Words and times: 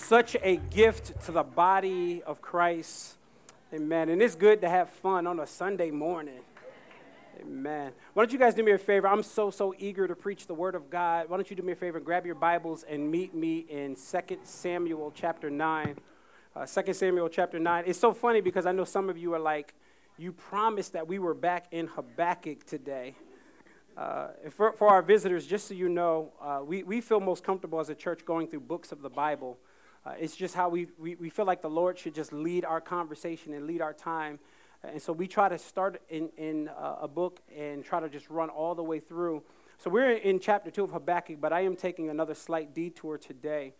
such 0.00 0.36
a 0.42 0.56
gift 0.56 1.20
to 1.26 1.32
the 1.32 1.42
body 1.42 2.22
of 2.22 2.40
Christ. 2.40 3.16
Amen. 3.72 4.08
And 4.08 4.20
it's 4.20 4.34
good 4.34 4.60
to 4.62 4.68
have 4.68 4.90
fun 4.90 5.26
on 5.26 5.38
a 5.38 5.46
Sunday 5.46 5.90
morning. 5.90 6.40
Amen. 7.40 7.92
Why 8.12 8.24
don't 8.24 8.32
you 8.32 8.38
guys 8.38 8.54
do 8.54 8.62
me 8.62 8.72
a 8.72 8.78
favor? 8.78 9.06
I'm 9.08 9.22
so, 9.22 9.50
so 9.50 9.74
eager 9.78 10.08
to 10.08 10.14
preach 10.14 10.46
the 10.46 10.54
word 10.54 10.74
of 10.74 10.90
God. 10.90 11.28
Why 11.28 11.36
don't 11.36 11.48
you 11.48 11.56
do 11.56 11.62
me 11.62 11.72
a 11.72 11.76
favor 11.76 11.98
and 11.98 12.04
grab 12.04 12.26
your 12.26 12.34
Bibles 12.34 12.84
and 12.88 13.10
meet 13.10 13.34
me 13.34 13.58
in 13.68 13.94
2 13.94 14.38
Samuel 14.42 15.12
chapter 15.14 15.48
9. 15.48 15.96
Uh, 16.56 16.66
2 16.66 16.92
Samuel 16.92 17.28
chapter 17.28 17.58
9. 17.58 17.84
It's 17.86 17.98
so 17.98 18.12
funny 18.12 18.40
because 18.40 18.66
I 18.66 18.72
know 18.72 18.84
some 18.84 19.08
of 19.08 19.16
you 19.16 19.32
are 19.34 19.38
like, 19.38 19.74
you 20.18 20.32
promised 20.32 20.92
that 20.94 21.06
we 21.06 21.18
were 21.18 21.34
back 21.34 21.66
in 21.70 21.86
Habakkuk 21.86 22.66
today. 22.66 23.14
Uh, 23.96 24.28
for, 24.50 24.72
for, 24.72 24.88
our 24.88 25.02
visitors, 25.02 25.46
just 25.46 25.68
so 25.68 25.74
you 25.74 25.88
know, 25.88 26.32
uh, 26.40 26.60
we, 26.64 26.82
we 26.82 27.00
feel 27.00 27.20
most 27.20 27.44
comfortable 27.44 27.80
as 27.80 27.88
a 27.90 27.94
church 27.94 28.24
going 28.24 28.48
through 28.48 28.60
books 28.60 28.92
of 28.92 29.02
the 29.02 29.10
Bible. 29.10 29.58
Uh, 30.04 30.14
it's 30.18 30.34
just 30.34 30.54
how 30.54 30.68
we, 30.68 30.88
we, 30.98 31.14
we 31.16 31.28
feel 31.28 31.44
like 31.44 31.60
the 31.60 31.70
Lord 31.70 31.98
should 31.98 32.14
just 32.14 32.32
lead 32.32 32.64
our 32.64 32.80
conversation 32.80 33.52
and 33.52 33.66
lead 33.66 33.82
our 33.82 33.92
time. 33.92 34.38
And 34.82 35.00
so 35.00 35.12
we 35.12 35.28
try 35.28 35.48
to 35.50 35.58
start 35.58 36.00
in, 36.08 36.30
in 36.38 36.68
uh, 36.68 36.96
a 37.02 37.08
book 37.08 37.40
and 37.54 37.84
try 37.84 38.00
to 38.00 38.08
just 38.08 38.30
run 38.30 38.48
all 38.48 38.74
the 38.74 38.82
way 38.82 38.98
through. 38.98 39.42
So 39.76 39.90
we're 39.90 40.12
in 40.12 40.40
chapter 40.40 40.70
2 40.70 40.84
of 40.84 40.90
Habakkuk, 40.92 41.38
but 41.40 41.52
I 41.52 41.60
am 41.60 41.76
taking 41.76 42.08
another 42.08 42.34
slight 42.34 42.74
detour 42.74 43.18
today. 43.18 43.74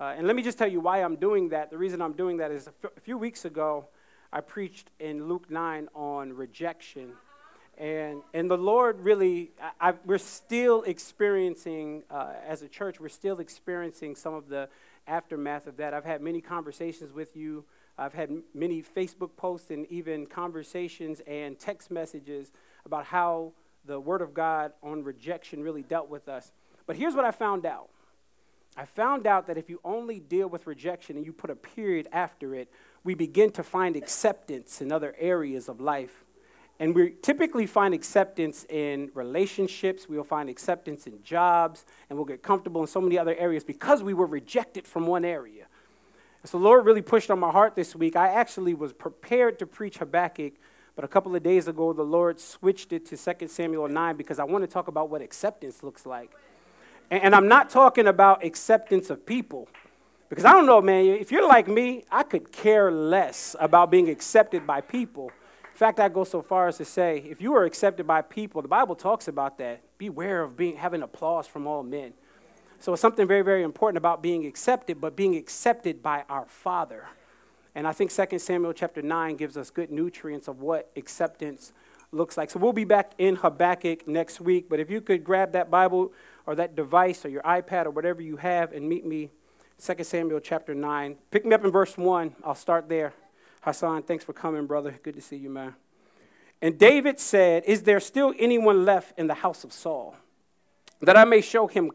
Uh, 0.00 0.14
and 0.16 0.26
let 0.26 0.34
me 0.34 0.42
just 0.42 0.56
tell 0.56 0.70
you 0.70 0.80
why 0.80 1.02
I'm 1.02 1.16
doing 1.16 1.50
that. 1.50 1.70
The 1.70 1.78
reason 1.78 2.00
I'm 2.00 2.12
doing 2.12 2.38
that 2.38 2.50
is 2.50 2.66
a, 2.66 2.72
f- 2.84 2.92
a 2.96 3.00
few 3.00 3.18
weeks 3.18 3.44
ago, 3.44 3.86
I 4.32 4.40
preached 4.40 4.90
in 4.98 5.28
Luke 5.28 5.50
9 5.50 5.88
on 5.94 6.32
rejection. 6.32 7.12
And, 7.78 8.22
and 8.32 8.50
the 8.50 8.56
Lord 8.56 9.00
really, 9.00 9.52
I, 9.80 9.90
I, 9.90 9.94
we're 10.06 10.18
still 10.18 10.82
experiencing, 10.82 12.02
uh, 12.10 12.32
as 12.46 12.62
a 12.62 12.68
church, 12.68 12.98
we're 12.98 13.08
still 13.08 13.40
experiencing 13.40 14.16
some 14.16 14.32
of 14.32 14.48
the 14.48 14.68
aftermath 15.06 15.66
of 15.66 15.76
that. 15.78 15.94
I've 15.94 16.04
had 16.04 16.20
many 16.20 16.40
conversations 16.40 17.12
with 17.12 17.36
you. 17.36 17.64
I've 17.98 18.14
had 18.14 18.30
many 18.54 18.82
Facebook 18.82 19.36
posts 19.36 19.70
and 19.70 19.86
even 19.90 20.26
conversations 20.26 21.20
and 21.26 21.58
text 21.58 21.90
messages 21.90 22.52
about 22.84 23.06
how 23.06 23.52
the 23.86 23.98
Word 23.98 24.20
of 24.20 24.34
God 24.34 24.72
on 24.82 25.02
rejection 25.02 25.62
really 25.62 25.82
dealt 25.82 26.10
with 26.10 26.28
us. 26.28 26.52
But 26.86 26.96
here's 26.96 27.14
what 27.14 27.24
I 27.24 27.30
found 27.30 27.64
out 27.64 27.88
I 28.76 28.84
found 28.84 29.26
out 29.26 29.46
that 29.46 29.56
if 29.56 29.70
you 29.70 29.80
only 29.84 30.20
deal 30.20 30.48
with 30.48 30.66
rejection 30.66 31.16
and 31.16 31.24
you 31.24 31.32
put 31.32 31.48
a 31.48 31.56
period 31.56 32.08
after 32.12 32.54
it, 32.54 32.70
we 33.04 33.14
begin 33.14 33.50
to 33.52 33.62
find 33.62 33.96
acceptance 33.96 34.82
in 34.82 34.92
other 34.92 35.14
areas 35.18 35.68
of 35.68 35.80
life. 35.80 36.25
And 36.78 36.94
we 36.94 37.14
typically 37.22 37.66
find 37.66 37.94
acceptance 37.94 38.66
in 38.68 39.10
relationships, 39.14 40.08
we'll 40.08 40.24
find 40.24 40.50
acceptance 40.50 41.06
in 41.06 41.22
jobs, 41.22 41.86
and 42.10 42.18
we'll 42.18 42.26
get 42.26 42.42
comfortable 42.42 42.82
in 42.82 42.86
so 42.86 43.00
many 43.00 43.18
other 43.18 43.34
areas 43.36 43.64
because 43.64 44.02
we 44.02 44.12
were 44.12 44.26
rejected 44.26 44.86
from 44.86 45.06
one 45.06 45.24
area. 45.24 45.66
So 46.44 46.58
the 46.58 46.64
Lord 46.64 46.84
really 46.84 47.02
pushed 47.02 47.30
on 47.30 47.40
my 47.40 47.50
heart 47.50 47.74
this 47.74 47.96
week. 47.96 48.14
I 48.14 48.28
actually 48.28 48.74
was 48.74 48.92
prepared 48.92 49.58
to 49.58 49.66
preach 49.66 49.98
Habakkuk, 49.98 50.52
but 50.94 51.04
a 51.04 51.08
couple 51.08 51.34
of 51.34 51.42
days 51.42 51.66
ago, 51.66 51.92
the 51.92 52.04
Lord 52.04 52.38
switched 52.38 52.92
it 52.92 53.06
to 53.06 53.16
2 53.16 53.48
Samuel 53.48 53.88
9 53.88 54.16
because 54.16 54.38
I 54.38 54.44
want 54.44 54.62
to 54.62 54.68
talk 54.68 54.86
about 54.86 55.10
what 55.10 55.22
acceptance 55.22 55.82
looks 55.82 56.06
like. 56.06 56.30
And 57.10 57.34
I'm 57.34 57.48
not 57.48 57.70
talking 57.70 58.06
about 58.06 58.44
acceptance 58.44 59.10
of 59.10 59.24
people. 59.24 59.68
Because 60.28 60.44
I 60.44 60.52
don't 60.52 60.66
know, 60.66 60.80
man, 60.80 61.04
if 61.04 61.32
you're 61.32 61.46
like 61.46 61.68
me, 61.68 62.04
I 62.10 62.22
could 62.22 62.52
care 62.52 62.90
less 62.90 63.56
about 63.58 63.90
being 63.90 64.08
accepted 64.08 64.66
by 64.66 64.80
people 64.80 65.30
in 65.76 65.78
fact, 65.78 66.00
I 66.00 66.08
go 66.08 66.24
so 66.24 66.40
far 66.40 66.68
as 66.68 66.78
to 66.78 66.86
say, 66.86 67.22
if 67.28 67.42
you 67.42 67.54
are 67.54 67.64
accepted 67.66 68.06
by 68.06 68.22
people, 68.22 68.62
the 68.62 68.66
Bible 68.68 68.94
talks 68.94 69.28
about 69.28 69.58
that. 69.58 69.82
Beware 69.98 70.42
of 70.42 70.56
being 70.56 70.76
having 70.76 71.02
applause 71.02 71.46
from 71.46 71.66
all 71.66 71.82
men. 71.82 72.14
So 72.80 72.94
it's 72.94 73.02
something 73.02 73.28
very, 73.28 73.42
very 73.42 73.62
important 73.62 73.98
about 73.98 74.22
being 74.22 74.46
accepted, 74.46 75.02
but 75.02 75.14
being 75.14 75.36
accepted 75.36 76.02
by 76.02 76.24
our 76.30 76.46
Father. 76.46 77.04
And 77.74 77.86
I 77.86 77.92
think 77.92 78.10
2 78.10 78.38
Samuel 78.38 78.72
chapter 78.72 79.02
9 79.02 79.36
gives 79.36 79.58
us 79.58 79.68
good 79.68 79.90
nutrients 79.90 80.48
of 80.48 80.62
what 80.62 80.90
acceptance 80.96 81.74
looks 82.10 82.38
like. 82.38 82.48
So 82.48 82.58
we'll 82.58 82.72
be 82.72 82.84
back 82.84 83.12
in 83.18 83.36
Habakkuk 83.36 84.08
next 84.08 84.40
week. 84.40 84.70
But 84.70 84.80
if 84.80 84.90
you 84.90 85.02
could 85.02 85.24
grab 85.24 85.52
that 85.52 85.70
Bible 85.70 86.10
or 86.46 86.54
that 86.54 86.74
device 86.74 87.22
or 87.22 87.28
your 87.28 87.42
iPad 87.42 87.84
or 87.84 87.90
whatever 87.90 88.22
you 88.22 88.38
have 88.38 88.72
and 88.72 88.88
meet 88.88 89.04
me, 89.04 89.28
2 89.84 90.02
Samuel 90.04 90.40
chapter 90.40 90.74
9. 90.74 91.16
Pick 91.30 91.44
me 91.44 91.52
up 91.52 91.66
in 91.66 91.70
verse 91.70 91.98
1. 91.98 92.34
I'll 92.44 92.54
start 92.54 92.88
there. 92.88 93.12
Hassan, 93.66 94.04
thanks 94.04 94.22
for 94.22 94.32
coming, 94.32 94.64
brother. 94.64 94.96
Good 95.02 95.14
to 95.14 95.20
see 95.20 95.34
you, 95.34 95.50
man. 95.50 95.74
And 96.62 96.78
David 96.78 97.18
said, 97.18 97.64
Is 97.66 97.82
there 97.82 97.98
still 97.98 98.32
anyone 98.38 98.84
left 98.84 99.18
in 99.18 99.26
the 99.26 99.34
house 99.34 99.64
of 99.64 99.72
Saul 99.72 100.14
that 101.00 101.16
I 101.16 101.24
may 101.24 101.40
show 101.40 101.66
him 101.66 101.90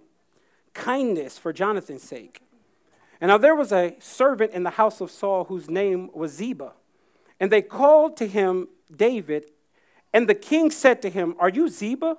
kindness 0.74 1.38
for 1.38 1.54
Jonathan's 1.54 2.04
sake? 2.04 2.42
And 3.22 3.30
now 3.30 3.38
there 3.38 3.56
was 3.56 3.72
a 3.72 3.96
servant 4.00 4.52
in 4.52 4.64
the 4.64 4.72
house 4.72 5.00
of 5.00 5.10
Saul 5.10 5.46
whose 5.46 5.70
name 5.70 6.10
was 6.14 6.34
Ziba. 6.34 6.74
And 7.40 7.50
they 7.50 7.62
called 7.62 8.18
to 8.18 8.28
him 8.28 8.68
David, 8.94 9.46
and 10.12 10.28
the 10.28 10.36
king 10.36 10.72
said 10.72 11.02
to 11.04 11.10
him, 11.10 11.36
Are 11.40 11.48
you 11.48 11.70
Ziba? 11.70 12.18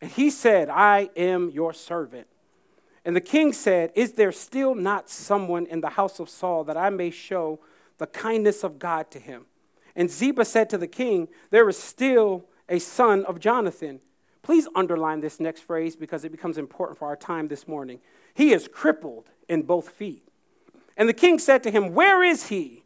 And 0.00 0.12
he 0.12 0.30
said, 0.30 0.68
I 0.68 1.10
am 1.16 1.50
your 1.50 1.72
servant. 1.72 2.28
And 3.04 3.16
the 3.16 3.20
king 3.20 3.52
said, 3.52 3.90
Is 3.96 4.12
there 4.12 4.30
still 4.30 4.76
not 4.76 5.10
someone 5.10 5.66
in 5.66 5.80
the 5.80 5.90
house 5.90 6.20
of 6.20 6.30
Saul 6.30 6.62
that 6.64 6.76
I 6.76 6.88
may 6.88 7.10
show 7.10 7.58
the 8.02 8.06
kindness 8.08 8.64
of 8.64 8.80
God 8.80 9.12
to 9.12 9.20
him. 9.20 9.46
And 9.94 10.10
Ziba 10.10 10.44
said 10.44 10.68
to 10.70 10.76
the 10.76 10.88
king, 10.88 11.28
There 11.50 11.68
is 11.68 11.78
still 11.78 12.46
a 12.68 12.80
son 12.80 13.24
of 13.26 13.38
Jonathan. 13.38 14.00
Please 14.42 14.66
underline 14.74 15.20
this 15.20 15.38
next 15.38 15.60
phrase 15.60 15.94
because 15.94 16.24
it 16.24 16.32
becomes 16.32 16.58
important 16.58 16.98
for 16.98 17.06
our 17.06 17.14
time 17.14 17.46
this 17.46 17.68
morning. 17.68 18.00
He 18.34 18.52
is 18.52 18.66
crippled 18.66 19.30
in 19.48 19.62
both 19.62 19.90
feet. 19.90 20.26
And 20.96 21.08
the 21.08 21.14
king 21.14 21.38
said 21.38 21.62
to 21.62 21.70
him, 21.70 21.94
Where 21.94 22.24
is 22.24 22.48
he? 22.48 22.82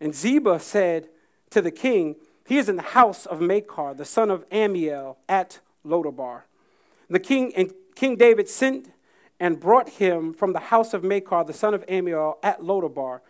And 0.00 0.12
Ziba 0.12 0.58
said 0.58 1.10
to 1.50 1.62
the 1.62 1.70
king, 1.70 2.16
He 2.44 2.58
is 2.58 2.68
in 2.68 2.74
the 2.74 2.82
house 2.82 3.24
of 3.24 3.40
Machir, 3.40 3.94
the 3.94 4.04
son 4.04 4.32
of 4.32 4.48
Ammiel, 4.50 5.14
at 5.28 5.60
Lodabar. 5.86 6.42
The 7.08 7.20
king 7.20 7.54
and 7.54 7.72
King 7.94 8.16
David 8.16 8.48
sent 8.48 8.90
and 9.38 9.60
brought 9.60 9.90
him 9.90 10.34
from 10.34 10.54
the 10.54 10.58
house 10.58 10.92
of 10.92 11.04
Machir, 11.04 11.44
the 11.44 11.52
son 11.52 11.72
of 11.72 11.86
Ammiel, 11.86 12.38
at 12.42 12.62
Lodabar. 12.62 13.20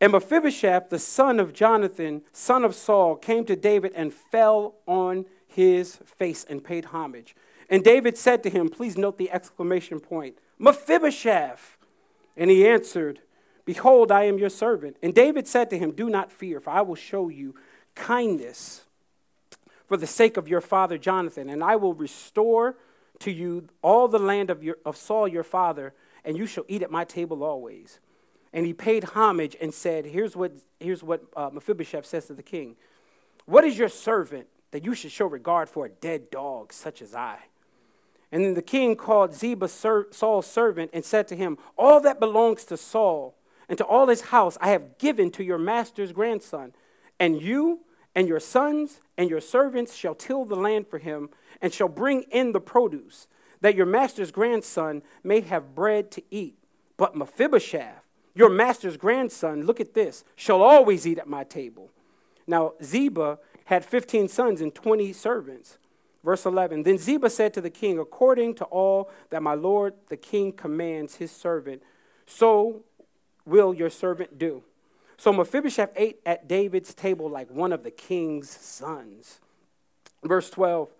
And 0.00 0.12
Mephibosheth, 0.12 0.90
the 0.90 0.98
son 0.98 1.40
of 1.40 1.52
Jonathan, 1.52 2.22
son 2.32 2.64
of 2.64 2.74
Saul, 2.74 3.16
came 3.16 3.44
to 3.46 3.56
David 3.56 3.92
and 3.94 4.12
fell 4.12 4.74
on 4.86 5.24
his 5.46 5.96
face 6.04 6.44
and 6.48 6.62
paid 6.62 6.86
homage. 6.86 7.34
And 7.70 7.82
David 7.82 8.18
said 8.18 8.42
to 8.42 8.50
him, 8.50 8.68
please 8.68 8.96
note 8.98 9.16
the 9.18 9.30
exclamation 9.30 10.00
point, 10.00 10.38
Mephibosheth. 10.58 11.78
And 12.36 12.50
he 12.50 12.66
answered, 12.68 13.20
Behold, 13.64 14.12
I 14.12 14.24
am 14.24 14.38
your 14.38 14.50
servant. 14.50 14.96
And 15.02 15.14
David 15.14 15.48
said 15.48 15.70
to 15.70 15.78
him, 15.78 15.90
Do 15.90 16.08
not 16.08 16.30
fear, 16.30 16.60
for 16.60 16.70
I 16.70 16.82
will 16.82 16.94
show 16.94 17.28
you 17.28 17.54
kindness 17.94 18.84
for 19.86 19.96
the 19.96 20.06
sake 20.06 20.36
of 20.36 20.48
your 20.48 20.60
father 20.60 20.98
Jonathan, 20.98 21.48
and 21.48 21.62
I 21.62 21.76
will 21.76 21.94
restore 21.94 22.76
to 23.20 23.30
you 23.30 23.68
all 23.82 24.08
the 24.08 24.18
land 24.18 24.50
of, 24.50 24.62
your, 24.62 24.76
of 24.84 24.96
Saul 24.96 25.26
your 25.26 25.44
father, 25.44 25.94
and 26.24 26.36
you 26.36 26.46
shall 26.46 26.64
eat 26.68 26.82
at 26.82 26.90
my 26.90 27.04
table 27.04 27.42
always. 27.42 27.98
And 28.56 28.64
he 28.64 28.72
paid 28.72 29.04
homage 29.04 29.54
and 29.60 29.72
said, 29.72 30.06
Here's 30.06 30.34
what, 30.34 30.52
here's 30.80 31.02
what 31.02 31.22
uh, 31.36 31.50
Mephibosheth 31.52 32.06
says 32.06 32.24
to 32.28 32.32
the 32.32 32.42
king 32.42 32.76
What 33.44 33.64
is 33.64 33.76
your 33.78 33.90
servant 33.90 34.46
that 34.70 34.82
you 34.82 34.94
should 34.94 35.12
show 35.12 35.26
regard 35.26 35.68
for 35.68 35.84
a 35.84 35.90
dead 35.90 36.30
dog 36.30 36.72
such 36.72 37.02
as 37.02 37.14
I? 37.14 37.38
And 38.32 38.42
then 38.42 38.54
the 38.54 38.62
king 38.62 38.96
called 38.96 39.34
Ziba, 39.34 39.68
Saul's 39.68 40.46
servant, 40.46 40.90
and 40.94 41.04
said 41.04 41.28
to 41.28 41.36
him, 41.36 41.58
All 41.76 42.00
that 42.00 42.18
belongs 42.18 42.64
to 42.64 42.78
Saul 42.78 43.36
and 43.68 43.76
to 43.76 43.84
all 43.84 44.08
his 44.08 44.22
house 44.22 44.56
I 44.58 44.70
have 44.70 44.96
given 44.96 45.30
to 45.32 45.44
your 45.44 45.58
master's 45.58 46.12
grandson. 46.12 46.72
And 47.20 47.42
you 47.42 47.80
and 48.14 48.26
your 48.26 48.40
sons 48.40 49.02
and 49.18 49.28
your 49.28 49.42
servants 49.42 49.94
shall 49.94 50.14
till 50.14 50.46
the 50.46 50.56
land 50.56 50.86
for 50.88 50.98
him 50.98 51.28
and 51.60 51.74
shall 51.74 51.88
bring 51.88 52.22
in 52.32 52.52
the 52.52 52.60
produce, 52.60 53.26
that 53.60 53.74
your 53.74 53.84
master's 53.84 54.30
grandson 54.30 55.02
may 55.22 55.42
have 55.42 55.74
bread 55.74 56.10
to 56.12 56.22
eat. 56.30 56.56
But 56.96 57.14
Mephibosheth, 57.14 58.05
your 58.36 58.50
master's 58.50 58.96
grandson, 58.96 59.64
look 59.64 59.80
at 59.80 59.94
this, 59.94 60.22
shall 60.36 60.62
always 60.62 61.06
eat 61.06 61.18
at 61.18 61.26
my 61.26 61.42
table. 61.42 61.90
Now, 62.46 62.74
Ziba 62.84 63.38
had 63.64 63.84
15 63.84 64.28
sons 64.28 64.60
and 64.60 64.74
20 64.74 65.12
servants. 65.12 65.78
Verse 66.22 66.44
11 66.44 66.82
Then 66.82 66.98
Ziba 66.98 67.30
said 67.30 67.54
to 67.54 67.60
the 67.60 67.70
king, 67.70 67.98
According 67.98 68.54
to 68.56 68.64
all 68.64 69.10
that 69.30 69.42
my 69.42 69.54
lord 69.54 69.94
the 70.08 70.16
king 70.16 70.52
commands 70.52 71.16
his 71.16 71.30
servant, 71.30 71.82
so 72.26 72.82
will 73.46 73.72
your 73.72 73.90
servant 73.90 74.38
do. 74.38 74.62
So 75.16 75.32
Mephibosheth 75.32 75.92
ate 75.96 76.20
at 76.26 76.46
David's 76.46 76.92
table 76.92 77.30
like 77.30 77.50
one 77.50 77.72
of 77.72 77.82
the 77.82 77.90
king's 77.90 78.50
sons. 78.50 79.40
Verse 80.22 80.50
12 80.50 80.90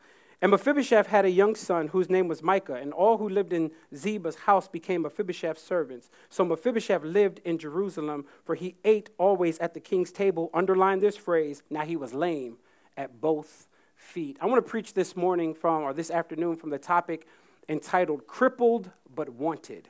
and 0.42 0.50
Mephibosheth 0.50 1.06
had 1.06 1.24
a 1.24 1.30
young 1.30 1.54
son 1.54 1.88
whose 1.88 2.10
name 2.10 2.28
was 2.28 2.42
Micah, 2.42 2.74
and 2.74 2.92
all 2.92 3.16
who 3.16 3.28
lived 3.28 3.52
in 3.52 3.70
Ziba's 3.94 4.36
house 4.36 4.68
became 4.68 5.02
Mephibosheth's 5.02 5.62
servants. 5.62 6.10
So 6.28 6.44
Mephibosheth 6.44 7.02
lived 7.04 7.40
in 7.44 7.58
Jerusalem, 7.58 8.26
for 8.44 8.54
he 8.54 8.76
ate 8.84 9.10
always 9.16 9.58
at 9.58 9.72
the 9.72 9.80
king's 9.80 10.12
table. 10.12 10.50
Underline 10.52 10.98
this 10.98 11.16
phrase 11.16 11.62
now 11.70 11.84
he 11.84 11.96
was 11.96 12.12
lame 12.12 12.58
at 12.96 13.20
both 13.20 13.66
feet. 13.94 14.36
I 14.40 14.46
want 14.46 14.64
to 14.64 14.70
preach 14.70 14.92
this 14.92 15.16
morning 15.16 15.54
from, 15.54 15.82
or 15.82 15.94
this 15.94 16.10
afternoon, 16.10 16.56
from 16.56 16.70
the 16.70 16.78
topic 16.78 17.26
entitled 17.68 18.26
Crippled 18.26 18.90
but 19.14 19.30
Wanted. 19.30 19.88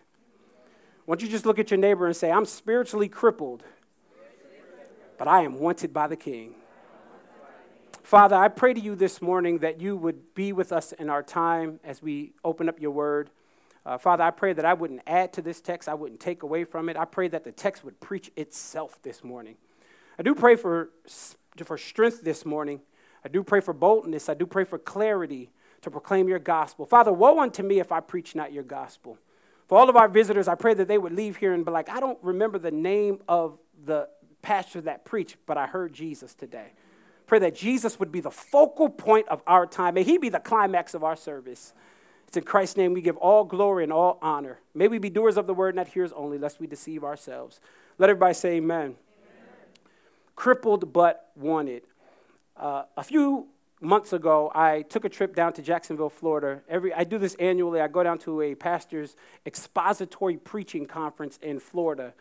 Why 1.07 1.15
don't 1.15 1.23
you 1.23 1.29
just 1.29 1.47
look 1.47 1.59
at 1.59 1.71
your 1.71 1.79
neighbor 1.79 2.07
and 2.07 2.17
say, 2.17 2.31
I'm 2.31 2.45
spiritually 2.45 3.09
crippled, 3.09 3.63
but 5.19 5.29
I 5.29 5.43
am 5.43 5.59
wanted 5.59 5.93
by 5.93 6.07
the 6.07 6.17
King. 6.17 6.55
Father, 8.07 8.37
I 8.37 8.47
pray 8.47 8.73
to 8.73 8.79
you 8.79 8.95
this 8.95 9.21
morning 9.21 9.59
that 9.59 9.81
you 9.81 9.97
would 9.97 10.33
be 10.37 10.53
with 10.53 10.71
us 10.71 10.93
in 10.93 11.11
our 11.11 11.25
time 11.25 11.81
as 11.83 12.01
we 12.01 12.35
open 12.45 12.69
up 12.69 12.79
your 12.79 12.93
word. 12.93 13.31
Uh, 13.85 13.99
Father, 13.99 14.23
I 14.23 14.31
pray 14.31 14.53
that 14.53 14.65
I 14.65 14.75
wouldn't 14.75 15.01
add 15.09 15.33
to 15.33 15.43
this 15.43 15.61
text, 15.61 15.89
I 15.89 15.95
wouldn't 15.95 16.21
take 16.21 16.45
away 16.45 16.63
from 16.63 16.89
it. 16.89 16.97
I 16.97 17.05
pray 17.05 17.27
that 17.27 17.43
the 17.43 17.51
text 17.51 17.85
would 17.85 17.99
preach 17.99 18.31
itself 18.37 19.03
this 19.03 19.25
morning. 19.25 19.57
I 20.21 20.23
do 20.23 20.37
pray 20.37 20.55
for, 20.55 20.91
for 21.65 21.77
strength 21.77 22.23
this 22.23 22.47
morning. 22.47 22.81
I 23.25 23.29
do 23.29 23.43
pray 23.43 23.59
for 23.59 23.75
boldness. 23.75 24.29
I 24.29 24.35
do 24.35 24.47
pray 24.47 24.63
for 24.63 24.79
clarity 24.79 25.51
to 25.83 25.91
proclaim 25.91 26.29
your 26.29 26.39
gospel. 26.39 26.87
Father, 26.87 27.13
woe 27.13 27.41
unto 27.41 27.65
me 27.65 27.81
if 27.81 27.91
I 27.91 27.99
preach 27.99 28.37
not 28.37 28.53
your 28.53 28.63
gospel. 28.63 29.19
For 29.67 29.77
all 29.77 29.91
of 29.91 29.97
our 29.97 30.07
visitors, 30.07 30.47
I 30.47 30.55
pray 30.55 30.75
that 30.75 30.87
they 30.87 30.99
would 30.99 31.13
leave 31.13 31.39
here 31.39 31.53
and 31.53 31.65
be 31.65 31.73
like, 31.73 31.89
I 31.89 31.99
don't 31.99 32.23
remember 32.23 32.61
the 32.61 32.71
name 32.71 33.19
of 33.27 33.59
the 33.85 34.09
pastor 34.43 34.81
that 34.83 35.05
preached, 35.05 35.39
but 35.45 35.59
I 35.59 35.67
heard 35.67 35.93
Jesus 35.93 36.37
today. 36.37 36.71
Pray 37.27 37.39
that 37.41 37.55
Jesus 37.55 37.99
would 37.99 38.13
be 38.13 38.21
the 38.21 38.31
focal 38.31 38.89
point 38.89 39.29
of 39.29 39.43
our 39.47 39.67
time. 39.67 39.95
May 39.95 40.05
he 40.05 40.19
be 40.19 40.29
the 40.29 40.39
climax 40.39 40.95
of 40.95 41.03
our 41.03 41.17
service. 41.17 41.73
It's 42.29 42.37
in 42.37 42.45
Christ's 42.45 42.77
name 42.77 42.93
we 42.93 43.01
give 43.01 43.17
all 43.17 43.45
glory 43.45 43.85
and 43.85 43.93
all 43.93 44.19
honor. 44.23 44.59
May 44.75 44.89
we 44.89 44.99
be 44.99 45.11
doers 45.11 45.37
of 45.37 45.47
the 45.47 45.55
word, 45.55 45.75
not 45.75 45.89
hearers 45.89 46.13
only, 46.13 46.39
lest 46.39 46.61
we 46.61 46.67
deceive 46.67 47.05
ourselves. 47.05 47.61
Let 47.99 48.11
everybody 48.11 48.35
say 48.35 48.57
amen. 48.57 48.81
amen. 48.81 48.97
Crippled 50.35 50.93
but 50.93 51.31
wanted. 51.37 51.83
Uh, 52.57 52.85
a 52.97 53.03
few 53.03 53.49
months 53.81 54.13
ago, 54.13 54.51
I 54.55 54.83
took 54.83 55.05
a 55.05 55.09
trip 55.09 55.35
down 55.35 55.53
to 55.55 55.63
Jacksonville, 55.63 56.11
Florida. 56.11 56.61
Every, 56.69 56.93
I 56.93 57.05
do 57.05 57.19
this 57.19 57.35
annually. 57.37 57.81
I 57.81 57.89
go 57.89 58.03
down 58.03 58.19
to 58.21 58.41
a 58.41 58.55
pastor's 58.55 59.17
expository 59.45 60.37
preaching 60.37 60.87
conference 60.87 61.39
in 61.43 61.61
Florida. 61.61 62.15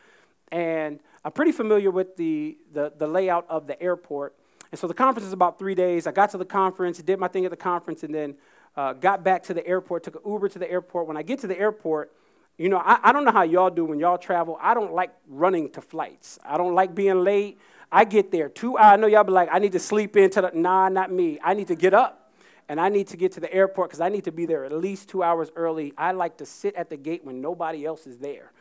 And 0.52 1.00
I'm 1.24 1.32
pretty 1.32 1.52
familiar 1.52 1.92
with 1.92 2.18
the, 2.18 2.58
the, 2.74 2.94
the 2.96 3.08
layout 3.08 3.46
of 3.50 3.68
the 3.68 3.82
airport. 3.82 4.36
And 4.76 4.80
so 4.82 4.88
the 4.88 4.94
conference 4.94 5.26
is 5.26 5.32
about 5.32 5.58
three 5.58 5.74
days. 5.74 6.06
I 6.06 6.12
got 6.12 6.32
to 6.32 6.38
the 6.38 6.44
conference, 6.44 6.98
did 6.98 7.18
my 7.18 7.30
thing 7.30 7.46
at 7.46 7.52
the 7.52 7.56
conference, 7.56 8.04
and 8.04 8.14
then 8.14 8.36
uh, 8.76 8.92
got 8.92 9.24
back 9.24 9.42
to 9.44 9.54
the 9.54 9.66
airport, 9.66 10.04
took 10.04 10.16
an 10.16 10.30
Uber 10.30 10.50
to 10.50 10.60
the 10.60 10.70
airport. 10.70 11.08
When 11.08 11.16
I 11.16 11.22
get 11.22 11.40
to 11.40 11.48
the 11.48 11.58
airport, 11.58 12.12
you 12.58 12.68
know, 12.68 12.80
I, 12.80 13.00
I 13.02 13.14
don't 13.14 13.24
know 13.24 13.32
how 13.32 13.44
y'all 13.44 13.70
do 13.70 13.86
when 13.86 14.00
y'all 14.00 14.18
travel. 14.18 14.60
I 14.62 14.74
don't 14.74 14.92
like 14.92 15.12
running 15.30 15.70
to 15.70 15.82
flights. 15.82 16.40
I 16.44 16.58
don't 16.58 16.76
like 16.76 16.94
being 16.94 17.24
late. 17.24 17.58
I 17.90 18.04
get 18.04 18.34
there 18.34 18.50
two 18.50 18.78
hours. 18.78 18.96
I 18.96 18.96
know 18.98 19.08
y'all 19.08 19.24
be 19.24 19.32
like, 19.32 19.48
I 19.50 19.60
need 19.60 19.72
to 19.72 19.80
sleep 19.80 20.18
into 20.18 20.42
the. 20.42 20.52
Nah, 20.54 20.90
not 20.90 21.10
me. 21.10 21.40
I 21.42 21.54
need 21.54 21.70
to 21.70 21.76
get 21.76 21.94
up 21.94 22.34
and 22.68 22.78
I 22.82 22.90
need 22.90 23.08
to 23.08 23.16
get 23.16 23.32
to 23.32 23.40
the 23.40 23.54
airport 23.54 23.92
because 23.92 24.02
I 24.02 24.10
need 24.10 24.26
to 24.26 24.32
be 24.34 24.46
there 24.46 24.66
at 24.66 24.74
least 24.74 25.08
two 25.08 25.24
hours 25.24 25.52
early. 25.56 25.94
I 25.98 26.12
like 26.12 26.36
to 26.40 26.46
sit 26.46 26.76
at 26.76 26.90
the 26.90 26.98
gate 26.98 27.24
when 27.24 27.40
nobody 27.40 27.86
else 27.86 28.08
is 28.08 28.18
there. 28.18 28.52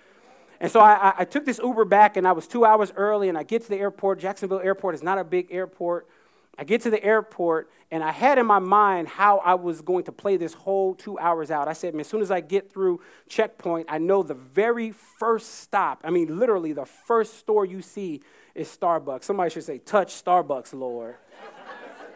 And 0.60 0.70
so 0.70 0.80
I, 0.80 1.14
I, 1.18 1.24
took 1.24 1.44
this 1.44 1.58
Uber 1.62 1.84
back, 1.84 2.16
and 2.16 2.26
I 2.26 2.32
was 2.32 2.46
two 2.46 2.64
hours 2.64 2.92
early, 2.96 3.28
and 3.28 3.36
I 3.36 3.42
get 3.42 3.62
to 3.62 3.68
the 3.68 3.76
airport. 3.76 4.20
Jacksonville 4.20 4.60
Airport 4.60 4.94
is 4.94 5.02
not 5.02 5.18
a 5.18 5.24
big 5.24 5.48
airport. 5.50 6.08
I 6.56 6.64
get 6.64 6.82
to 6.82 6.90
the 6.90 7.02
airport, 7.02 7.70
and 7.90 8.02
I 8.02 8.12
had 8.12 8.38
in 8.38 8.46
my 8.46 8.60
mind 8.60 9.08
how 9.08 9.38
I 9.38 9.54
was 9.54 9.82
going 9.82 10.04
to 10.04 10.12
play 10.12 10.36
this 10.36 10.54
whole 10.54 10.94
two 10.94 11.18
hours 11.18 11.50
out. 11.50 11.66
I 11.66 11.72
said, 11.72 11.94
as 11.96 12.06
soon 12.06 12.22
as 12.22 12.30
I 12.30 12.40
get 12.40 12.72
through 12.72 13.00
checkpoint, 13.28 13.86
I 13.90 13.98
know 13.98 14.22
the 14.22 14.34
very 14.34 14.92
first 14.92 15.60
stop, 15.60 16.02
I 16.04 16.10
mean, 16.10 16.38
literally 16.38 16.72
the 16.72 16.84
first 16.84 17.38
store 17.38 17.64
you 17.64 17.82
see 17.82 18.22
is 18.54 18.68
Starbucks. 18.68 19.24
Somebody 19.24 19.50
should 19.50 19.64
say, 19.64 19.78
touch 19.78 20.14
Starbucks, 20.24 20.72
Lord. 20.74 21.16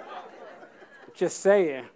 Just 1.14 1.40
saying. 1.40 1.86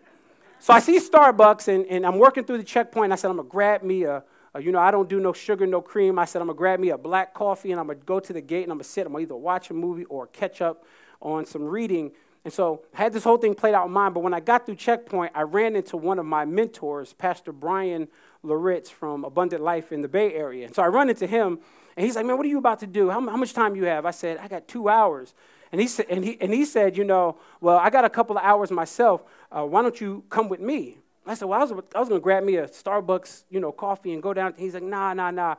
So 0.59 0.73
I 0.73 0.81
see 0.81 0.99
Starbucks, 0.99 1.69
and, 1.69 1.87
and 1.87 2.05
I'm 2.05 2.19
working 2.19 2.45
through 2.45 2.59
the 2.59 2.65
checkpoint. 2.65 3.13
I 3.13 3.17
said, 3.17 3.31
I'm 3.31 3.37
going 3.37 3.49
to 3.49 3.53
grab 3.53 3.83
me 3.83 4.03
a, 4.05 4.25
uh, 4.55 4.59
you 4.59 4.71
know, 4.73 4.79
I 4.79 4.91
don't 4.91 5.09
do 5.09 5.19
no 5.19 5.33
sugar, 5.33 5.67
no 5.67 5.81
cream. 5.81 6.19
I 6.19 6.25
said, 6.25 6.43
I'm 6.43 6.49
going 6.49 6.57
to 6.57 6.59
grab 6.59 6.81
me 6.81 6.91
a 6.91 6.99
black 6.99 7.33
coffee 7.33 7.71
and 7.71 7.81
I'm 7.81 7.87
going 7.87 7.99
to 7.99 8.05
go 8.05 8.21
to 8.21 8.33
the 8.33 8.41
gate 8.41 8.65
and 8.65 8.73
I'm 8.73 8.79
going 8.79 8.85
to 8.85 8.91
sit. 8.91 9.07
I'm 9.07 9.13
going 9.13 9.27
to 9.27 9.33
either 9.33 9.37
watch 9.37 9.71
a 9.71 9.75
movie 9.75 10.05
or 10.05 10.27
catch 10.27 10.61
up 10.61 10.85
on 11.21 11.47
some 11.47 11.65
reading. 11.65 12.13
And 12.45 12.53
so 12.53 12.83
I 12.95 13.03
had 13.03 13.13
this 13.13 13.25
whole 13.25 13.39
thing 13.39 13.55
played 13.55 13.75
out 13.75 13.87
in 13.87 13.93
mind. 13.93 14.15
But 14.15 14.21
when 14.21 14.35
I 14.35 14.41
got 14.41 14.67
through 14.67 14.75
checkpoint, 14.75 15.33
I 15.35 15.43
ran 15.43 15.77
into 15.77 15.97
one 15.97 16.19
of 16.19 16.27
my 16.27 16.45
mentors, 16.45 17.13
Pastor 17.13 17.53
Bryan 17.53 18.09
Loritts 18.43 18.91
from 18.91 19.25
Abundant 19.25 19.63
Life 19.63 19.93
in 19.93 20.03
the 20.03 20.09
Bay 20.09 20.35
Area. 20.35 20.67
And 20.67 20.75
so 20.75 20.83
I 20.83 20.89
run 20.89 21.09
into 21.09 21.27
him 21.27 21.61
and 21.97 22.05
he's 22.05 22.17
like, 22.17 22.27
man, 22.27 22.37
what 22.37 22.47
are 22.47 22.49
you 22.49 22.59
about 22.59 22.81
to 22.81 22.87
do? 22.87 23.11
How, 23.11 23.21
how 23.21 23.37
much 23.37 23.53
time 23.53 23.77
you 23.77 23.85
have? 23.85 24.07
I 24.07 24.11
said, 24.11 24.39
I 24.39 24.49
got 24.49 24.67
two 24.67 24.89
hours. 24.89 25.35
And 25.71 25.81
he, 25.81 25.87
said, 25.87 26.07
and, 26.11 26.25
he, 26.25 26.39
and 26.41 26.53
he 26.53 26.65
said, 26.65 26.97
you 26.97 27.05
know, 27.05 27.39
well, 27.61 27.79
I 27.79 27.89
got 27.89 28.05
a 28.05 28.11
couple 28.11 28.37
of 28.37 28.45
hours 28.45 28.71
myself. 28.71 29.23
Uh, 29.51 29.65
why 29.65 29.81
don't 29.83 29.99
you 30.01 30.25
come 30.29 30.49
with 30.49 30.61
me? 30.61 30.99
I 31.27 31.35
said, 31.35 31.47
well, 31.47 31.61
I 31.61 31.65
was, 31.65 31.73
I 31.95 32.01
was 32.01 32.09
going 32.09 32.21
to 32.21 32.23
grab 32.23 32.43
me 32.43 32.57
a 32.57 32.67
Starbucks, 32.67 33.45
you 33.51 33.61
know, 33.61 33.71
coffee 33.73 34.13
and 34.13 34.23
go 34.23 34.35
down. 34.35 34.55
He's 34.57 34.75
like, 34.75 34.83
nah, 34.83 35.15
nah, 35.15 35.31
nah. 35.31 35.55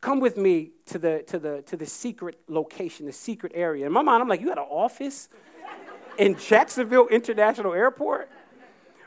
Come 0.00 0.20
with 0.20 0.36
me 0.36 0.72
to 0.86 0.98
the, 0.98 1.24
to 1.28 1.38
the, 1.38 1.62
to 1.62 1.76
the 1.76 1.86
secret 1.86 2.38
location, 2.48 3.06
the 3.06 3.12
secret 3.12 3.52
area. 3.54 3.86
In 3.86 3.92
my 3.92 4.02
mind, 4.02 4.22
I'm 4.22 4.28
like, 4.28 4.40
you 4.40 4.48
got 4.48 4.58
an 4.58 4.64
office 4.68 5.28
in 6.18 6.36
Jacksonville 6.36 7.06
International 7.08 7.72
Airport? 7.72 8.28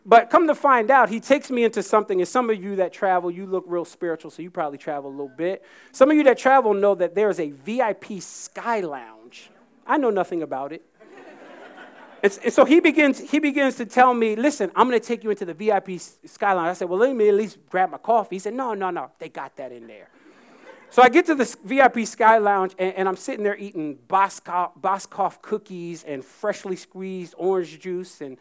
But 0.06 0.30
come 0.30 0.48
to 0.48 0.56
find 0.56 0.90
out, 0.90 1.10
he 1.10 1.20
takes 1.20 1.52
me 1.52 1.66
into 1.66 1.84
something, 1.84 2.22
and 2.22 2.28
some 2.28 2.50
of 2.50 2.64
you 2.64 2.78
that 2.78 2.94
travel, 2.94 3.30
you 3.30 3.46
look 3.46 3.66
real 3.68 3.84
spiritual, 3.84 4.32
so 4.32 4.42
you 4.42 4.50
probably 4.50 4.78
travel 4.78 5.10
a 5.10 5.12
little 5.12 5.28
bit. 5.28 5.66
Some 5.92 6.10
of 6.10 6.16
you 6.16 6.24
that 6.24 6.38
travel 6.38 6.74
know 6.74 6.96
that 6.96 7.14
there 7.14 7.30
is 7.30 7.42
a 7.42 7.50
VIP 7.50 8.22
Sky 8.22 8.80
Lounge. 8.80 9.50
I 9.86 9.98
know 9.98 10.10
nothing 10.10 10.42
about 10.42 10.72
it. 10.72 10.84
And, 12.24 12.40
and 12.44 12.54
so 12.54 12.66
he 12.66 12.80
begins, 12.80 13.20
he 13.20 13.40
begins 13.40 13.76
to 13.76 13.86
tell 13.86 14.14
me, 14.14 14.36
listen, 14.36 14.72
I'm 14.76 14.90
going 14.90 15.00
to 15.00 15.06
take 15.06 15.24
you 15.24 15.30
into 15.30 15.46
the 15.46 15.54
VIP 15.54 16.00
Sky 16.00 16.54
Lounge. 16.54 16.70
I 16.70 16.74
said, 16.74 16.90
well, 16.90 17.00
let 17.00 17.16
me 17.16 17.30
at 17.30 17.36
least 17.36 17.58
grab 17.70 17.92
my 17.92 17.98
coffee. 17.98 18.36
He 18.36 18.40
said, 18.40 18.54
no, 18.54 18.74
no, 18.74 18.90
no, 18.90 19.12
they 19.20 19.30
got 19.30 19.56
that 19.58 19.72
in 19.72 19.88
there. 19.88 20.10
So 20.90 21.02
I 21.02 21.10
get 21.10 21.26
to 21.28 21.36
the 21.36 21.56
VIP 21.64 22.08
Sky 22.08 22.38
Lounge, 22.38 22.74
and, 22.80 22.94
and 22.96 23.08
I'm 23.08 23.18
sitting 23.18 23.44
there 23.44 23.58
eating 23.58 24.00
Biscoff, 24.08 24.72
Biscoff 24.80 25.42
cookies 25.42 26.04
and 26.04 26.24
freshly 26.24 26.76
squeezed 26.76 27.36
orange 27.38 27.80
juice 27.80 28.22
and 28.22 28.38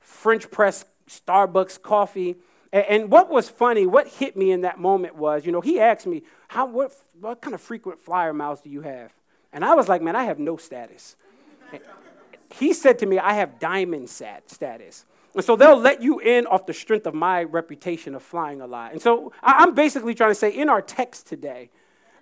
French 0.00 0.50
press 0.50 0.84
Starbucks 1.08 1.80
coffee. 1.80 2.36
And, 2.72 2.84
and, 2.86 3.10
what 3.10 3.28
was 3.28 3.48
funny, 3.48 3.84
what 3.84 4.08
hit 4.08 4.36
me 4.36 4.50
in 4.50 4.62
that 4.62 4.78
moment 4.78 5.14
was, 5.14 5.44
you 5.44 5.52
know, 5.52 5.60
he 5.60 5.78
asked 5.78 6.06
me, 6.06 6.22
How, 6.48 6.66
what, 6.66 6.92
what 7.20 7.42
kind 7.42 7.54
of 7.54 7.60
frequent 7.60 8.00
flyer 8.00 8.32
miles 8.32 8.62
do 8.62 8.70
you 8.70 8.80
have? 8.80 9.12
And 9.52 9.64
I 9.64 9.74
was 9.74 9.88
like, 9.88 10.00
man, 10.00 10.16
I 10.16 10.24
have 10.24 10.38
no 10.38 10.56
status 10.56 11.16
he 12.52 12.72
said 12.72 12.98
to 13.00 13.06
me, 13.06 13.18
I 13.18 13.34
have 13.34 13.58
diamond 13.58 14.10
sat 14.10 14.50
status. 14.50 15.04
And 15.34 15.44
so 15.44 15.54
they'll 15.54 15.78
let 15.78 16.02
you 16.02 16.18
in 16.18 16.46
off 16.46 16.66
the 16.66 16.74
strength 16.74 17.06
of 17.06 17.14
my 17.14 17.44
reputation 17.44 18.14
of 18.14 18.22
flying 18.22 18.60
a 18.60 18.66
lot. 18.66 18.92
And 18.92 19.00
so 19.00 19.32
I'm 19.42 19.74
basically 19.74 20.14
trying 20.14 20.32
to 20.32 20.34
say 20.34 20.50
in 20.50 20.68
our 20.68 20.82
text 20.82 21.26
today, 21.28 21.70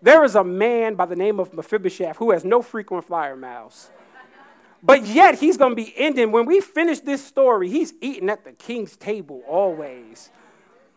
there 0.03 0.25
is 0.25 0.35
a 0.35 0.45
man 0.45 0.95
by 0.95 1.07
the 1.07 1.17
name 1.17 1.41
of 1.41 1.53
Mephibosheth 1.53 2.17
who 2.17 2.31
has 2.31 2.45
no 2.45 2.63
frequent 2.63 3.05
flyer 3.05 3.37
miles. 3.37 3.91
But 4.83 5.07
yet 5.07 5.37
he's 5.37 5.57
going 5.57 5.73
to 5.73 5.77
be 5.77 5.93
ending. 5.97 6.31
When 6.31 6.47
we 6.47 6.61
finish 6.61 7.01
this 7.01 7.25
story, 7.25 7.69
he's 7.69 7.95
eating 8.01 8.31
at 8.31 8.45
the 8.45 8.53
king's 8.53 8.97
table 8.97 9.43
always. 9.49 10.31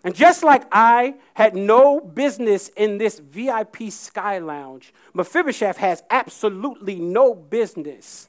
And 0.04 0.14
just 0.14 0.44
like 0.44 0.64
I 0.72 1.16
had 1.36 1.56
no 1.56 2.00
business 2.00 2.70
in 2.70 2.98
this 2.98 3.20
VIP 3.20 3.90
Sky 3.90 4.40
Lounge, 4.40 4.94
Mephibosheth 5.14 5.78
has 5.78 6.04
absolutely 6.10 6.96
no 6.96 7.34
business 7.34 8.28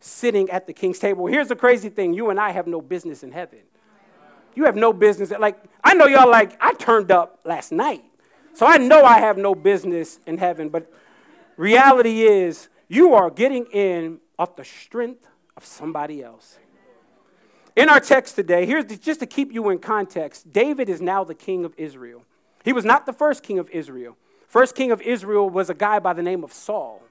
sitting 0.00 0.48
at 0.50 0.66
the 0.66 0.72
king's 0.72 0.98
table. 0.98 1.26
Here's 1.26 1.48
the 1.48 1.56
crazy 1.56 1.88
thing 1.88 2.14
you 2.14 2.30
and 2.30 2.38
I 2.38 2.50
have 2.50 2.66
no 2.66 2.80
business 2.80 3.22
in 3.22 3.32
heaven. 3.32 3.60
You 4.54 4.64
have 4.64 4.76
no 4.76 4.92
business. 4.92 5.30
Like, 5.30 5.62
I 5.84 5.94
know 5.94 6.06
y'all 6.06 6.28
like, 6.28 6.56
I 6.60 6.74
turned 6.74 7.10
up 7.10 7.40
last 7.44 7.70
night. 7.70 8.02
So 8.54 8.66
I 8.66 8.76
know 8.76 9.04
I 9.04 9.18
have 9.20 9.38
no 9.38 9.54
business 9.54 10.18
in 10.26 10.38
heaven. 10.38 10.68
But 10.68 10.92
reality 11.56 12.22
is, 12.22 12.68
you 12.88 13.14
are 13.14 13.30
getting 13.30 13.66
in 13.66 14.18
off 14.38 14.56
the 14.56 14.64
strength 14.64 15.26
of 15.56 15.64
somebody 15.64 16.22
else. 16.22 16.58
In 17.76 17.88
our 17.88 18.00
text 18.00 18.34
today, 18.34 18.66
here's 18.66 18.86
the, 18.86 18.96
just 18.96 19.20
to 19.20 19.26
keep 19.26 19.52
you 19.52 19.70
in 19.70 19.78
context 19.78 20.52
David 20.52 20.88
is 20.88 21.00
now 21.00 21.22
the 21.22 21.34
king 21.34 21.64
of 21.64 21.72
Israel. 21.76 22.24
He 22.64 22.72
was 22.72 22.84
not 22.84 23.06
the 23.06 23.12
first 23.12 23.44
king 23.44 23.58
of 23.60 23.70
Israel. 23.70 24.16
First 24.48 24.74
king 24.74 24.90
of 24.90 25.00
Israel 25.02 25.48
was 25.48 25.70
a 25.70 25.74
guy 25.74 26.00
by 26.00 26.12
the 26.12 26.22
name 26.22 26.42
of 26.42 26.52
Saul. 26.52 27.02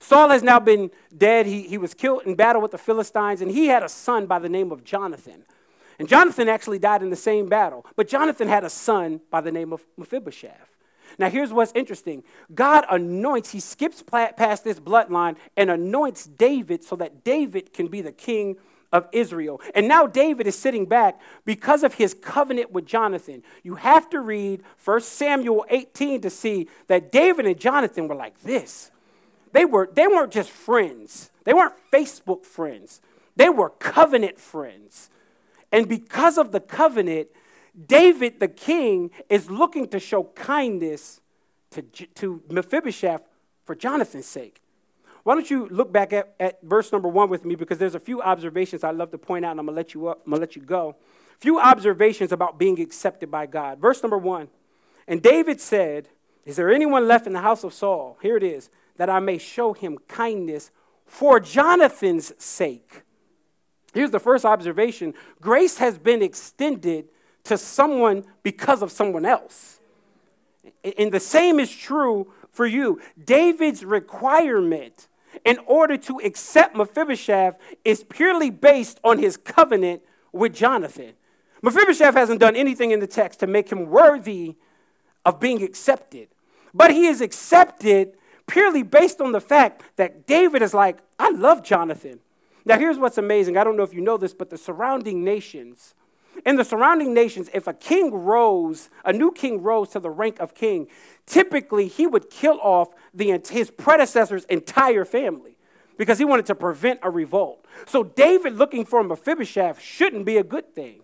Saul 0.00 0.30
has 0.30 0.42
now 0.42 0.60
been 0.60 0.90
dead. 1.16 1.46
He, 1.46 1.62
he 1.62 1.78
was 1.78 1.94
killed 1.94 2.22
in 2.24 2.34
battle 2.34 2.60
with 2.60 2.70
the 2.70 2.78
Philistines, 2.78 3.40
and 3.40 3.50
he 3.50 3.66
had 3.66 3.82
a 3.82 3.88
son 3.88 4.26
by 4.26 4.38
the 4.38 4.48
name 4.48 4.72
of 4.72 4.84
Jonathan. 4.84 5.44
And 5.98 6.08
Jonathan 6.08 6.48
actually 6.48 6.78
died 6.78 7.02
in 7.02 7.10
the 7.10 7.16
same 7.16 7.48
battle, 7.48 7.86
but 7.96 8.08
Jonathan 8.08 8.48
had 8.48 8.64
a 8.64 8.70
son 8.70 9.20
by 9.30 9.40
the 9.40 9.52
name 9.52 9.72
of 9.72 9.84
Mephibosheth. 9.96 10.70
Now, 11.18 11.30
here's 11.30 11.52
what's 11.52 11.72
interesting 11.74 12.24
God 12.54 12.84
anoints, 12.90 13.52
he 13.52 13.60
skips 13.60 14.02
past 14.02 14.64
this 14.64 14.80
bloodline 14.80 15.36
and 15.56 15.70
anoints 15.70 16.26
David 16.26 16.82
so 16.84 16.96
that 16.96 17.24
David 17.24 17.72
can 17.72 17.86
be 17.86 18.00
the 18.00 18.12
king 18.12 18.56
of 18.92 19.08
Israel. 19.12 19.60
And 19.74 19.88
now 19.88 20.06
David 20.06 20.46
is 20.46 20.56
sitting 20.56 20.86
back 20.86 21.20
because 21.44 21.82
of 21.82 21.94
his 21.94 22.14
covenant 22.14 22.70
with 22.70 22.86
Jonathan. 22.86 23.42
You 23.62 23.74
have 23.74 24.08
to 24.10 24.20
read 24.20 24.62
1 24.84 25.00
Samuel 25.00 25.66
18 25.68 26.20
to 26.20 26.30
see 26.30 26.68
that 26.86 27.10
David 27.10 27.46
and 27.46 27.58
Jonathan 27.58 28.06
were 28.06 28.14
like 28.14 28.40
this. 28.42 28.92
They, 29.54 29.64
were, 29.64 29.88
they 29.90 30.08
weren't 30.08 30.32
just 30.32 30.50
friends, 30.50 31.30
they 31.44 31.54
weren't 31.54 31.74
Facebook 31.92 32.44
friends, 32.44 33.00
they 33.36 33.48
were 33.48 33.70
covenant 33.70 34.40
friends. 34.40 35.10
And 35.70 35.88
because 35.88 36.38
of 36.38 36.50
the 36.50 36.58
covenant, 36.58 37.28
David 37.86 38.40
the 38.40 38.48
king 38.48 39.12
is 39.28 39.48
looking 39.48 39.86
to 39.88 40.00
show 40.00 40.24
kindness 40.34 41.20
to, 41.70 41.82
to 41.82 42.42
Mephibosheth 42.50 43.22
for 43.64 43.76
Jonathan's 43.76 44.26
sake. 44.26 44.60
Why 45.22 45.34
don't 45.34 45.48
you 45.48 45.68
look 45.68 45.92
back 45.92 46.12
at, 46.12 46.34
at 46.40 46.60
verse 46.62 46.90
number 46.90 47.08
one 47.08 47.30
with 47.30 47.44
me 47.44 47.54
because 47.54 47.78
there's 47.78 47.94
a 47.94 48.00
few 48.00 48.20
observations 48.22 48.82
I'd 48.82 48.96
love 48.96 49.12
to 49.12 49.18
point 49.18 49.44
out 49.44 49.52
and 49.52 49.60
I'm 49.60 49.66
gonna 49.66 49.76
let 49.76 49.94
you 49.94 50.08
up, 50.08 50.22
I'm 50.26 50.32
gonna 50.32 50.40
let 50.40 50.56
you 50.56 50.62
go. 50.62 50.96
A 51.36 51.38
few 51.38 51.60
observations 51.60 52.32
about 52.32 52.58
being 52.58 52.80
accepted 52.80 53.30
by 53.30 53.46
God. 53.46 53.78
Verse 53.78 54.02
number 54.02 54.18
one. 54.18 54.48
And 55.06 55.22
David 55.22 55.60
said, 55.60 56.08
Is 56.44 56.56
there 56.56 56.72
anyone 56.72 57.06
left 57.06 57.28
in 57.28 57.32
the 57.32 57.40
house 57.40 57.62
of 57.62 57.72
Saul? 57.72 58.18
Here 58.20 58.36
it 58.36 58.42
is, 58.42 58.68
that 58.96 59.10
I 59.10 59.20
may 59.20 59.38
show 59.38 59.72
him 59.72 59.98
kindness 60.08 60.70
for 61.06 61.40
Jonathan's 61.40 62.32
sake. 62.42 63.02
Here's 63.92 64.10
the 64.10 64.20
first 64.20 64.44
observation 64.44 65.14
grace 65.40 65.78
has 65.78 65.98
been 65.98 66.22
extended 66.22 67.08
to 67.44 67.58
someone 67.58 68.24
because 68.42 68.82
of 68.82 68.90
someone 68.90 69.24
else. 69.24 69.80
And 70.98 71.12
the 71.12 71.20
same 71.20 71.60
is 71.60 71.70
true 71.70 72.32
for 72.50 72.66
you. 72.66 73.00
David's 73.22 73.84
requirement 73.84 75.08
in 75.44 75.58
order 75.66 75.96
to 75.96 76.20
accept 76.24 76.76
Mephibosheth 76.76 77.58
is 77.84 78.04
purely 78.04 78.50
based 78.50 78.98
on 79.04 79.18
his 79.18 79.36
covenant 79.36 80.02
with 80.32 80.54
Jonathan. 80.54 81.12
Mephibosheth 81.62 82.14
hasn't 82.14 82.40
done 82.40 82.56
anything 82.56 82.90
in 82.90 83.00
the 83.00 83.06
text 83.06 83.40
to 83.40 83.46
make 83.46 83.70
him 83.70 83.86
worthy 83.88 84.56
of 85.24 85.40
being 85.40 85.62
accepted, 85.62 86.28
but 86.72 86.90
he 86.90 87.06
is 87.06 87.20
accepted 87.20 88.16
purely 88.46 88.82
based 88.82 89.20
on 89.20 89.32
the 89.32 89.40
fact 89.40 89.82
that 89.96 90.26
David 90.26 90.62
is 90.62 90.74
like, 90.74 90.98
I 91.18 91.30
love 91.30 91.62
Jonathan. 91.62 92.20
Now, 92.64 92.78
here's 92.78 92.98
what's 92.98 93.18
amazing. 93.18 93.56
I 93.56 93.64
don't 93.64 93.76
know 93.76 93.82
if 93.82 93.92
you 93.92 94.00
know 94.00 94.16
this, 94.16 94.32
but 94.32 94.50
the 94.50 94.56
surrounding 94.56 95.22
nations, 95.22 95.94
in 96.46 96.56
the 96.56 96.64
surrounding 96.64 97.12
nations, 97.12 97.50
if 97.52 97.66
a 97.66 97.74
king 97.74 98.12
rose, 98.12 98.88
a 99.04 99.12
new 99.12 99.32
king 99.32 99.62
rose 99.62 99.90
to 99.90 100.00
the 100.00 100.10
rank 100.10 100.40
of 100.40 100.54
king, 100.54 100.88
typically 101.26 101.88
he 101.88 102.06
would 102.06 102.30
kill 102.30 102.58
off 102.60 102.88
the, 103.12 103.40
his 103.50 103.70
predecessor's 103.70 104.44
entire 104.46 105.04
family 105.04 105.56
because 105.96 106.18
he 106.18 106.24
wanted 106.24 106.46
to 106.46 106.54
prevent 106.54 107.00
a 107.02 107.10
revolt. 107.10 107.64
So 107.86 108.02
David 108.02 108.56
looking 108.56 108.84
for 108.84 109.02
Mephibosheth 109.04 109.80
shouldn't 109.80 110.24
be 110.24 110.38
a 110.38 110.44
good 110.44 110.74
thing. 110.74 111.00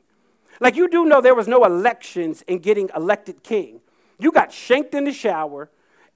Like 0.61 0.77
you 0.77 0.89
do 0.89 1.05
know 1.05 1.21
there 1.21 1.35
was 1.35 1.49
no 1.49 1.65
elections 1.65 2.43
in 2.43 2.59
getting 2.59 2.91
elected 2.95 3.43
king. 3.43 3.81
You 4.19 4.33
got 4.33 4.53
shanked 4.53 4.95
in 4.95 5.05
the 5.05 5.13
shower 5.13 5.71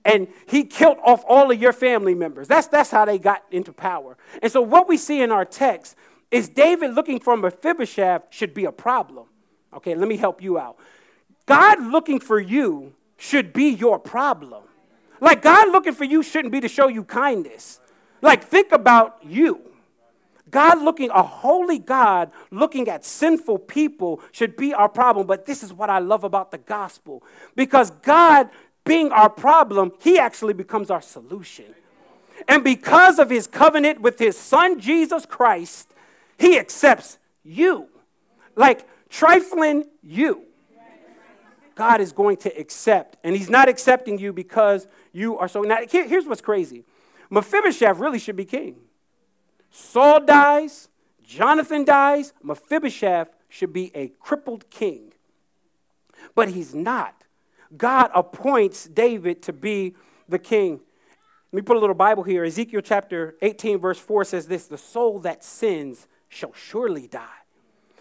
and 0.05 0.29
he 0.47 0.65
killed 0.65 0.99
off 1.05 1.25
all 1.27 1.51
of 1.51 1.61
your 1.61 1.73
family 1.73 2.15
members. 2.15 2.47
That's, 2.47 2.67
that's 2.67 2.91
how 2.91 3.05
they 3.05 3.19
got 3.19 3.43
into 3.51 3.73
power. 3.73 4.17
And 4.43 4.53
so 4.53 4.61
what 4.61 4.89
we 4.89 4.97
see 4.97 5.23
in 5.23 5.33
our 5.33 5.45
text 5.45 5.97
is 6.31 6.49
David 6.49 6.95
looking 6.95 7.21
for 7.21 7.37
Mephibosheth 7.37 8.25
should 8.31 8.55
be 8.55 8.65
a 8.65 8.73
problem. 8.73 9.27
Okay, 9.73 9.95
let 9.95 10.09
me 10.09 10.17
help 10.17 10.43
you 10.43 10.59
out. 10.59 10.77
God 11.47 11.81
looking 11.83 12.21
for 12.21 12.41
you 12.41 12.93
should 13.17 13.53
be 13.53 13.71
your 13.71 13.99
problem. 13.99 14.65
Like 15.21 15.43
God 15.43 15.71
looking 15.71 15.95
for 15.95 16.05
you 16.05 16.23
shouldn't 16.23 16.53
be 16.53 16.61
to 16.61 16.69
show 16.69 16.89
you 16.89 17.05
kindness. 17.05 17.81
Like 18.21 18.45
think 18.45 18.73
about 18.73 19.19
you. 19.25 19.61
God 20.51 20.83
looking, 20.83 21.11
a 21.11 21.23
holy 21.23 21.79
God 21.79 22.31
looking 22.51 22.89
at 22.89 23.05
sinful 23.05 23.59
people 23.59 24.21
should 24.31 24.57
be 24.57 24.73
our 24.73 24.89
problem. 24.89 25.27
But 25.27 25.47
this 25.47 25.63
is 25.63 25.73
what 25.73 25.91
I 25.91 25.99
love 25.99 26.23
about 26.23 26.51
the 26.51 26.59
gospel. 26.59 27.25
Because 27.57 27.91
God 27.91 28.51
being 28.85 29.13
our 29.13 29.31
problem, 29.31 29.93
He 30.01 30.19
actually 30.19 30.55
becomes 30.55 30.91
our 30.91 31.03
solution. 31.03 31.75
And 32.49 32.63
because 32.65 33.19
of 33.19 33.31
His 33.31 33.47
covenant 33.47 34.01
with 34.01 34.19
His 34.19 34.37
Son, 34.37 34.81
Jesus 34.81 35.25
Christ, 35.27 35.95
he 36.39 36.59
accepts 36.59 37.19
you. 37.43 37.89
Like 38.57 38.87
trifling 39.09 39.85
you. 40.03 40.43
God 41.75 42.01
is 42.01 42.13
going 42.13 42.37
to 42.39 42.57
accept. 42.59 43.17
And 43.25 43.35
He's 43.35 43.51
not 43.51 43.69
accepting 43.69 44.19
you 44.19 44.33
because 44.33 44.87
you 45.13 45.39
are 45.39 45.49
so. 45.49 45.63
Now, 45.63 45.79
here, 45.89 46.07
here's 46.07 46.27
what's 46.27 46.41
crazy 46.41 46.85
Mephibosheth 47.31 47.99
really 47.99 48.19
should 48.19 48.37
be 48.37 48.45
king. 48.45 48.77
Saul 49.71 50.21
dies, 50.25 50.89
Jonathan 51.25 51.85
dies, 51.85 52.33
Mephibosheth 52.43 53.31
should 53.49 53.73
be 53.73 53.91
a 53.95 54.09
crippled 54.21 54.71
king. 54.71 55.13
But 56.35 56.51
he's 56.51 56.75
not. 56.75 57.24
God 57.77 58.11
appoints 58.15 58.85
David 58.85 59.43
to 59.43 59.53
be 59.53 59.95
the 60.29 60.39
king. 60.39 60.81
Let 61.53 61.57
me 61.57 61.63
put 61.63 61.77
a 61.77 61.81
little 61.81 61.95
Bible 61.95 62.23
here. 62.23 62.45
Ezekiel 62.45 62.81
chapter 62.81 63.37
18, 63.41 63.79
verse 63.79 63.99
4 63.99 64.25
says 64.25 64.47
this 64.47 64.67
The 64.67 64.79
soul 64.79 65.21
that 65.21 65.45
sins 65.45 66.07
shall 66.29 66.53
surely 66.53 67.07
die. 67.07 67.29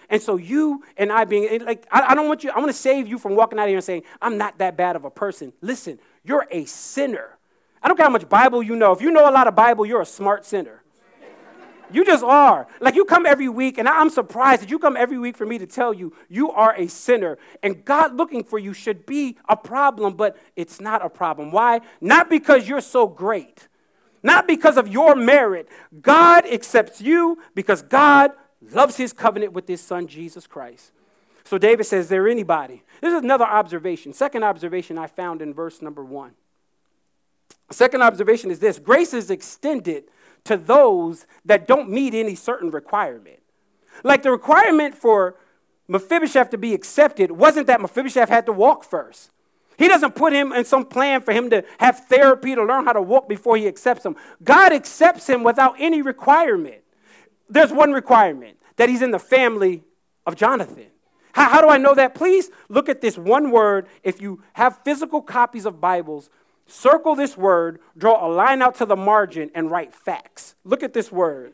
And 0.09 0.21
so 0.21 0.37
you 0.37 0.83
and 0.97 1.11
I 1.11 1.25
being 1.25 1.63
like, 1.65 1.87
I, 1.91 2.01
I 2.09 2.15
don't 2.15 2.27
want 2.27 2.43
you, 2.43 2.51
I 2.51 2.59
want 2.59 2.69
to 2.69 2.77
save 2.77 3.07
you 3.07 3.17
from 3.17 3.35
walking 3.35 3.59
out 3.59 3.67
here 3.67 3.77
and 3.77 3.83
saying, 3.83 4.03
I'm 4.21 4.37
not 4.37 4.57
that 4.59 4.77
bad 4.77 4.95
of 4.95 5.05
a 5.05 5.09
person. 5.09 5.53
Listen, 5.61 5.99
you're 6.23 6.47
a 6.51 6.65
sinner. 6.65 7.37
I 7.81 7.87
don't 7.87 7.97
care 7.97 8.05
how 8.05 8.11
much 8.11 8.29
Bible 8.29 8.61
you 8.61 8.75
know. 8.75 8.91
If 8.91 9.01
you 9.01 9.11
know 9.11 9.29
a 9.29 9.31
lot 9.31 9.47
of 9.47 9.55
Bible, 9.55 9.85
you're 9.85 10.01
a 10.01 10.05
smart 10.05 10.45
sinner. 10.45 10.82
You 11.93 12.03
just 12.03 12.23
are. 12.23 12.67
Like 12.79 12.95
you 12.95 13.05
come 13.05 13.25
every 13.25 13.49
week, 13.49 13.77
and 13.77 13.87
I'm 13.87 14.09
surprised 14.09 14.63
that 14.63 14.69
you 14.69 14.79
come 14.79 14.97
every 14.97 15.17
week 15.17 15.37
for 15.37 15.45
me 15.45 15.57
to 15.59 15.67
tell 15.67 15.93
you 15.93 16.13
you 16.27 16.51
are 16.51 16.75
a 16.75 16.87
sinner. 16.87 17.37
And 17.61 17.85
God 17.85 18.15
looking 18.15 18.43
for 18.43 18.57
you 18.57 18.73
should 18.73 19.05
be 19.05 19.37
a 19.47 19.55
problem, 19.55 20.15
but 20.15 20.37
it's 20.55 20.81
not 20.81 21.05
a 21.05 21.09
problem. 21.09 21.51
Why? 21.51 21.81
Not 22.01 22.29
because 22.29 22.67
you're 22.67 22.81
so 22.81 23.07
great, 23.07 23.67
not 24.23 24.47
because 24.47 24.77
of 24.77 24.87
your 24.87 25.15
merit. 25.15 25.69
God 26.01 26.45
accepts 26.45 27.01
you 27.01 27.37
because 27.53 27.81
God 27.81 28.31
loves 28.71 28.97
his 28.97 29.13
covenant 29.13 29.53
with 29.53 29.67
his 29.67 29.81
son, 29.81 30.07
Jesus 30.07 30.47
Christ. 30.47 30.91
So 31.43 31.57
David 31.57 31.85
says, 31.85 32.07
there 32.07 32.27
anybody? 32.27 32.83
This 33.01 33.13
is 33.13 33.21
another 33.21 33.45
observation. 33.45 34.13
Second 34.13 34.43
observation 34.43 34.97
I 34.97 35.07
found 35.07 35.41
in 35.41 35.53
verse 35.53 35.81
number 35.81 36.03
one. 36.03 36.31
Second 37.69 38.01
observation 38.01 38.51
is 38.51 38.59
this 38.59 38.79
grace 38.79 39.13
is 39.13 39.29
extended 39.29 40.05
to 40.45 40.57
those 40.57 41.25
that 41.45 41.67
don't 41.67 41.89
meet 41.89 42.13
any 42.13 42.35
certain 42.35 42.69
requirement. 42.71 43.39
Like 44.03 44.23
the 44.23 44.31
requirement 44.31 44.95
for 44.95 45.35
Mephibosheth 45.87 46.49
to 46.51 46.57
be 46.57 46.73
accepted 46.73 47.31
wasn't 47.31 47.67
that 47.67 47.81
Mephibosheth 47.81 48.29
had 48.29 48.45
to 48.47 48.53
walk 48.53 48.83
first. 48.83 49.31
He 49.77 49.87
doesn't 49.87 50.15
put 50.15 50.33
him 50.33 50.51
in 50.51 50.65
some 50.65 50.85
plan 50.85 51.21
for 51.21 51.31
him 51.33 51.49
to 51.49 51.63
have 51.79 52.05
therapy 52.07 52.55
to 52.55 52.63
learn 52.63 52.85
how 52.85 52.93
to 52.93 53.01
walk 53.01 53.27
before 53.27 53.57
he 53.57 53.67
accepts 53.67 54.05
him. 54.05 54.15
God 54.43 54.71
accepts 54.71 55.27
him 55.27 55.43
without 55.43 55.75
any 55.79 56.01
requirement. 56.01 56.81
There's 57.49 57.71
one 57.71 57.91
requirement 57.91 58.57
that 58.77 58.89
he's 58.89 59.01
in 59.01 59.11
the 59.11 59.19
family 59.19 59.83
of 60.25 60.35
Jonathan. 60.35 60.87
How, 61.33 61.49
how 61.49 61.61
do 61.61 61.69
I 61.69 61.77
know 61.77 61.95
that? 61.95 62.15
Please 62.15 62.49
look 62.69 62.87
at 62.87 63.01
this 63.01 63.17
one 63.17 63.51
word. 63.51 63.87
If 64.03 64.21
you 64.21 64.43
have 64.53 64.79
physical 64.83 65.21
copies 65.21 65.65
of 65.65 65.81
Bibles, 65.81 66.29
circle 66.67 67.15
this 67.15 67.37
word, 67.37 67.79
draw 67.97 68.25
a 68.25 68.29
line 68.29 68.61
out 68.61 68.75
to 68.75 68.85
the 68.85 68.95
margin, 68.95 69.51
and 69.53 69.69
write 69.69 69.93
facts. 69.93 70.55
Look 70.63 70.83
at 70.83 70.93
this 70.93 71.11
word. 71.11 71.53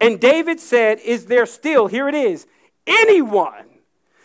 And 0.00 0.20
David 0.20 0.60
said, 0.60 0.98
Is 1.00 1.26
there 1.26 1.46
still, 1.46 1.86
here 1.86 2.08
it 2.08 2.14
is, 2.14 2.46
anyone? 2.86 3.66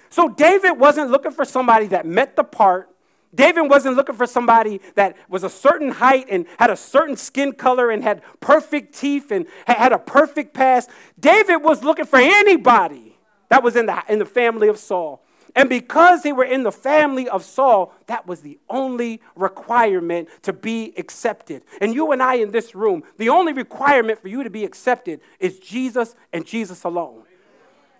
So 0.10 0.30
David 0.30 0.72
wasn't 0.72 1.12
looking 1.12 1.32
for 1.32 1.46
somebody 1.46 1.88
that 1.88 2.06
met 2.06 2.36
the 2.36 2.44
part 2.44 2.90
David 3.38 3.70
wasn't 3.70 3.96
looking 3.96 4.16
for 4.16 4.26
somebody 4.26 4.82
that 4.96 5.16
was 5.30 5.44
a 5.44 5.50
certain 5.50 5.92
height 5.92 6.28
and 6.30 6.46
had 6.58 6.70
a 6.70 6.76
certain 6.76 7.16
skin 7.16 7.52
color 7.54 7.92
and 7.92 8.04
had 8.04 8.22
perfect 8.40 8.98
teeth 8.98 9.32
and 9.32 9.46
had 9.66 9.92
a 9.92 10.00
perfect 10.00 10.54
past. 10.54 10.90
David 11.20 11.58
was 11.58 11.84
looking 11.84 12.06
for 12.06 12.20
anybody 12.20 13.18
that 13.50 13.64
was 13.64 13.76
in 13.76 13.86
the, 13.86 14.04
in 14.10 14.20
the 14.20 14.26
family 14.26 14.68
of 14.68 14.78
Saul. 14.78 15.24
And 15.58 15.70
because 15.70 16.22
they 16.22 16.32
were 16.32 16.44
in 16.46 16.62
the 16.62 16.72
family 16.72 17.28
of 17.28 17.44
Saul, 17.44 17.92
that 18.06 18.28
was 18.28 18.42
the 18.42 18.60
only 18.70 19.22
requirement 19.36 20.30
to 20.44 20.54
be 20.54 20.94
accepted. 20.98 21.64
And 21.82 21.96
you 21.96 22.12
and 22.12 22.22
I 22.22 22.36
in 22.36 22.52
this 22.52 22.76
room, 22.76 23.04
the 23.18 23.30
only 23.30 23.54
requirement 23.54 24.22
for 24.22 24.28
you 24.28 24.44
to 24.44 24.52
be 24.52 24.64
accepted 24.64 25.20
is 25.40 25.58
Jesus 25.58 26.16
and 26.32 26.46
Jesus 26.46 26.84
alone. 26.84 27.24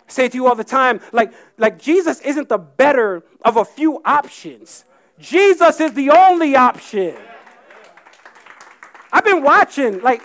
I 0.08 0.12
say 0.12 0.28
to 0.28 0.36
you 0.36 0.46
all 0.46 0.54
the 0.54 0.62
time, 0.62 1.00
like, 1.10 1.32
like 1.58 1.80
Jesus 1.80 2.20
isn't 2.20 2.48
the 2.48 2.58
better 2.58 3.24
of 3.44 3.56
a 3.56 3.64
few 3.64 4.00
options. 4.04 4.84
Jesus 5.18 5.80
is 5.80 5.94
the 5.94 6.10
only 6.10 6.54
option. 6.54 7.16
I've 9.12 9.24
been 9.24 9.42
watching, 9.42 10.00
like, 10.00 10.22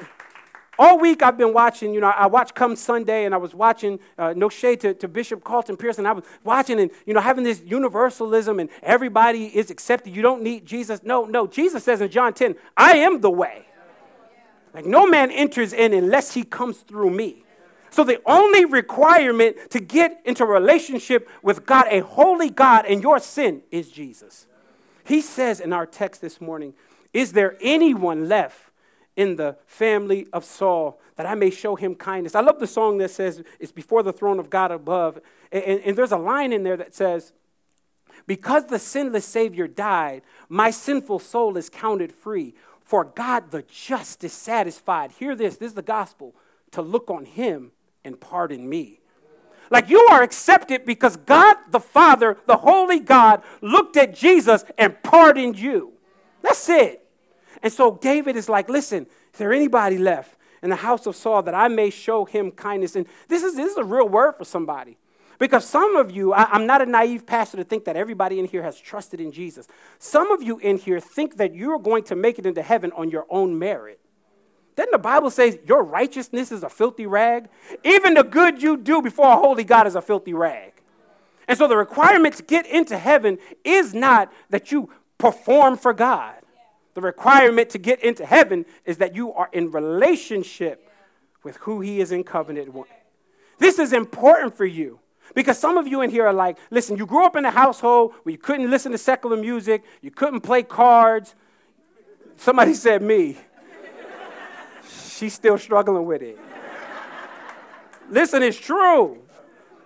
all 0.80 1.00
week 1.00 1.22
I've 1.22 1.38
been 1.38 1.54
watching, 1.54 1.94
you 1.94 2.02
know, 2.02 2.08
I 2.08 2.26
watched 2.28 2.56
Come 2.56 2.76
Sunday 2.76 3.26
and 3.26 3.34
I 3.34 3.38
was 3.38 3.54
watching 3.54 4.00
uh, 4.18 4.34
No 4.36 4.50
Shade 4.50 4.80
to, 4.82 4.94
to 4.96 5.08
Bishop 5.08 5.44
Carlton 5.44 5.78
Pearson. 5.78 6.06
I 6.06 6.14
was 6.14 6.24
watching 6.44 6.80
and, 6.80 6.90
you 7.06 7.14
know, 7.14 7.22
having 7.22 7.44
this 7.44 7.62
universalism 7.64 8.60
and 8.60 8.70
everybody 8.82 9.46
is 9.46 9.70
accepted. 9.70 10.16
You 10.16 10.22
don't 10.22 10.42
need 10.42 10.66
Jesus. 10.66 11.04
No, 11.04 11.26
no. 11.26 11.48
Jesus 11.48 11.84
says 11.84 12.02
in 12.02 12.10
John 12.10 12.34
10, 12.34 12.56
I 12.76 12.98
am 12.98 13.22
the 13.22 13.30
way. 13.30 13.66
Like, 14.74 14.86
no 14.86 15.06
man 15.06 15.30
enters 15.30 15.72
in 15.72 15.94
unless 15.94 16.34
he 16.34 16.44
comes 16.44 16.78
through 16.80 17.12
me. 17.12 17.44
So 17.92 18.04
the 18.04 18.20
only 18.26 18.66
requirement 18.66 19.70
to 19.70 19.80
get 19.80 20.20
into 20.26 20.46
relationship 20.46 21.30
with 21.44 21.64
God, 21.68 21.86
a 21.92 22.00
holy 22.00 22.50
God, 22.50 22.88
and 22.88 23.04
your 23.04 23.20
sin 23.20 23.62
is 23.70 23.92
Jesus. 23.92 24.48
He 25.04 25.22
says 25.22 25.60
in 25.60 25.74
our 25.74 25.86
text 25.86 26.20
this 26.20 26.42
morning, 26.42 26.74
Is 27.14 27.34
there 27.34 27.56
anyone 27.62 28.28
left 28.28 28.72
in 29.16 29.36
the 29.36 29.58
family 29.66 30.28
of 30.34 30.44
Saul 30.44 31.00
that 31.16 31.26
I 31.26 31.36
may 31.36 31.50
show 31.50 31.76
him 31.76 31.96
kindness? 31.96 32.36
I 32.36 32.42
love 32.42 32.60
the 32.60 32.68
song 32.68 32.98
that 33.00 33.12
says, 33.12 33.44
It's 33.60 33.72
before 33.72 34.04
the 34.04 34.14
throne 34.14 34.40
of 34.40 34.50
God 34.50 34.72
above. 34.72 35.20
And, 35.52 35.64
and, 35.64 35.82
and 35.82 35.98
there's 35.98 36.12
a 36.12 36.18
line 36.18 36.54
in 36.54 36.64
there 36.64 36.78
that 36.78 36.94
says, 36.94 37.34
Because 38.28 38.68
the 38.68 38.80
sinless 38.80 39.26
Savior 39.26 39.68
died, 39.68 40.22
my 40.50 40.72
sinful 40.72 41.20
soul 41.20 41.58
is 41.58 41.70
counted 41.70 42.12
free. 42.12 42.56
For 42.84 43.06
God 43.06 43.52
the 43.52 43.64
just 43.64 44.24
is 44.24 44.34
satisfied. 44.34 45.12
Hear 45.14 45.36
this, 45.36 45.58
this 45.58 45.70
is 45.70 45.76
the 45.76 45.82
gospel, 45.82 46.36
to 46.72 46.82
look 46.82 47.10
on 47.10 47.26
him 47.26 47.72
and 48.04 48.20
pardon 48.20 48.68
me. 48.68 49.00
Like 49.70 49.90
you 49.90 50.00
are 50.12 50.22
accepted 50.22 50.86
because 50.86 51.18
God 51.18 51.58
the 51.72 51.80
Father, 51.80 52.38
the 52.46 52.58
Holy 52.58 53.00
God, 53.00 53.42
looked 53.62 53.98
at 53.98 54.14
Jesus 54.14 54.66
and 54.78 55.02
pardoned 55.02 55.58
you. 55.58 55.94
That's 56.42 56.70
it. 56.70 57.03
And 57.62 57.72
so 57.72 58.00
David 58.02 58.36
is 58.36 58.50
like, 58.50 58.70
listen, 58.70 59.04
is 59.34 59.40
there 59.40 59.54
anybody 59.54 59.98
left 59.98 60.38
in 60.62 60.70
the 60.70 60.76
house 60.78 61.06
of 61.06 61.16
Saul 61.16 61.44
that 61.44 61.54
I 61.54 61.68
may 61.68 61.90
show 61.90 62.26
him 62.26 62.52
kindness? 62.52 62.96
And 62.96 63.06
this 63.28 63.44
is, 63.44 63.56
this 63.56 63.72
is 63.72 63.78
a 63.78 63.84
real 63.84 64.08
word 64.08 64.34
for 64.34 64.46
somebody. 64.46 64.98
Because 65.40 65.66
some 65.66 65.96
of 65.96 66.12
you, 66.12 66.32
I, 66.34 66.56
am 66.56 66.66
not 66.66 66.82
a 66.82 66.86
naive 66.86 67.26
pastor 67.26 67.58
to 67.58 67.64
think 67.64 67.86
that 67.86 67.96
everybody 67.96 68.40
in 68.40 68.46
here 68.46 68.64
has 68.64 68.80
trusted 68.80 69.20
in 69.20 69.32
Jesus. 69.32 69.68
Some 70.00 70.32
of 70.32 70.42
you 70.42 70.58
in 70.60 70.78
here 70.78 71.00
think 71.00 71.38
that 71.38 71.54
you're 71.54 71.80
going 71.80 72.04
to 72.06 72.16
make 72.16 72.40
it 72.40 72.46
into 72.46 72.62
heaven 72.62 72.92
on 72.96 73.10
your 73.10 73.26
own 73.30 73.58
merit. 73.58 74.00
Then 74.76 74.88
the 74.92 74.98
Bible 74.98 75.30
says 75.30 75.60
your 75.66 75.84
righteousness 75.84 76.52
is 76.52 76.64
a 76.64 76.70
filthy 76.70 77.06
rag. 77.06 77.50
Even 77.84 78.14
the 78.14 78.24
good 78.24 78.62
you 78.62 78.78
do 78.78 79.02
before 79.02 79.32
a 79.32 79.36
holy 79.36 79.64
God 79.64 79.88
is 79.88 79.96
a 79.96 80.02
filthy 80.02 80.34
rag. 80.34 80.74
And 81.48 81.58
so 81.58 81.68
the 81.68 81.78
requirement 81.78 82.36
to 82.36 82.44
get 82.44 82.66
into 82.66 82.98
heaven 82.98 83.38
is 83.64 83.94
not 83.94 84.32
that 84.50 84.72
you 84.72 84.90
perform 85.18 85.78
for 85.78 85.94
God. 85.94 86.36
The 86.94 87.02
requirement 87.02 87.70
to 87.72 87.78
get 87.78 88.04
into 88.04 88.26
heaven 88.26 88.66
is 88.86 88.98
that 88.98 89.16
you 89.16 89.34
are 89.34 89.50
in 89.52 89.72
relationship 89.72 90.90
with 91.44 91.58
who 91.58 91.82
He 91.82 92.00
is 92.00 92.12
in 92.12 92.24
covenant 92.24 92.74
with. 92.74 92.88
This 93.58 93.80
is 93.80 93.94
important 93.94 94.56
for 94.56 94.66
you. 94.66 95.00
Because 95.34 95.58
some 95.58 95.78
of 95.78 95.88
you 95.88 96.02
in 96.02 96.10
here 96.10 96.28
are 96.28 96.34
like, 96.34 96.58
listen, 96.70 96.98
you 96.98 97.06
grew 97.06 97.26
up 97.26 97.36
in 97.36 97.46
a 97.46 97.52
household 97.52 98.14
where 98.24 98.32
you 98.32 98.38
couldn't 98.38 98.70
listen 98.70 98.92
to 98.92 98.98
secular 98.98 99.38
music, 99.38 99.84
you 100.02 100.12
couldn't 100.12 100.42
play 100.42 100.64
cards. 100.64 101.34
Somebody 102.36 102.74
said 102.86 103.02
me. 103.02 103.38
She's 105.10 105.34
still 105.34 105.58
struggling 105.58 106.06
with 106.06 106.22
it. 106.22 106.38
listen, 108.10 108.44
it's 108.44 108.58
true. 108.58 109.20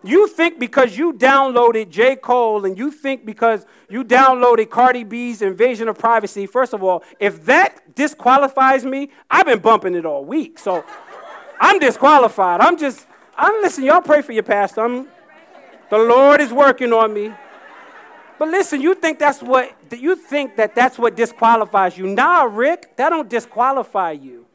You 0.03 0.27
think 0.27 0.59
because 0.59 0.97
you 0.97 1.13
downloaded 1.13 1.89
J. 1.89 2.15
Cole 2.15 2.65
and 2.65 2.77
you 2.77 2.91
think 2.91 3.25
because 3.25 3.65
you 3.89 4.03
downloaded 4.03 4.69
Cardi 4.69 5.03
B's 5.03 5.41
Invasion 5.41 5.87
of 5.87 5.97
Privacy, 5.97 6.45
first 6.45 6.73
of 6.73 6.83
all, 6.83 7.03
if 7.19 7.43
that 7.45 7.95
disqualifies 7.95 8.85
me, 8.85 9.09
I've 9.29 9.45
been 9.45 9.59
bumping 9.59 9.95
it 9.95 10.05
all 10.05 10.23
week. 10.23 10.59
So 10.59 10.85
I'm 11.59 11.79
disqualified. 11.79 12.61
I'm 12.61 12.77
just, 12.77 13.07
I'm 13.35 13.61
listen, 13.61 13.83
y'all 13.83 14.01
pray 14.01 14.21
for 14.21 14.31
your 14.31 14.43
pastor. 14.43 14.85
I'm, 14.85 15.07
the 15.89 15.97
Lord 15.97 16.41
is 16.41 16.53
working 16.53 16.93
on 16.93 17.13
me. 17.13 17.33
But 18.39 18.49
listen, 18.49 18.81
you 18.81 18.93
think 18.93 19.17
that's 19.17 19.41
what 19.41 19.75
you 19.91 20.15
think 20.15 20.57
that 20.57 20.75
that's 20.75 20.99
what 20.99 21.15
disqualifies 21.15 21.97
you. 21.97 22.05
Nah, 22.05 22.43
Rick, 22.43 22.95
that 22.97 23.09
don't 23.09 23.27
disqualify 23.27 24.11
you. 24.11 24.45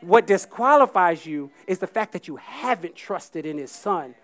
What 0.00 0.26
disqualifies 0.26 1.24
you 1.24 1.50
is 1.66 1.78
the 1.78 1.86
fact 1.86 2.12
that 2.12 2.28
you 2.28 2.36
haven't 2.36 2.94
trusted 2.94 3.46
in 3.46 3.56
his 3.56 3.70
son, 3.70 4.14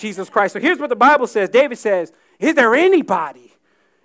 Jesus 0.00 0.30
Christ. 0.30 0.52
So 0.52 0.60
here's 0.60 0.78
what 0.78 0.88
the 0.88 0.96
Bible 0.96 1.26
says. 1.26 1.48
David 1.48 1.78
says, 1.78 2.12
"Is 2.38 2.54
there 2.54 2.74
anybody 2.74 3.54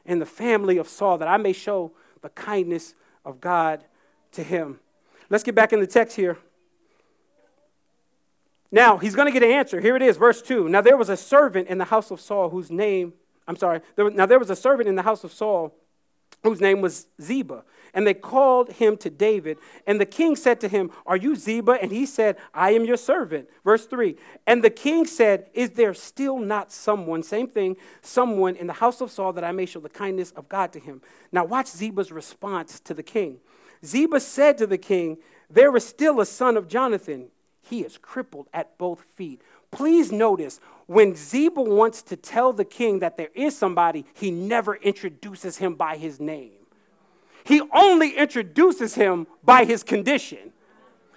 in 0.06 0.20
the 0.20 0.26
family 0.26 0.78
of 0.78 0.88
Saul 0.88 1.18
that 1.18 1.28
I 1.28 1.38
may 1.38 1.54
show 1.54 1.92
the 2.22 2.30
kindness 2.30 2.96
of 3.24 3.40
God 3.40 3.86
to 4.34 4.44
him?" 4.44 4.80
Let's 5.30 5.44
get 5.44 5.56
back 5.56 5.74
in 5.74 5.80
the 5.80 5.88
text 5.88 6.16
here. 6.16 6.38
Now, 8.72 8.98
he's 8.98 9.16
going 9.16 9.28
to 9.28 9.32
get 9.32 9.44
an 9.44 9.52
answer. 9.52 9.80
Here 9.80 9.96
it 9.96 10.02
is, 10.02 10.18
verse 10.18 10.42
2. 10.42 10.68
Now, 10.68 10.82
there 10.82 10.98
was 10.98 11.10
a 11.10 11.18
servant 11.18 11.68
in 11.68 11.78
the 11.78 11.86
house 11.86 12.10
of 12.10 12.20
Saul 12.20 12.50
whose 12.50 12.72
name, 12.72 13.14
I'm 13.48 13.56
sorry, 13.56 13.82
there, 13.96 14.10
now 14.10 14.26
there 14.26 14.40
was 14.40 14.50
a 14.50 14.56
servant 14.56 14.90
in 14.90 14.96
the 14.96 15.04
house 15.04 15.24
of 15.24 15.32
Saul 15.32 15.76
whose 16.44 16.62
name 16.62 16.82
was 16.82 17.08
Ziba. 17.22 17.64
And 17.96 18.08
they 18.08 18.16
called 18.16 18.72
him 18.72 18.98
to 18.98 19.10
David. 19.10 19.58
And 19.86 20.02
the 20.02 20.06
king 20.06 20.36
said 20.36 20.60
to 20.62 20.68
him, 20.68 20.90
Are 21.06 21.16
you 21.16 21.36
Ziba? 21.36 21.78
And 21.80 21.92
he 21.92 22.06
said, 22.08 22.38
I 22.54 22.72
am 22.72 22.86
your 22.86 22.98
servant. 22.98 23.50
Verse 23.64 23.86
3. 23.86 24.16
And 24.48 24.64
the 24.64 24.72
king 24.72 25.06
said, 25.06 25.50
Is 25.54 25.72
there 25.72 25.94
still 25.94 26.40
not 26.40 26.72
someone, 26.72 27.22
same 27.22 27.48
thing, 27.48 27.78
someone 28.02 28.56
in 28.56 28.66
the 28.66 28.74
house 28.74 29.00
of 29.00 29.12
Saul 29.12 29.34
that 29.34 29.44
I 29.44 29.52
may 29.52 29.68
show 29.68 29.80
the 29.80 29.90
kindness 29.90 30.32
of 30.32 30.50
God 30.50 30.74
to 30.74 30.80
him? 30.80 31.02
Now, 31.32 31.46
watch 31.46 31.68
Ziba's 31.68 32.12
response 32.12 32.80
to 32.80 32.96
the 32.96 33.04
king. 33.04 33.38
Ziba 33.86 34.20
said 34.20 34.58
to 34.58 34.66
the 34.66 34.78
king, 34.78 35.18
There 35.50 35.76
is 35.76 35.86
still 35.86 36.20
a 36.20 36.26
son 36.26 36.58
of 36.58 36.68
Jonathan 36.68 37.30
he 37.64 37.82
is 37.82 37.98
crippled 37.98 38.48
at 38.54 38.78
both 38.78 39.02
feet. 39.02 39.42
Please 39.74 40.12
notice 40.12 40.60
when 40.86 41.16
Ziba 41.16 41.62
wants 41.62 42.04
to 42.04 42.16
tell 42.16 42.54
the 42.54 42.64
king 42.64 43.00
that 43.00 43.18
there 43.18 43.30
is 43.34 43.58
somebody, 43.58 44.06
he 44.14 44.30
never 44.30 44.76
introduces 44.76 45.58
him 45.58 45.74
by 45.74 45.98
his 45.98 46.20
name. 46.20 46.52
He 47.44 47.62
only 47.74 48.16
introduces 48.16 48.94
him 48.96 49.26
by 49.44 49.66
his 49.66 49.82
condition. 49.84 50.54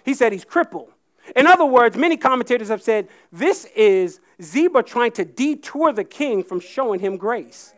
He 0.05 0.15
said 0.15 0.33
he's 0.33 0.45
crippled. 0.45 0.91
In 1.35 1.47
other 1.47 1.67
words, 1.67 1.97
many 1.97 2.17
commentators 2.17 2.69
have 2.69 2.83
said 2.83 3.09
this 3.31 3.67
is 3.77 4.21
Ziba 4.41 4.83
trying 4.83 5.13
to 5.13 5.25
detour 5.25 5.93
the 5.93 6.05
king 6.05 6.43
from 6.43 6.59
showing 6.59 7.01
him 7.01 7.19
grace. 7.19 7.75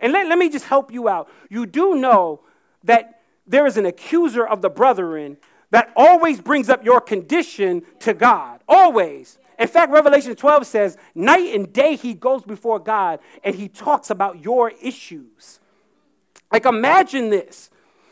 And 0.00 0.12
let, 0.12 0.26
let 0.26 0.38
me 0.38 0.48
just 0.48 0.64
help 0.66 0.90
you 0.90 1.08
out. 1.08 1.28
You 1.50 1.66
do 1.66 1.96
know 1.96 2.40
that 2.84 3.20
there 3.46 3.66
is 3.66 3.76
an 3.76 3.84
accuser 3.84 4.46
of 4.46 4.62
the 4.62 4.70
brethren 4.70 5.36
that 5.70 5.92
always 5.96 6.40
brings 6.40 6.70
up 6.70 6.84
your 6.84 7.00
condition 7.00 7.82
to 8.00 8.14
God. 8.14 8.60
Always. 8.66 9.38
In 9.58 9.68
fact, 9.68 9.92
Revelation 9.92 10.34
12 10.34 10.66
says, 10.66 10.96
night 11.14 11.54
and 11.54 11.72
day 11.72 11.96
he 11.96 12.14
goes 12.14 12.44
before 12.44 12.78
God 12.78 13.20
and 13.42 13.54
he 13.54 13.68
talks 13.68 14.10
about 14.10 14.44
your 14.44 14.72
issues. 14.82 15.60
Like, 16.52 16.66
imagine 16.66 17.30
this. 17.30 17.70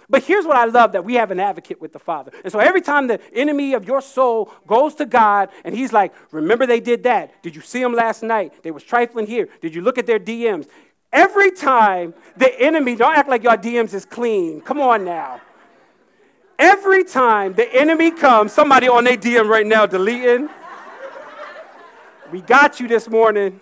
But 0.08 0.24
here's 0.24 0.44
what 0.44 0.56
I 0.56 0.66
love 0.66 0.92
that 0.92 1.04
we 1.04 1.14
have 1.14 1.30
an 1.30 1.40
advocate 1.40 1.80
with 1.80 1.92
the 1.92 1.98
Father. 1.98 2.32
And 2.44 2.52
so 2.52 2.58
every 2.58 2.82
time 2.82 3.06
the 3.06 3.20
enemy 3.34 3.72
of 3.72 3.86
your 3.86 4.02
soul 4.02 4.52
goes 4.66 4.94
to 4.96 5.06
God 5.06 5.48
and 5.64 5.74
he's 5.74 5.92
like, 5.92 6.12
remember 6.32 6.66
they 6.66 6.80
did 6.80 7.04
that. 7.04 7.42
Did 7.42 7.56
you 7.56 7.62
see 7.62 7.80
them 7.80 7.94
last 7.94 8.22
night? 8.22 8.62
They 8.62 8.70
was 8.70 8.82
trifling 8.82 9.26
here. 9.26 9.48
Did 9.60 9.74
you 9.74 9.80
look 9.80 9.96
at 9.98 10.06
their 10.06 10.20
DMs? 10.20 10.68
Every 11.12 11.50
time 11.50 12.14
the 12.36 12.60
enemy, 12.60 12.96
don't 12.96 13.16
act 13.16 13.28
like 13.28 13.42
your 13.42 13.56
DMs 13.56 13.94
is 13.94 14.04
clean. 14.04 14.60
Come 14.60 14.80
on 14.80 15.04
now. 15.04 15.40
Every 16.58 17.04
time 17.04 17.54
the 17.54 17.74
enemy 17.74 18.10
comes, 18.10 18.52
somebody 18.52 18.88
on 18.88 19.04
their 19.04 19.16
DM 19.16 19.48
right 19.48 19.66
now 19.66 19.86
deleting. 19.86 20.48
We 22.32 22.40
got 22.40 22.80
you 22.80 22.88
this 22.88 23.10
morning. 23.10 23.60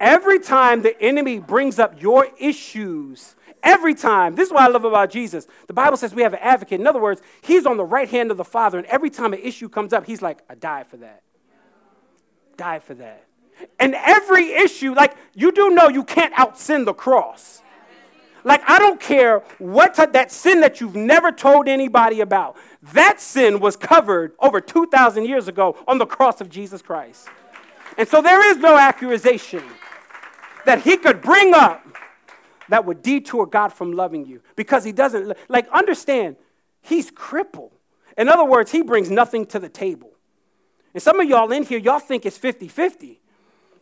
Every 0.00 0.40
time 0.40 0.80
the 0.80 0.98
enemy 1.02 1.38
brings 1.38 1.78
up 1.78 2.00
your 2.00 2.28
issues, 2.38 3.36
every 3.62 3.94
time, 3.94 4.36
this 4.36 4.46
is 4.46 4.52
what 4.52 4.62
I 4.62 4.68
love 4.68 4.86
about 4.86 5.10
Jesus. 5.10 5.46
The 5.66 5.74
Bible 5.74 5.98
says 5.98 6.14
we 6.14 6.22
have 6.22 6.32
an 6.32 6.38
advocate. 6.40 6.80
In 6.80 6.86
other 6.86 6.98
words, 6.98 7.20
he's 7.42 7.66
on 7.66 7.76
the 7.76 7.84
right 7.84 8.08
hand 8.08 8.30
of 8.30 8.38
the 8.38 8.44
Father, 8.44 8.78
and 8.78 8.86
every 8.86 9.10
time 9.10 9.34
an 9.34 9.40
issue 9.40 9.68
comes 9.68 9.92
up, 9.92 10.06
he's 10.06 10.22
like, 10.22 10.38
I 10.48 10.54
died 10.54 10.86
for 10.86 10.96
that. 10.96 11.22
Died 12.56 12.82
for 12.82 12.94
that. 12.94 13.26
And 13.78 13.94
every 13.94 14.52
issue, 14.52 14.94
like 14.94 15.14
you 15.34 15.52
do 15.52 15.68
know 15.70 15.90
you 15.90 16.04
can't 16.04 16.32
out 16.38 16.58
sin 16.58 16.86
the 16.86 16.94
cross. 16.94 17.60
Like, 18.44 18.68
I 18.68 18.78
don't 18.80 18.98
care 18.98 19.40
what 19.58 19.94
t- 19.94 20.06
that 20.06 20.32
sin 20.32 20.62
that 20.62 20.80
you've 20.80 20.96
never 20.96 21.30
told 21.30 21.68
anybody 21.68 22.20
about, 22.20 22.56
that 22.94 23.20
sin 23.20 23.60
was 23.60 23.76
covered 23.76 24.32
over 24.40 24.60
2,000 24.60 25.26
years 25.26 25.46
ago 25.46 25.76
on 25.86 25.98
the 25.98 26.06
cross 26.06 26.40
of 26.40 26.48
Jesus 26.48 26.82
Christ. 26.82 27.28
And 27.98 28.08
so 28.08 28.22
there 28.22 28.50
is 28.50 28.58
no 28.58 28.76
accusation 28.76 29.62
that 30.64 30.82
he 30.82 30.96
could 30.96 31.20
bring 31.20 31.54
up 31.54 31.86
that 32.68 32.84
would 32.84 33.02
detour 33.02 33.46
God 33.46 33.68
from 33.68 33.92
loving 33.92 34.24
you 34.24 34.40
because 34.56 34.84
he 34.84 34.92
doesn't, 34.92 35.36
like, 35.48 35.68
understand, 35.70 36.36
he's 36.80 37.10
crippled. 37.10 37.72
In 38.16 38.28
other 38.28 38.44
words, 38.44 38.70
he 38.70 38.82
brings 38.82 39.10
nothing 39.10 39.46
to 39.46 39.58
the 39.58 39.68
table. 39.68 40.10
And 40.94 41.02
some 41.02 41.20
of 41.20 41.28
y'all 41.28 41.50
in 41.52 41.64
here, 41.64 41.78
y'all 41.78 41.98
think 41.98 42.26
it's 42.26 42.38
50 42.38 42.68
50. 42.68 43.20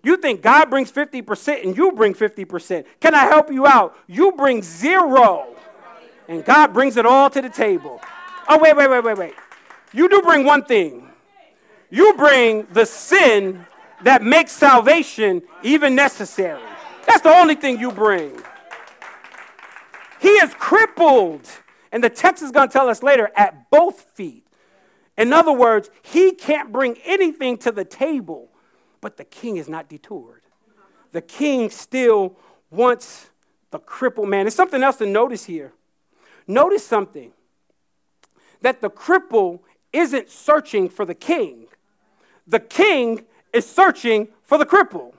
You 0.02 0.16
think 0.16 0.40
God 0.40 0.70
brings 0.70 0.90
50% 0.90 1.62
and 1.62 1.76
you 1.76 1.92
bring 1.92 2.14
50%. 2.14 2.86
Can 3.00 3.14
I 3.14 3.24
help 3.24 3.52
you 3.52 3.66
out? 3.66 3.96
You 4.06 4.32
bring 4.32 4.62
zero 4.62 5.54
and 6.26 6.44
God 6.44 6.72
brings 6.72 6.96
it 6.96 7.04
all 7.04 7.28
to 7.28 7.42
the 7.42 7.50
table. 7.50 8.00
Oh, 8.48 8.58
wait, 8.58 8.76
wait, 8.76 8.88
wait, 8.88 9.04
wait, 9.04 9.18
wait. 9.18 9.34
You 9.92 10.08
do 10.08 10.22
bring 10.22 10.44
one 10.44 10.64
thing. 10.64 11.10
You 11.90 12.14
bring 12.14 12.66
the 12.72 12.86
sin 12.86 13.66
that 14.04 14.22
makes 14.22 14.52
salvation 14.52 15.42
even 15.62 15.94
necessary. 15.94 16.62
That's 17.06 17.22
the 17.22 17.34
only 17.34 17.54
thing 17.54 17.78
you 17.78 17.90
bring. 17.90 18.40
He 20.20 20.28
is 20.28 20.54
crippled. 20.54 21.48
And 21.92 22.04
the 22.04 22.10
text 22.10 22.42
is 22.42 22.52
going 22.52 22.68
to 22.68 22.72
tell 22.72 22.88
us 22.88 23.02
later 23.02 23.30
at 23.34 23.68
both 23.70 24.02
feet. 24.14 24.46
In 25.18 25.32
other 25.32 25.52
words, 25.52 25.90
he 26.02 26.32
can't 26.32 26.70
bring 26.70 26.96
anything 27.04 27.58
to 27.58 27.72
the 27.72 27.84
table 27.84 28.50
but 29.00 29.16
the 29.16 29.24
king 29.24 29.56
is 29.56 29.68
not 29.68 29.88
detoured. 29.88 30.42
The 31.12 31.22
king 31.22 31.70
still 31.70 32.36
wants 32.70 33.30
the 33.70 33.78
crippled 33.78 34.28
man. 34.28 34.44
There's 34.44 34.54
something 34.54 34.82
else 34.82 34.96
to 34.96 35.06
notice 35.06 35.44
here. 35.44 35.72
Notice 36.46 36.86
something 36.86 37.32
that 38.60 38.80
the 38.80 38.90
cripple 38.90 39.60
isn't 39.92 40.28
searching 40.28 40.88
for 40.88 41.04
the 41.04 41.14
king, 41.14 41.66
the 42.46 42.60
king 42.60 43.24
is 43.52 43.66
searching 43.66 44.28
for 44.42 44.58
the 44.58 44.66
cripple. 44.66 45.12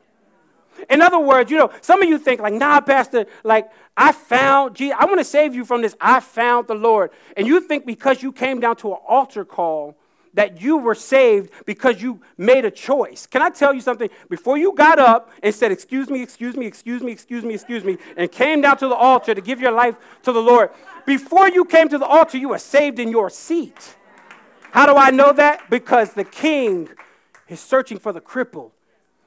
In 0.89 1.01
other 1.01 1.19
words, 1.19 1.51
you 1.51 1.57
know, 1.57 1.71
some 1.81 2.01
of 2.01 2.09
you 2.09 2.17
think 2.17 2.41
like, 2.41 2.53
nah, 2.53 2.81
Pastor, 2.81 3.25
like 3.43 3.69
I 3.95 4.11
found 4.11 4.75
Jesus. 4.75 4.95
I 4.99 5.05
want 5.05 5.19
to 5.19 5.25
save 5.25 5.53
you 5.53 5.65
from 5.65 5.81
this. 5.81 5.95
I 5.99 6.19
found 6.19 6.67
the 6.67 6.75
Lord. 6.75 7.11
And 7.37 7.45
you 7.45 7.61
think 7.61 7.85
because 7.85 8.23
you 8.23 8.31
came 8.31 8.59
down 8.59 8.77
to 8.77 8.93
an 8.93 8.99
altar 9.07 9.45
call 9.45 9.95
that 10.33 10.61
you 10.61 10.77
were 10.77 10.95
saved 10.95 11.51
because 11.65 12.01
you 12.01 12.21
made 12.37 12.63
a 12.63 12.71
choice. 12.71 13.27
Can 13.27 13.41
I 13.41 13.49
tell 13.49 13.73
you 13.73 13.81
something? 13.81 14.09
Before 14.29 14.57
you 14.57 14.73
got 14.73 14.97
up 14.97 15.29
and 15.43 15.53
said, 15.53 15.71
Excuse 15.71 16.09
me, 16.09 16.21
excuse 16.21 16.55
me, 16.55 16.65
excuse 16.65 17.03
me, 17.03 17.11
excuse 17.11 17.43
me, 17.43 17.53
excuse 17.53 17.83
me, 17.83 17.97
and 18.15 18.31
came 18.31 18.61
down 18.61 18.77
to 18.77 18.87
the 18.87 18.95
altar 18.95 19.35
to 19.35 19.41
give 19.41 19.59
your 19.59 19.71
life 19.71 19.95
to 20.23 20.31
the 20.31 20.41
Lord, 20.41 20.69
before 21.05 21.49
you 21.49 21.65
came 21.65 21.89
to 21.89 21.97
the 21.97 22.05
altar, 22.05 22.37
you 22.37 22.49
were 22.49 22.57
saved 22.57 22.99
in 22.99 23.09
your 23.09 23.29
seat. 23.29 23.97
How 24.71 24.85
do 24.85 24.95
I 24.95 25.11
know 25.11 25.33
that? 25.33 25.69
Because 25.69 26.13
the 26.13 26.23
king 26.23 26.89
is 27.51 27.59
searching 27.59 27.99
for 27.99 28.13
the 28.13 28.21
cripple. 28.21 28.71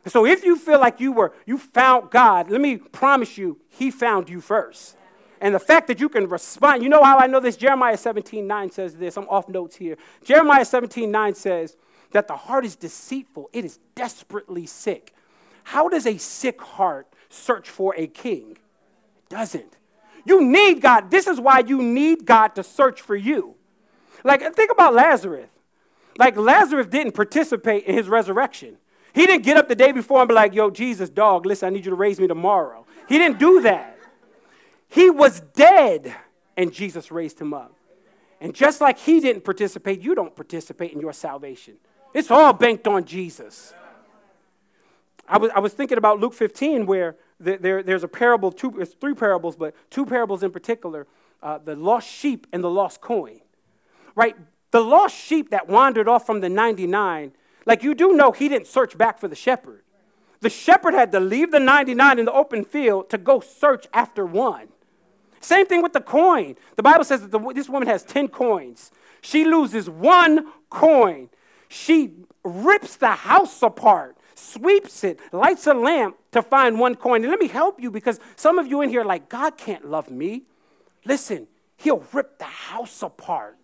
So 0.07 0.27
if 0.27 0.45
you 0.45 0.57
feel 0.57 0.81
like 0.81 1.01
you 1.01 1.13
were 1.13 1.33
you 1.47 1.59
found 1.59 2.11
God, 2.11 2.51
let 2.51 2.61
me 2.61 2.77
promise 2.77 3.39
you, 3.39 3.59
he 3.69 3.91
found 3.91 4.29
you 4.29 4.41
first. 4.41 4.97
And 5.41 5.55
the 5.55 5.61
fact 5.61 5.89
that 5.89 6.01
you 6.01 6.09
can 6.09 6.29
respond, 6.29 6.83
you 6.83 6.89
know 6.89 7.03
how 7.03 7.19
I 7.19 7.27
know 7.27 7.41
this? 7.41 7.57
Jeremiah 7.57 7.97
17 7.97 8.47
9 8.47 8.71
says 8.71 8.97
this. 8.97 9.17
I'm 9.17 9.29
off 9.29 9.49
notes 9.49 9.77
here. 9.77 9.97
Jeremiah 10.25 10.65
17 10.65 11.11
9 11.11 11.35
says 11.35 11.77
that 12.13 12.29
the 12.29 12.37
heart 12.37 12.65
is 12.65 12.77
deceitful, 12.77 13.51
it 13.53 13.65
is 13.65 13.79
desperately 13.95 14.67
sick. 14.67 15.15
How 15.65 15.89
does 15.89 16.07
a 16.07 16.19
sick 16.19 16.61
heart 16.61 17.09
search 17.29 17.69
for 17.69 17.95
a 17.97 18.07
king? 18.07 18.53
It 18.53 19.29
doesn't. 19.31 19.77
You 20.27 20.45
need 20.45 20.81
God. 20.81 21.11
This 21.11 21.27
is 21.27 21.41
why 21.41 21.61
you 21.61 21.83
need 21.83 22.25
God 22.25 22.55
to 22.55 22.63
search 22.63 23.01
for 23.01 23.17
you. 23.17 23.55
Like, 24.23 24.41
think 24.55 24.71
about 24.71 24.95
Lazarus. 24.95 25.51
Like, 26.19 26.37
Lazarus 26.37 26.87
didn't 26.87 27.13
participate 27.13 27.85
in 27.85 27.97
his 27.97 28.09
resurrection. 28.09 28.77
He 29.13 29.27
didn't 29.27 29.45
get 29.45 29.57
up 29.57 29.69
the 29.69 29.75
day 29.75 29.93
before 29.93 30.21
and 30.21 30.29
be 30.29 30.35
like, 30.35 30.55
yo, 30.55 30.71
Jesus, 30.71 31.09
dog, 31.09 31.47
listen, 31.47 31.69
I 31.69 31.71
need 31.71 31.85
you 31.85 31.91
to 31.91 31.97
raise 31.97 32.19
me 32.19 32.27
tomorrow. 32.27 32.85
He 33.09 33.19
didn't 33.19 33.39
do 33.39 33.63
that. 33.63 33.99
He 34.89 35.11
was 35.11 35.41
dead, 35.41 36.15
and 36.57 36.73
Jesus 36.73 37.11
raised 37.11 37.41
him 37.41 37.55
up. 37.55 37.75
And 38.41 38.55
just 38.55 38.81
like 38.81 38.99
he 38.99 39.21
didn't 39.21 39.45
participate, 39.45 40.01
you 40.01 40.15
don't 40.15 40.35
participate 40.35 40.93
in 40.93 41.01
your 41.01 41.13
salvation. 41.13 41.75
It's 42.13 42.31
all 42.31 42.53
banked 42.53 42.87
on 42.87 43.05
Jesus. 43.05 43.75
I 45.29 45.39
was, 45.39 45.51
I 45.55 45.61
was 45.61 45.73
thinking 45.73 45.99
about 45.99 46.21
Luke 46.21 46.35
15, 46.35 46.87
where 46.87 47.17
there, 47.41 47.83
there's 47.83 48.05
a 48.05 48.09
parable, 48.09 48.53
two, 48.53 48.81
it's 48.81 48.95
three 48.95 49.15
parables, 49.15 49.57
but 49.57 49.75
two 49.91 50.07
parables 50.07 50.43
in 50.43 50.51
particular 50.51 51.07
uh, 51.43 51.59
the 51.59 51.77
lost 51.77 52.09
sheep 52.09 52.47
and 52.53 52.65
the 52.65 52.71
lost 52.71 53.01
coin. 53.03 53.41
Right? 54.15 54.35
The 54.75 54.81
lost 54.81 55.17
sheep 55.17 55.51
that 55.51 55.69
wandered 55.69 56.09
off 56.09 56.27
from 56.27 56.41
the 56.41 56.49
99, 56.49 57.31
like 57.65 57.85
you 57.85 57.95
do 57.95 58.13
know, 58.13 58.33
he 58.33 58.49
didn't 58.49 58.67
search 58.67 58.99
back 58.99 59.21
for 59.21 59.29
the 59.29 59.37
shepherd. 59.37 59.85
The 60.41 60.51
shepherd 60.51 60.95
had 60.95 61.13
to 61.13 61.21
leave 61.21 61.53
the 61.53 61.61
99 61.61 62.19
in 62.19 62.25
the 62.25 62.33
open 62.33 62.65
field 62.65 63.09
to 63.11 63.17
go 63.17 63.39
search 63.39 63.87
after 63.95 64.27
one. 64.27 64.67
Same 65.41 65.65
thing 65.67 65.81
with 65.81 65.93
the 65.93 66.01
coin. 66.01 66.57
The 66.75 66.83
Bible 66.83 67.05
says 67.05 67.21
that 67.21 67.31
the, 67.31 67.39
this 67.53 67.69
woman 67.69 67.87
has 67.87 68.03
10 68.03 68.27
coins. 68.27 68.91
She 69.21 69.45
loses 69.45 69.89
one 69.89 70.49
coin. 70.71 71.31
She 71.69 72.11
rips 72.43 72.97
the 72.97 73.13
house 73.13 73.63
apart, 73.63 74.17
sweeps 74.35 75.05
it, 75.05 75.21
lights 75.31 75.69
a 75.69 75.75
lamp 75.75 76.17
to 76.33 76.43
find 76.43 76.81
one 76.81 76.97
coin. 76.97 77.23
And 77.23 77.31
let 77.31 77.39
me 77.39 77.47
help 77.47 77.81
you 77.81 77.93
because 77.93 78.19
some 78.35 78.59
of 78.59 78.67
you 78.67 78.81
in 78.81 78.89
here 78.89 79.05
like, 79.05 79.29
God 79.29 79.57
can't 79.57 79.89
love 79.89 80.11
me. 80.11 80.43
Listen, 81.05 81.47
He'll 81.77 82.05
rip 82.13 82.39
the 82.39 82.45
house 82.45 83.03
apart 83.03 83.57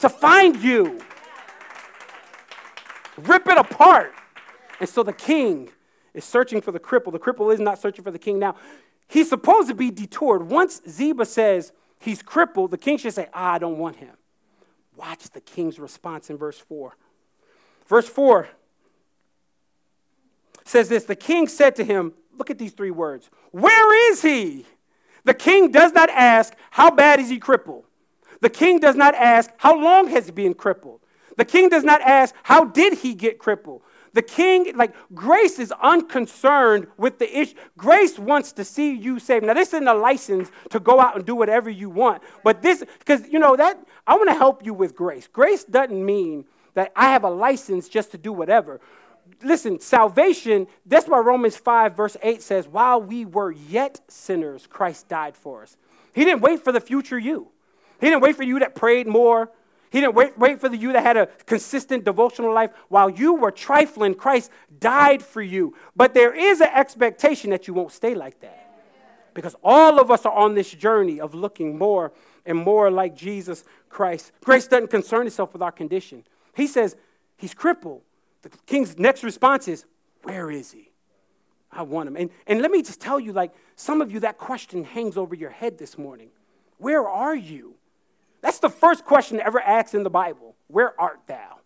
to 0.00 0.08
find 0.08 0.56
you. 0.56 1.00
Rip 3.16 3.46
it 3.46 3.58
apart. 3.58 4.14
And 4.80 4.88
so 4.88 5.02
the 5.02 5.12
king 5.12 5.70
is 6.14 6.24
searching 6.24 6.60
for 6.60 6.72
the 6.72 6.80
cripple. 6.80 7.12
The 7.12 7.18
cripple 7.18 7.52
is 7.52 7.60
not 7.60 7.78
searching 7.78 8.02
for 8.02 8.10
the 8.10 8.18
king 8.18 8.38
now. 8.38 8.56
He's 9.08 9.28
supposed 9.28 9.68
to 9.68 9.74
be 9.74 9.90
detoured. 9.90 10.44
Once 10.48 10.80
Ziba 10.88 11.26
says 11.26 11.72
he's 12.00 12.22
crippled, 12.22 12.70
the 12.70 12.78
king 12.78 12.96
should 12.96 13.12
say, 13.12 13.28
ah, 13.34 13.52
I 13.52 13.58
don't 13.58 13.78
want 13.78 13.96
him. 13.96 14.16
Watch 14.96 15.30
the 15.30 15.40
king's 15.40 15.78
response 15.78 16.30
in 16.30 16.36
verse 16.36 16.58
4. 16.58 16.96
Verse 17.86 18.08
4 18.08 18.48
says 20.64 20.88
this 20.88 21.04
The 21.04 21.16
king 21.16 21.48
said 21.48 21.76
to 21.76 21.84
him, 21.84 22.12
Look 22.38 22.50
at 22.50 22.58
these 22.58 22.72
three 22.72 22.90
words. 22.90 23.28
Where 23.50 24.12
is 24.12 24.22
he? 24.22 24.64
The 25.24 25.34
king 25.34 25.70
does 25.70 25.92
not 25.92 26.08
ask, 26.10 26.54
How 26.70 26.90
bad 26.90 27.20
is 27.20 27.28
he 27.28 27.38
crippled? 27.38 27.84
The 28.40 28.50
king 28.50 28.78
does 28.78 28.96
not 28.96 29.14
ask, 29.14 29.50
How 29.58 29.78
long 29.78 30.08
has 30.08 30.26
he 30.26 30.32
been 30.32 30.54
crippled? 30.54 31.00
The 31.36 31.44
king 31.44 31.68
does 31.68 31.84
not 31.84 32.00
ask, 32.02 32.34
How 32.42 32.64
did 32.64 32.98
he 32.98 33.14
get 33.14 33.38
crippled? 33.38 33.82
The 34.12 34.22
king, 34.22 34.72
like, 34.74 34.92
grace 35.14 35.58
is 35.58 35.72
unconcerned 35.80 36.88
with 36.96 37.18
the 37.18 37.40
issue. 37.40 37.54
Grace 37.76 38.18
wants 38.18 38.52
to 38.52 38.64
see 38.64 38.92
you 38.92 39.20
saved. 39.20 39.44
Now, 39.44 39.54
this 39.54 39.68
isn't 39.68 39.86
a 39.86 39.94
license 39.94 40.50
to 40.70 40.80
go 40.80 41.00
out 41.00 41.14
and 41.14 41.24
do 41.24 41.36
whatever 41.36 41.70
you 41.70 41.88
want, 41.88 42.22
but 42.42 42.60
this, 42.60 42.84
because, 42.98 43.28
you 43.28 43.38
know, 43.38 43.54
that, 43.56 43.80
I 44.06 44.16
want 44.16 44.28
to 44.28 44.34
help 44.34 44.64
you 44.64 44.74
with 44.74 44.96
grace. 44.96 45.28
Grace 45.28 45.62
doesn't 45.62 46.04
mean 46.04 46.44
that 46.74 46.92
I 46.96 47.06
have 47.12 47.22
a 47.22 47.30
license 47.30 47.88
just 47.88 48.10
to 48.10 48.18
do 48.18 48.32
whatever. 48.32 48.80
Listen, 49.44 49.78
salvation, 49.78 50.66
that's 50.84 51.06
why 51.06 51.18
Romans 51.18 51.56
5, 51.56 51.96
verse 51.96 52.16
8 52.20 52.42
says, 52.42 52.66
while 52.66 53.00
we 53.00 53.24
were 53.24 53.52
yet 53.52 54.00
sinners, 54.08 54.66
Christ 54.66 55.08
died 55.08 55.36
for 55.36 55.62
us. 55.62 55.76
He 56.14 56.24
didn't 56.24 56.40
wait 56.40 56.64
for 56.64 56.72
the 56.72 56.80
future 56.80 57.18
you. 57.18 57.48
He 58.00 58.08
didn't 58.08 58.22
wait 58.22 58.36
for 58.36 58.42
you 58.42 58.58
that 58.60 58.74
prayed 58.74 59.06
more, 59.06 59.50
he 59.90 60.00
didn't 60.00 60.14
wait, 60.14 60.38
wait 60.38 60.60
for 60.60 60.68
the 60.68 60.76
you 60.76 60.92
that 60.92 61.02
had 61.02 61.16
a 61.16 61.26
consistent 61.46 62.04
devotional 62.04 62.54
life. 62.54 62.70
While 62.88 63.10
you 63.10 63.34
were 63.34 63.50
trifling, 63.50 64.14
Christ 64.14 64.50
died 64.78 65.20
for 65.20 65.42
you. 65.42 65.74
But 65.96 66.14
there 66.14 66.32
is 66.32 66.60
an 66.60 66.68
expectation 66.72 67.50
that 67.50 67.66
you 67.66 67.74
won't 67.74 67.90
stay 67.90 68.14
like 68.14 68.40
that. 68.40 68.56
Because 69.34 69.56
all 69.64 70.00
of 70.00 70.10
us 70.10 70.24
are 70.24 70.32
on 70.32 70.54
this 70.54 70.70
journey 70.70 71.20
of 71.20 71.34
looking 71.34 71.76
more 71.76 72.12
and 72.46 72.56
more 72.56 72.90
like 72.90 73.16
Jesus 73.16 73.64
Christ. 73.88 74.30
Grace 74.44 74.68
doesn't 74.68 74.90
concern 74.90 75.26
itself 75.26 75.52
with 75.52 75.62
our 75.62 75.72
condition. 75.72 76.24
He 76.54 76.68
says 76.68 76.96
he's 77.36 77.54
crippled. 77.54 78.02
The 78.42 78.50
king's 78.66 78.96
next 78.96 79.24
response 79.24 79.66
is, 79.66 79.84
Where 80.22 80.50
is 80.50 80.70
he? 80.70 80.90
I 81.72 81.82
want 81.82 82.08
him. 82.08 82.16
And, 82.16 82.30
and 82.46 82.62
let 82.62 82.70
me 82.70 82.82
just 82.82 83.00
tell 83.00 83.20
you, 83.20 83.32
like, 83.32 83.52
some 83.76 84.00
of 84.00 84.12
you, 84.12 84.20
that 84.20 84.38
question 84.38 84.84
hangs 84.84 85.16
over 85.16 85.34
your 85.34 85.50
head 85.50 85.78
this 85.78 85.98
morning. 85.98 86.30
Where 86.78 87.08
are 87.08 87.36
you? 87.36 87.74
That's 88.40 88.58
the 88.58 88.70
first 88.70 89.04
question 89.04 89.40
ever 89.40 89.60
asked 89.60 89.94
in 89.94 90.02
the 90.02 90.10
Bible 90.10 90.54
Where 90.68 90.98
art 91.00 91.20
thou? 91.26 91.58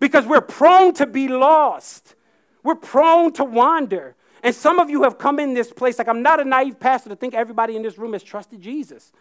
Because 0.00 0.26
we're 0.26 0.40
prone 0.40 0.94
to 0.94 1.06
be 1.06 1.28
lost, 1.28 2.14
we're 2.62 2.74
prone 2.74 3.32
to 3.34 3.44
wander. 3.44 4.16
And 4.44 4.52
some 4.52 4.80
of 4.80 4.90
you 4.90 5.04
have 5.04 5.18
come 5.18 5.38
in 5.38 5.54
this 5.54 5.72
place, 5.72 5.98
like 5.98 6.08
I'm 6.08 6.22
not 6.22 6.40
a 6.40 6.44
naive 6.44 6.80
pastor 6.80 7.08
to 7.10 7.16
think 7.16 7.32
everybody 7.32 7.76
in 7.76 7.82
this 7.82 7.96
room 7.96 8.12
has 8.12 8.24
trusted 8.24 8.60
Jesus. 8.60 9.12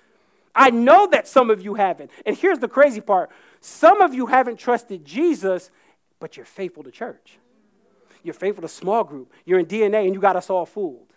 I 0.56 0.72
know 0.72 1.08
that 1.08 1.28
some 1.28 1.52
of 1.52 1.62
you 1.62 1.76
haven't. 1.76 2.12
And 2.26 2.36
here's 2.36 2.60
the 2.60 2.68
crazy 2.68 3.02
part 3.02 3.30
some 3.62 4.02
of 4.02 4.14
you 4.14 4.26
haven't 4.26 4.58
trusted 4.58 5.06
Jesus, 5.06 5.70
but 6.20 6.36
you're 6.38 6.46
faithful 6.46 6.84
to 6.84 6.92
church. 6.92 7.38
You're 8.24 8.34
faithful 8.34 8.64
to 8.64 8.68
small 8.68 9.04
group. 9.04 9.32
You're 9.46 9.60
in 9.60 9.66
DNA, 9.66 10.06
and 10.06 10.14
you 10.14 10.20
got 10.20 10.36
us 10.36 10.50
all 10.50 10.66
fooled. 10.66 11.08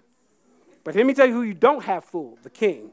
But 0.85 0.95
let 0.95 1.07
me 1.07 1.15
tell 1.15 1.27
you 1.27 1.33
who 1.33 1.43
you 1.43 1.55
don't 1.55 1.83
have 1.85 2.05
fooled 2.05 2.43
the 2.43 2.51
king. 2.51 2.91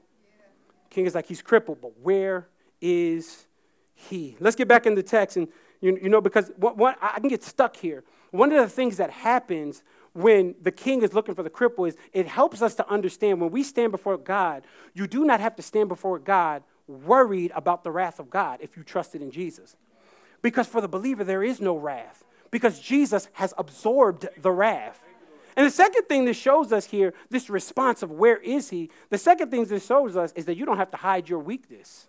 King 0.89 1.06
is 1.06 1.15
like 1.15 1.28
he's 1.28 1.41
crippled, 1.41 1.82
but 1.82 1.94
where 2.02 2.48
is 2.82 3.46
he. 3.94 4.36
Let's 4.39 4.56
get 4.56 4.67
back 4.67 4.86
in 4.86 4.96
the 4.96 5.04
text. 5.04 5.38
And, 5.38 5.48
you, 5.80 5.98
you 6.02 6.10
know, 6.10 6.22
because 6.22 6.52
what, 6.58 6.78
what, 6.78 6.98
I 7.02 7.20
can 7.20 7.30
get 7.30 7.44
stuck 7.44 7.76
here. 7.76 8.04
One 8.32 8.52
of 8.52 8.58
the 8.62 8.70
things 8.70 8.98
that 8.98 9.12
happens 9.12 9.84
when 10.13 10.56
the 10.62 10.72
king 10.72 11.04
is 11.04 11.13
looking 11.13 11.36
for 11.36 11.44
the 11.44 11.50
cripple 11.50 11.88
is 11.88 11.96
it 12.13 12.28
helps 12.28 12.62
us 12.62 12.76
to 12.76 12.89
understand 12.89 13.39
when 13.39 13.52
we 13.52 13.63
stand 13.63 13.91
before 13.91 14.17
God, 14.17 14.63
you 14.94 15.08
do 15.08 15.26
not 15.26 15.39
have 15.39 15.56
to 15.56 15.62
stand 15.62 15.89
before 15.89 16.20
God 16.20 16.63
worried 16.88 17.52
about 17.56 17.84
the 17.84 17.91
wrath 17.91 18.20
of 18.20 18.30
God 18.30 18.60
if 18.62 18.76
you 18.76 18.84
trusted 18.84 19.22
in 19.22 19.32
Jesus. 19.32 19.76
Because 20.41 20.67
for 20.67 20.82
the 20.82 20.88
believer, 20.88 21.24
there 21.24 21.44
is 21.44 21.62
no 21.62 21.78
wrath 21.78 22.24
because 22.50 22.80
Jesus 22.80 23.30
has 23.34 23.54
absorbed 23.58 24.28
the 24.38 24.52
wrath. 24.52 25.00
And 25.56 25.65
the 25.65 25.72
second 25.72 26.04
thing 26.04 26.26
this 26.26 26.38
shows 26.38 26.72
us 26.72 26.86
here, 26.86 27.13
this 27.30 27.50
response 27.50 28.04
of 28.04 28.12
where 28.12 28.38
is 28.38 28.70
he, 28.70 28.89
the 29.10 29.17
second 29.17 29.52
thing 29.52 29.65
this 29.65 29.86
shows 29.86 30.15
us 30.15 30.32
is 30.34 30.46
that 30.46 30.56
you 30.56 30.65
don't 30.65 30.78
have 30.78 30.91
to 30.91 30.98
hide 30.98 31.30
your 31.30 31.39
weakness. 31.39 32.08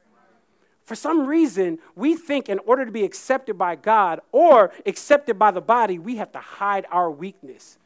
For 0.82 0.94
some 0.94 1.26
reason, 1.26 1.78
we 1.94 2.16
think 2.16 2.48
in 2.48 2.58
order 2.60 2.84
to 2.84 2.90
be 2.90 3.04
accepted 3.04 3.56
by 3.56 3.76
God 3.76 4.20
or 4.32 4.72
accepted 4.84 5.38
by 5.38 5.52
the 5.52 5.60
body, 5.60 5.98
we 5.98 6.16
have 6.16 6.32
to 6.32 6.40
hide 6.40 6.86
our 6.90 7.10
weakness. 7.10 7.78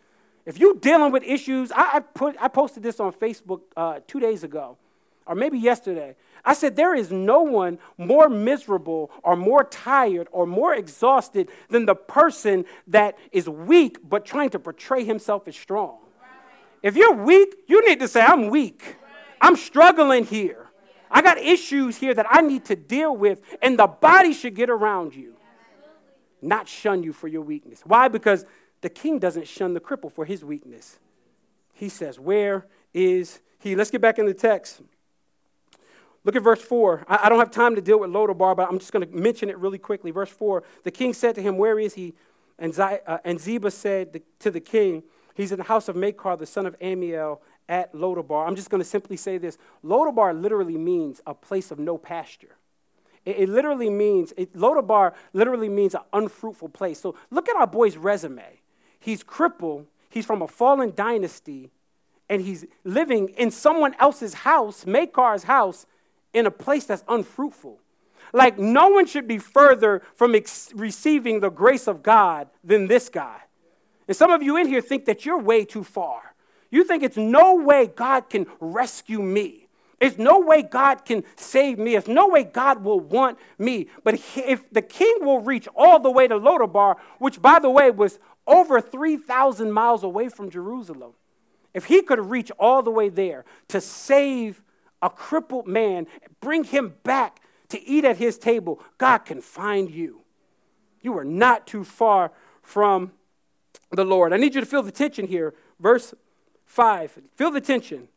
If 0.46 0.58
you're 0.58 0.74
dealing 0.74 1.12
with 1.12 1.22
issues, 1.24 1.72
I, 1.72 1.96
I 1.96 2.00
put, 2.00 2.36
I 2.40 2.48
posted 2.48 2.82
this 2.82 3.00
on 3.00 3.12
Facebook 3.12 3.62
uh, 3.76 4.00
two 4.06 4.20
days 4.20 4.44
ago, 4.44 4.78
or 5.26 5.34
maybe 5.34 5.58
yesterday. 5.58 6.16
I 6.44 6.54
said, 6.54 6.76
There 6.76 6.94
is 6.94 7.10
no 7.10 7.42
one 7.42 7.78
more 7.98 8.28
miserable 8.28 9.10
or 9.22 9.36
more 9.36 9.64
tired 9.64 10.28
or 10.30 10.46
more 10.46 10.72
exhausted 10.74 11.50
than 11.68 11.84
the 11.84 11.96
person 11.96 12.64
that 12.86 13.18
is 13.32 13.48
weak 13.48 13.98
but 14.08 14.24
trying 14.24 14.50
to 14.50 14.58
portray 14.58 15.04
himself 15.04 15.48
as 15.48 15.56
strong. 15.56 15.98
If 16.82 16.94
you're 16.94 17.14
weak, 17.14 17.56
you 17.66 17.86
need 17.86 17.98
to 17.98 18.08
say, 18.08 18.20
I'm 18.20 18.48
weak. 18.48 18.96
I'm 19.40 19.56
struggling 19.56 20.24
here. 20.24 20.65
I 21.10 21.22
got 21.22 21.38
issues 21.38 21.96
here 21.96 22.14
that 22.14 22.26
I 22.28 22.40
need 22.40 22.64
to 22.66 22.76
deal 22.76 23.16
with, 23.16 23.42
and 23.62 23.78
the 23.78 23.86
body 23.86 24.32
should 24.32 24.54
get 24.54 24.70
around 24.70 25.14
you, 25.14 25.34
not 26.42 26.68
shun 26.68 27.02
you 27.02 27.12
for 27.12 27.28
your 27.28 27.42
weakness. 27.42 27.82
Why? 27.84 28.08
Because 28.08 28.44
the 28.80 28.90
king 28.90 29.18
doesn't 29.18 29.48
shun 29.48 29.74
the 29.74 29.80
cripple 29.80 30.10
for 30.12 30.24
his 30.24 30.44
weakness. 30.44 30.98
He 31.72 31.88
says, 31.88 32.18
Where 32.18 32.66
is 32.92 33.40
he? 33.58 33.76
Let's 33.76 33.90
get 33.90 34.00
back 34.00 34.18
in 34.18 34.26
the 34.26 34.34
text. 34.34 34.80
Look 36.24 36.34
at 36.34 36.42
verse 36.42 36.60
4. 36.60 37.04
I, 37.06 37.28
don't 37.28 37.38
have 37.38 37.52
time 37.52 37.76
to 37.76 37.80
deal 37.80 38.00
with 38.00 38.10
Lodabar, 38.10 38.56
but 38.56 38.68
I'm 38.68 38.80
just 38.80 38.90
going 38.90 39.08
to 39.08 39.16
mention 39.16 39.48
it 39.48 39.56
really 39.58 39.78
quickly. 39.78 40.10
Verse 40.10 40.28
4 40.28 40.64
The 40.82 40.90
king 40.90 41.14
said 41.14 41.36
to 41.36 41.42
him, 41.42 41.56
Where 41.56 41.78
is 41.78 41.94
he? 41.94 42.14
And, 42.58 42.76
uh, 42.78 43.18
and 43.24 43.38
Ziba 43.38 43.70
said 43.70 44.22
to 44.40 44.50
the 44.50 44.60
king, 44.60 45.04
He's 45.34 45.52
in 45.52 45.58
the 45.58 45.64
house 45.64 45.88
of 45.88 45.94
Machir, 45.94 46.36
the 46.36 46.46
son 46.46 46.66
of 46.66 46.76
Ammiel, 46.80 47.40
at 47.68 47.92
Lodabar. 47.92 48.46
I'm 48.46 48.56
just 48.56 48.70
going 48.70 48.80
to 48.80 48.88
simply 48.88 49.16
say 49.16 49.38
this 49.38 49.58
Lodabar 49.84 50.40
literally 50.40 50.78
means 50.78 51.20
a 51.26 51.34
place 51.34 51.70
of 51.70 51.78
no 51.78 51.98
pasture. 51.98 52.56
It, 53.24 53.40
it 53.40 53.48
literally 53.48 53.90
means, 53.90 54.32
it, 54.36 54.54
Lodabar 54.54 55.14
literally 55.32 55.68
means 55.68 55.94
an 55.94 56.02
unfruitful 56.12 56.70
place. 56.70 57.00
So 57.00 57.16
look 57.30 57.48
at 57.48 57.56
our 57.56 57.66
boy's 57.66 57.96
resume. 57.96 58.60
He's 58.98 59.22
crippled, 59.22 59.86
he's 60.08 60.26
from 60.26 60.42
a 60.42 60.48
fallen 60.48 60.92
dynasty, 60.94 61.70
and 62.28 62.42
he's 62.42 62.64
living 62.84 63.28
in 63.30 63.50
someone 63.50 63.94
else's 63.98 64.34
house, 64.34 64.84
Machir's 64.84 65.44
house, 65.44 65.86
in 66.32 66.46
a 66.46 66.50
place 66.50 66.84
that's 66.84 67.04
unfruitful. 67.08 67.78
Like, 68.32 68.58
no 68.58 68.88
one 68.88 69.06
should 69.06 69.28
be 69.28 69.38
further 69.38 70.02
from 70.14 70.34
ex- 70.34 70.72
receiving 70.74 71.40
the 71.40 71.50
grace 71.50 71.86
of 71.86 72.02
God 72.02 72.48
than 72.64 72.88
this 72.88 73.08
guy. 73.08 73.42
And 74.08 74.16
some 74.16 74.30
of 74.30 74.42
you 74.42 74.56
in 74.56 74.66
here 74.66 74.80
think 74.80 75.04
that 75.04 75.24
you're 75.24 75.38
way 75.38 75.64
too 75.64 75.84
far. 75.84 76.34
You 76.70 76.84
think 76.84 77.02
it's 77.02 77.16
no 77.16 77.54
way 77.54 77.86
God 77.86 78.28
can 78.28 78.46
rescue 78.60 79.22
me. 79.22 79.68
There's 79.98 80.18
no 80.18 80.40
way 80.40 80.62
God 80.62 81.04
can 81.04 81.24
save 81.36 81.78
me. 81.78 81.92
There's 81.92 82.08
no 82.08 82.28
way 82.28 82.44
God 82.44 82.84
will 82.84 83.00
want 83.00 83.38
me. 83.58 83.88
But 84.04 84.20
if 84.36 84.68
the 84.70 84.82
king 84.82 85.18
will 85.20 85.40
reach 85.40 85.66
all 85.74 85.98
the 85.98 86.10
way 86.10 86.28
to 86.28 86.38
Lodabar, 86.38 86.96
which, 87.18 87.40
by 87.40 87.58
the 87.58 87.70
way, 87.70 87.90
was 87.90 88.18
over 88.46 88.80
3,000 88.80 89.72
miles 89.72 90.02
away 90.02 90.28
from 90.28 90.50
Jerusalem, 90.50 91.12
if 91.72 91.86
he 91.86 92.02
could 92.02 92.30
reach 92.30 92.50
all 92.58 92.82
the 92.82 92.90
way 92.90 93.08
there 93.08 93.44
to 93.68 93.80
save 93.80 94.62
a 95.00 95.08
crippled 95.08 95.66
man, 95.66 96.06
bring 96.40 96.64
him 96.64 96.94
back 97.02 97.40
to 97.68 97.82
eat 97.86 98.04
at 98.04 98.18
his 98.18 98.38
table, 98.38 98.80
God 98.98 99.18
can 99.18 99.40
find 99.40 99.90
you. 99.90 100.22
You 101.00 101.16
are 101.18 101.24
not 101.24 101.66
too 101.66 101.84
far 101.84 102.32
from 102.62 103.12
the 103.92 104.04
Lord. 104.04 104.32
I 104.32 104.36
need 104.36 104.54
you 104.54 104.60
to 104.60 104.66
feel 104.66 104.82
the 104.82 104.92
tension 104.92 105.26
here. 105.26 105.54
Verse 105.80 106.14
5. 106.66 107.18
Feel 107.34 107.50
the 107.50 107.60
tension. 107.60 108.08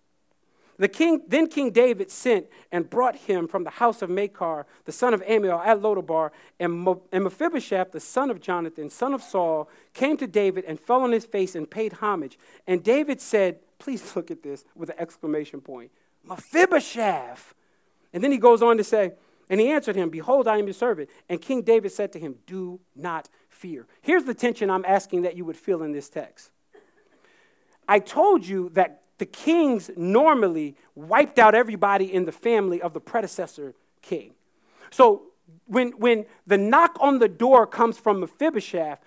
The 0.80 0.88
king, 0.88 1.24
then 1.28 1.48
King 1.48 1.72
David 1.72 2.10
sent 2.10 2.48
and 2.72 2.90
brought 2.90 3.18
him 3.18 3.50
from 3.50 3.66
the 3.66 3.70
house 3.70 4.02
of 4.02 4.10
Machir, 4.10 4.66
the 4.86 4.94
son 4.94 5.14
of 5.14 5.22
Ammiel, 5.26 5.60
at 5.66 5.82
Lodabar, 5.82 6.32
and, 6.58 6.88
and 7.12 7.24
Mephibosheth, 7.26 7.92
the 7.92 8.00
son 8.00 8.32
of 8.32 8.40
Jonathan, 8.40 8.90
son 8.90 9.14
of 9.14 9.22
Saul, 9.22 9.70
came 9.94 10.16
to 10.16 10.26
David 10.26 10.64
and 10.64 10.80
fell 10.80 11.02
on 11.02 11.12
his 11.12 11.26
face 11.26 11.54
and 11.54 11.70
paid 11.70 11.94
homage. 11.94 12.40
And 12.66 12.82
David 12.82 13.20
said, 13.20 13.60
Please 13.78 14.04
look 14.16 14.32
at 14.32 14.42
this 14.42 14.64
with 14.74 14.90
an 14.90 14.96
exclamation 14.98 15.60
point 15.60 15.92
Mephibosheth. 16.24 17.54
And 18.14 18.24
then 18.24 18.32
he 18.32 18.38
goes 18.38 18.62
on 18.62 18.78
to 18.78 18.84
say, 18.84 19.12
And 19.50 19.60
he 19.60 19.70
answered 19.72 19.98
him, 19.98 20.10
Behold, 20.10 20.48
I 20.48 20.60
am 20.60 20.66
your 20.66 20.74
servant. 20.74 21.10
And 21.28 21.42
King 21.42 21.62
David 21.62 21.92
said 21.92 22.14
to 22.14 22.20
him, 22.20 22.36
Do 22.48 22.80
not 22.96 23.28
fear. 23.50 23.86
Here's 24.02 24.24
the 24.24 24.34
tension 24.34 24.70
I'm 24.70 24.86
asking 24.86 25.24
that 25.24 25.36
you 25.36 25.44
would 25.44 25.58
feel 25.58 25.84
in 25.84 25.92
this 25.92 26.10
text. 26.10 26.52
I 27.89 27.97
told 27.97 28.45
you 28.45 28.69
that 28.73 29.02
the 29.17 29.25
kings 29.25 29.89
normally 29.97 30.75
wiped 30.93 31.39
out 31.39 31.56
everybody 31.56 32.13
in 32.13 32.25
the 32.25 32.32
family 32.32 32.80
of 32.80 32.93
the 32.93 33.02
predecessor 33.02 33.73
king. 34.04 34.36
So 34.91 35.23
when, 35.65 35.93
when 35.93 36.25
the 36.45 36.58
knock 36.58 36.95
on 36.99 37.17
the 37.17 37.28
door 37.28 37.65
comes 37.65 37.97
from 37.97 38.19
Mephibosheth, 38.19 38.99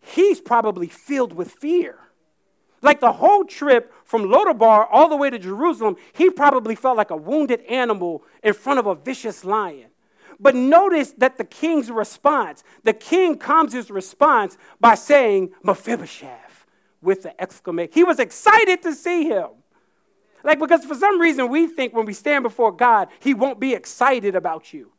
he's 0.00 0.40
probably 0.40 0.86
filled 0.86 1.32
with 1.32 1.50
fear. 1.50 1.98
Like 2.80 3.00
the 3.00 3.14
whole 3.14 3.44
trip 3.44 3.92
from 4.04 4.22
Lodabar 4.22 4.86
all 4.88 5.08
the 5.08 5.16
way 5.16 5.30
to 5.30 5.38
Jerusalem, 5.38 5.96
he 6.12 6.30
probably 6.30 6.76
felt 6.76 6.96
like 6.96 7.10
a 7.10 7.16
wounded 7.16 7.62
animal 7.62 8.22
in 8.44 8.54
front 8.54 8.78
of 8.78 8.86
a 8.86 8.94
vicious 8.94 9.44
lion. 9.44 9.90
But 10.38 10.54
notice 10.54 11.10
that 11.18 11.38
the 11.38 11.44
king's 11.44 11.90
response, 11.90 12.62
the 12.84 12.92
king 12.92 13.36
calms 13.36 13.72
his 13.72 13.90
response 13.90 14.56
by 14.78 14.94
saying, 14.94 15.50
Mephibosheth 15.64 16.47
with 17.00 17.22
the 17.22 17.40
exclamation. 17.40 17.92
He 17.92 18.04
was 18.04 18.18
excited 18.18 18.82
to 18.82 18.94
see 18.94 19.24
him. 19.24 19.48
Like, 20.44 20.58
because 20.58 20.84
for 20.84 20.94
some 20.94 21.20
reason 21.20 21.48
we 21.48 21.66
think 21.66 21.94
when 21.94 22.06
we 22.06 22.12
stand 22.12 22.42
before 22.42 22.72
God, 22.72 23.08
He 23.20 23.34
won't 23.34 23.58
be 23.58 23.74
excited 23.74 24.34
about 24.34 24.72
you. 24.72 24.92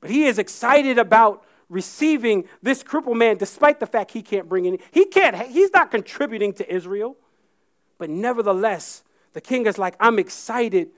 But 0.00 0.10
He 0.10 0.24
is 0.24 0.38
excited 0.38 0.98
about 0.98 1.44
receiving 1.68 2.44
this 2.62 2.82
crippled 2.82 3.18
man 3.18 3.36
despite 3.36 3.80
the 3.80 3.86
fact 3.86 4.12
he 4.12 4.22
can't 4.22 4.48
bring 4.48 4.66
any. 4.66 4.80
He 4.90 5.04
can't, 5.04 5.36
he's 5.48 5.72
not 5.72 5.90
contributing 5.90 6.52
to 6.54 6.74
Israel. 6.74 7.16
But 7.98 8.10
nevertheless, 8.10 9.04
the 9.32 9.40
king 9.40 9.66
is 9.66 9.76
like, 9.76 9.94
I'm 10.00 10.18
excited 10.18 10.90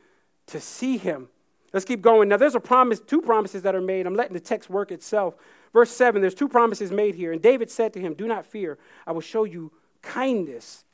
to 0.47 0.61
see 0.61 0.97
him. 0.97 1.29
Let's 1.73 1.85
keep 1.85 2.03
going. 2.03 2.29
Now, 2.29 2.37
there's 2.37 2.55
a 2.55 2.61
promise, 2.61 3.01
two 3.01 3.23
promises 3.23 3.63
that 3.63 3.75
are 3.75 3.81
made. 3.81 4.07
I'm 4.07 4.15
letting 4.15 4.35
the 4.35 4.41
text 4.41 4.69
work 4.69 4.91
itself. 4.91 5.35
Verse 5.73 5.91
7, 5.91 6.21
there's 6.21 6.35
two 6.35 6.49
promises 6.49 6.91
made 6.91 7.15
here. 7.15 7.33
And 7.33 7.41
David 7.41 7.71
said 7.71 7.93
to 7.95 8.01
him, 8.01 8.15
Do 8.15 8.27
not 8.27 8.45
fear, 8.45 8.77
I 9.07 9.13
will 9.13 9.21
show 9.21 9.45
you 9.45 9.73
kindness. 10.03 10.85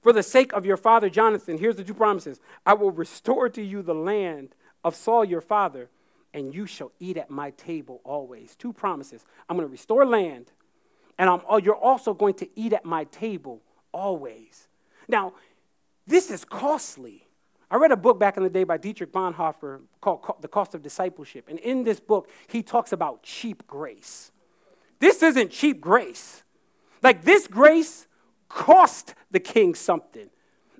For 0.00 0.12
the 0.12 0.22
sake 0.22 0.52
of 0.52 0.64
your 0.64 0.76
father 0.76 1.10
Jonathan, 1.10 1.58
here's 1.58 1.76
the 1.76 1.84
two 1.84 1.94
promises 1.94 2.40
I 2.64 2.74
will 2.74 2.90
restore 2.90 3.48
to 3.50 3.62
you 3.62 3.82
the 3.82 3.94
land 3.94 4.54
of 4.82 4.94
Saul 4.94 5.24
your 5.24 5.40
father, 5.40 5.90
and 6.32 6.54
you 6.54 6.66
shall 6.66 6.92
eat 6.98 7.16
at 7.16 7.30
my 7.30 7.50
table 7.50 8.00
always. 8.04 8.56
Two 8.56 8.72
promises. 8.72 9.24
I'm 9.48 9.56
going 9.56 9.68
to 9.68 9.72
restore 9.72 10.06
land, 10.06 10.52
and 11.18 11.28
I'm, 11.28 11.40
oh, 11.48 11.58
you're 11.58 11.76
also 11.76 12.14
going 12.14 12.34
to 12.34 12.48
eat 12.56 12.72
at 12.72 12.84
my 12.84 13.04
table 13.04 13.62
always. 13.92 14.68
Now, 15.08 15.34
this 16.06 16.30
is 16.30 16.44
costly. 16.44 17.26
I 17.70 17.76
read 17.76 17.92
a 17.92 17.96
book 17.96 18.18
back 18.18 18.36
in 18.36 18.42
the 18.42 18.50
day 18.50 18.64
by 18.64 18.78
Dietrich 18.78 19.12
Bonhoeffer 19.12 19.80
called 20.00 20.36
The 20.40 20.48
Cost 20.48 20.74
of 20.74 20.82
Discipleship. 20.82 21.46
And 21.48 21.58
in 21.60 21.84
this 21.84 22.00
book, 22.00 22.28
he 22.48 22.62
talks 22.62 22.92
about 22.92 23.22
cheap 23.22 23.66
grace. 23.66 24.32
This 24.98 25.22
isn't 25.22 25.50
cheap 25.50 25.80
grace. 25.80 26.42
Like 27.02 27.24
this 27.24 27.46
grace 27.46 28.06
cost 28.50 29.14
the 29.30 29.40
king 29.40 29.74
something. 29.74 30.28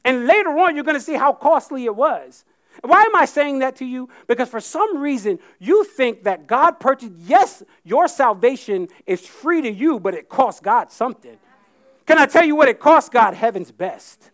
And 0.04 0.26
later 0.26 0.50
on, 0.58 0.74
you're 0.74 0.84
going 0.84 0.98
to 0.98 1.02
see 1.02 1.14
how 1.14 1.32
costly 1.32 1.86
it 1.86 1.96
was. 1.96 2.44
Why 2.82 3.02
am 3.02 3.16
I 3.16 3.24
saying 3.24 3.60
that 3.60 3.76
to 3.76 3.84
you? 3.84 4.08
Because 4.26 4.48
for 4.48 4.60
some 4.60 4.98
reason, 4.98 5.38
you 5.58 5.84
think 5.84 6.24
that 6.24 6.46
God 6.46 6.72
purchased, 6.80 7.12
yes, 7.18 7.62
your 7.84 8.08
salvation 8.08 8.88
is 9.06 9.26
free 9.26 9.62
to 9.62 9.70
you, 9.70 9.98
but 9.98 10.14
it 10.14 10.28
cost 10.28 10.62
God 10.62 10.90
something. 10.90 11.36
Can 12.06 12.18
I 12.18 12.26
tell 12.26 12.44
you 12.44 12.56
what 12.56 12.68
it 12.68 12.80
cost 12.80 13.12
God? 13.12 13.34
Heaven's 13.34 13.70
best. 13.70 14.30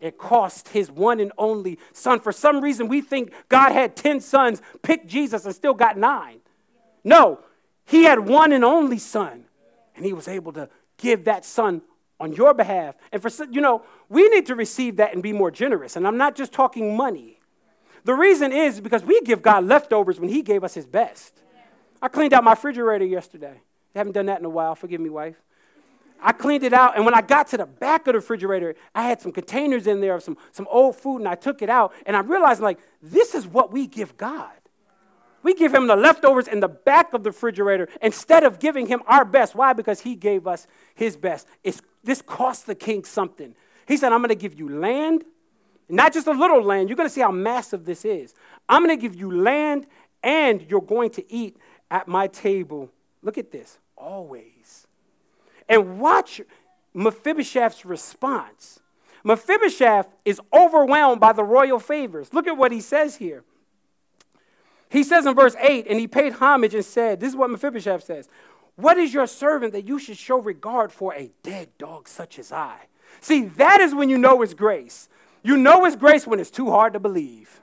It 0.00 0.18
cost 0.18 0.68
his 0.68 0.90
one 0.90 1.20
and 1.20 1.32
only 1.36 1.78
son. 1.92 2.20
For 2.20 2.32
some 2.32 2.60
reason, 2.60 2.88
we 2.88 3.00
think 3.00 3.32
God 3.48 3.72
had 3.72 3.96
10 3.96 4.20
sons, 4.20 4.62
picked 4.82 5.06
Jesus, 5.06 5.44
and 5.44 5.54
still 5.54 5.74
got 5.74 5.98
nine. 5.98 6.40
No, 7.04 7.40
he 7.84 8.04
had 8.04 8.20
one 8.20 8.52
and 8.52 8.64
only 8.64 8.98
son, 8.98 9.44
and 9.96 10.04
he 10.04 10.12
was 10.12 10.28
able 10.28 10.52
to 10.52 10.68
give 10.96 11.24
that 11.24 11.44
son 11.44 11.82
on 12.20 12.32
your 12.34 12.54
behalf. 12.54 12.96
And 13.10 13.20
for, 13.20 13.30
you 13.50 13.60
know, 13.60 13.82
we 14.08 14.28
need 14.28 14.46
to 14.46 14.54
receive 14.54 14.96
that 14.96 15.14
and 15.14 15.22
be 15.22 15.32
more 15.32 15.50
generous. 15.50 15.96
And 15.96 16.06
I'm 16.06 16.18
not 16.18 16.36
just 16.36 16.52
talking 16.52 16.96
money. 16.96 17.40
The 18.04 18.14
reason 18.14 18.52
is 18.52 18.80
because 18.80 19.02
we 19.02 19.20
give 19.22 19.42
God 19.42 19.64
leftovers 19.64 20.20
when 20.20 20.28
He 20.28 20.42
gave 20.42 20.62
us 20.62 20.74
His 20.74 20.86
best. 20.86 21.42
I 22.00 22.08
cleaned 22.08 22.32
out 22.32 22.44
my 22.44 22.52
refrigerator 22.52 23.04
yesterday. 23.04 23.60
I 23.94 23.98
haven't 23.98 24.12
done 24.12 24.26
that 24.26 24.38
in 24.38 24.44
a 24.44 24.50
while. 24.50 24.74
Forgive 24.74 25.00
me, 25.00 25.10
wife. 25.10 25.36
I 26.22 26.32
cleaned 26.32 26.64
it 26.64 26.74
out, 26.74 26.96
and 26.96 27.06
when 27.06 27.14
I 27.14 27.22
got 27.22 27.46
to 27.48 27.56
the 27.56 27.64
back 27.64 28.02
of 28.06 28.12
the 28.12 28.18
refrigerator, 28.18 28.74
I 28.94 29.04
had 29.04 29.22
some 29.22 29.32
containers 29.32 29.86
in 29.86 30.02
there 30.02 30.16
of 30.16 30.22
some, 30.22 30.36
some 30.52 30.66
old 30.70 30.96
food, 30.96 31.18
and 31.18 31.28
I 31.28 31.34
took 31.34 31.62
it 31.62 31.70
out, 31.70 31.94
and 32.04 32.14
I 32.14 32.20
realized, 32.20 32.60
like, 32.60 32.78
this 33.02 33.34
is 33.34 33.46
what 33.46 33.72
we 33.72 33.86
give 33.86 34.18
God. 34.18 34.52
We 35.42 35.54
give 35.54 35.74
him 35.74 35.86
the 35.86 35.96
leftovers 35.96 36.48
in 36.48 36.60
the 36.60 36.68
back 36.68 37.14
of 37.14 37.22
the 37.22 37.30
refrigerator 37.30 37.88
instead 38.02 38.44
of 38.44 38.58
giving 38.58 38.86
him 38.86 39.02
our 39.06 39.24
best. 39.24 39.54
Why? 39.54 39.72
Because 39.72 40.00
he 40.00 40.14
gave 40.14 40.46
us 40.46 40.66
his 40.94 41.16
best. 41.16 41.46
It's, 41.64 41.80
this 42.04 42.20
cost 42.20 42.66
the 42.66 42.74
king 42.74 43.04
something. 43.04 43.54
He 43.86 43.96
said, 43.96 44.12
I'm 44.12 44.20
going 44.20 44.28
to 44.28 44.34
give 44.34 44.58
you 44.58 44.68
land, 44.68 45.24
not 45.88 46.12
just 46.12 46.26
a 46.26 46.32
little 46.32 46.62
land. 46.62 46.88
You're 46.88 46.96
going 46.96 47.08
to 47.08 47.12
see 47.12 47.22
how 47.22 47.30
massive 47.30 47.84
this 47.84 48.04
is. 48.04 48.34
I'm 48.68 48.84
going 48.84 48.96
to 48.96 49.00
give 49.00 49.14
you 49.14 49.30
land, 49.30 49.86
and 50.22 50.64
you're 50.68 50.80
going 50.80 51.10
to 51.10 51.32
eat 51.32 51.56
at 51.90 52.06
my 52.06 52.26
table. 52.26 52.90
Look 53.22 53.38
at 53.38 53.50
this, 53.50 53.78
always. 53.96 54.86
And 55.68 55.98
watch 55.98 56.40
Mephibosheth's 56.94 57.84
response. 57.84 58.80
Mephibosheth 59.24 60.14
is 60.24 60.40
overwhelmed 60.52 61.20
by 61.20 61.32
the 61.32 61.44
royal 61.44 61.78
favors. 61.78 62.32
Look 62.32 62.46
at 62.46 62.56
what 62.56 62.72
he 62.72 62.80
says 62.80 63.16
here. 63.16 63.44
He 64.90 65.04
says 65.04 65.24
in 65.24 65.34
verse 65.34 65.54
8, 65.58 65.86
and 65.88 65.98
he 66.00 66.08
paid 66.08 66.34
homage 66.34 66.74
and 66.74 66.84
said, 66.84 67.20
This 67.20 67.30
is 67.30 67.36
what 67.36 67.48
Mephibosheth 67.48 68.04
says 68.04 68.28
What 68.76 68.98
is 68.98 69.14
your 69.14 69.26
servant 69.26 69.72
that 69.72 69.86
you 69.86 69.98
should 69.98 70.18
show 70.18 70.38
regard 70.38 70.92
for 70.92 71.14
a 71.14 71.30
dead 71.42 71.70
dog 71.78 72.08
such 72.08 72.38
as 72.38 72.52
I? 72.52 72.76
See, 73.20 73.44
that 73.44 73.80
is 73.80 73.94
when 73.94 74.10
you 74.10 74.18
know 74.18 74.42
it's 74.42 74.52
grace. 74.52 75.08
You 75.42 75.56
know 75.56 75.84
it's 75.84 75.96
grace 75.96 76.26
when 76.26 76.40
it's 76.40 76.50
too 76.50 76.70
hard 76.70 76.92
to 76.92 77.00
believe. 77.00 77.60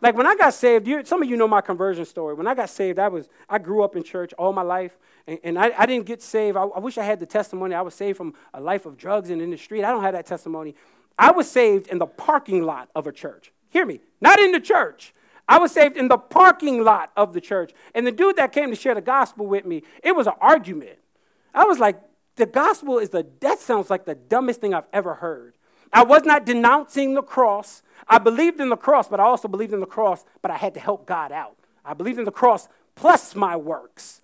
Like 0.00 0.14
when 0.14 0.26
I 0.26 0.36
got 0.36 0.54
saved, 0.54 0.86
you, 0.86 1.04
some 1.04 1.22
of 1.22 1.28
you 1.28 1.36
know 1.36 1.48
my 1.48 1.60
conversion 1.60 2.04
story. 2.04 2.34
When 2.34 2.46
I 2.46 2.54
got 2.54 2.70
saved, 2.70 2.98
I 2.98 3.08
was 3.08 3.28
I 3.48 3.58
grew 3.58 3.82
up 3.82 3.96
in 3.96 4.04
church 4.04 4.32
all 4.38 4.52
my 4.52 4.62
life, 4.62 4.96
and, 5.26 5.38
and 5.42 5.58
I, 5.58 5.72
I, 5.76 5.86
didn't 5.86 6.06
get 6.06 6.22
saved. 6.22 6.56
I, 6.56 6.62
I 6.62 6.78
wish 6.78 6.98
I 6.98 7.02
had 7.02 7.18
the 7.18 7.26
testimony. 7.26 7.74
I 7.74 7.80
was 7.80 7.94
saved 7.94 8.16
from 8.16 8.34
a 8.54 8.60
life 8.60 8.86
of 8.86 8.96
drugs 8.96 9.30
and 9.30 9.42
in 9.42 9.50
the 9.50 9.56
street. 9.56 9.82
I 9.82 9.90
don't 9.90 10.02
have 10.02 10.12
that 10.12 10.26
testimony. 10.26 10.76
I 11.18 11.32
was 11.32 11.50
saved 11.50 11.88
in 11.88 11.98
the 11.98 12.06
parking 12.06 12.62
lot 12.62 12.90
of 12.94 13.08
a 13.08 13.12
church. 13.12 13.52
Hear 13.70 13.84
me, 13.84 14.00
not 14.20 14.38
in 14.38 14.52
the 14.52 14.60
church. 14.60 15.12
I 15.48 15.58
was 15.58 15.72
saved 15.72 15.96
in 15.96 16.08
the 16.08 16.18
parking 16.18 16.84
lot 16.84 17.10
of 17.16 17.32
the 17.32 17.40
church. 17.40 17.72
And 17.94 18.06
the 18.06 18.12
dude 18.12 18.36
that 18.36 18.52
came 18.52 18.70
to 18.70 18.76
share 18.76 18.94
the 18.94 19.00
gospel 19.00 19.46
with 19.46 19.64
me, 19.64 19.82
it 20.02 20.14
was 20.14 20.26
an 20.26 20.34
argument. 20.40 20.98
I 21.54 21.64
was 21.64 21.78
like, 21.78 22.00
the 22.36 22.46
gospel 22.46 22.98
is 22.98 23.10
the, 23.10 23.26
that 23.40 23.58
sounds 23.58 23.90
like 23.90 24.04
the 24.04 24.14
dumbest 24.14 24.60
thing 24.60 24.74
I've 24.74 24.86
ever 24.92 25.14
heard. 25.14 25.54
I 25.92 26.04
was 26.04 26.24
not 26.24 26.44
denouncing 26.44 27.14
the 27.14 27.22
cross. 27.22 27.82
I 28.06 28.18
believed 28.18 28.60
in 28.60 28.68
the 28.68 28.76
cross, 28.76 29.08
but 29.08 29.20
I 29.20 29.24
also 29.24 29.48
believed 29.48 29.72
in 29.72 29.80
the 29.80 29.86
cross, 29.86 30.24
but 30.42 30.50
I 30.50 30.56
had 30.56 30.74
to 30.74 30.80
help 30.80 31.06
God 31.06 31.32
out. 31.32 31.56
I 31.84 31.94
believed 31.94 32.18
in 32.18 32.26
the 32.26 32.30
cross 32.30 32.68
plus 32.94 33.34
my 33.34 33.56
works. 33.56 34.20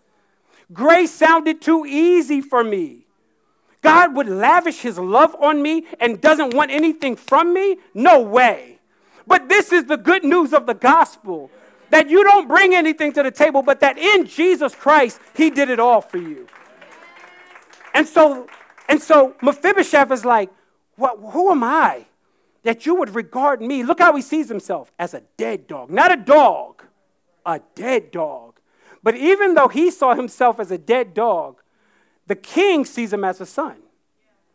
Grace 0.73 1.11
sounded 1.11 1.63
too 1.63 1.87
easy 1.87 2.41
for 2.41 2.63
me. 2.63 3.07
God 3.81 4.15
would 4.17 4.29
lavish 4.29 4.81
his 4.81 4.99
love 4.99 5.37
on 5.41 5.63
me 5.63 5.87
and 6.01 6.21
doesn't 6.21 6.55
want 6.55 6.71
anything 6.71 7.17
from 7.17 7.53
me? 7.53 7.79
No 7.95 8.21
way. 8.21 8.74
But 9.27 9.49
this 9.49 9.73
is 9.73 9.85
the 9.85 9.97
good 9.97 10.25
news 10.25 10.53
of 10.53 10.67
the 10.67 10.75
gospel 10.75 11.51
that 11.91 12.11
you 12.11 12.25
don't 12.25 12.49
bring 12.49 12.75
anything 12.75 13.13
to 13.13 13.23
the 13.23 13.31
table, 13.31 13.63
but 13.63 13.81
that 13.81 13.99
in 13.99 14.27
Jesus 14.27 14.75
Christ, 14.75 15.21
he 15.37 15.51
did 15.51 15.71
it 15.71 15.79
all 15.79 16.01
for 16.01 16.19
you. 16.19 16.47
And 17.95 18.09
so, 18.09 18.49
and 18.89 19.01
so 19.01 19.37
Mephibosheth 19.41 20.11
is 20.11 20.25
like, 20.25 20.51
what, 20.97 21.19
who 21.19 21.51
am 21.51 21.63
I 21.63 22.07
that 22.65 22.87
you 22.87 22.95
would 22.97 23.15
regard 23.15 23.61
me? 23.61 23.83
Look 23.83 24.01
how 24.01 24.15
he 24.17 24.23
sees 24.23 24.49
himself 24.49 24.93
as 24.99 25.15
a 25.15 25.23
dead 25.37 25.67
dog, 25.67 25.91
not 25.91 26.13
a 26.13 26.17
dog, 26.17 26.83
a 27.47 27.61
dead 27.75 28.11
dog. 28.11 28.59
But 29.03 29.17
even 29.17 29.55
though 29.55 29.69
he 29.69 29.91
saw 29.91 30.15
himself 30.15 30.59
as 30.59 30.71
a 30.71 30.79
dead 30.79 31.15
dog, 31.15 31.61
the 32.27 32.35
king 32.35 32.85
sees 32.85 33.13
him 33.13 33.23
as 33.23 33.41
a 33.41 33.47
son. 33.47 33.77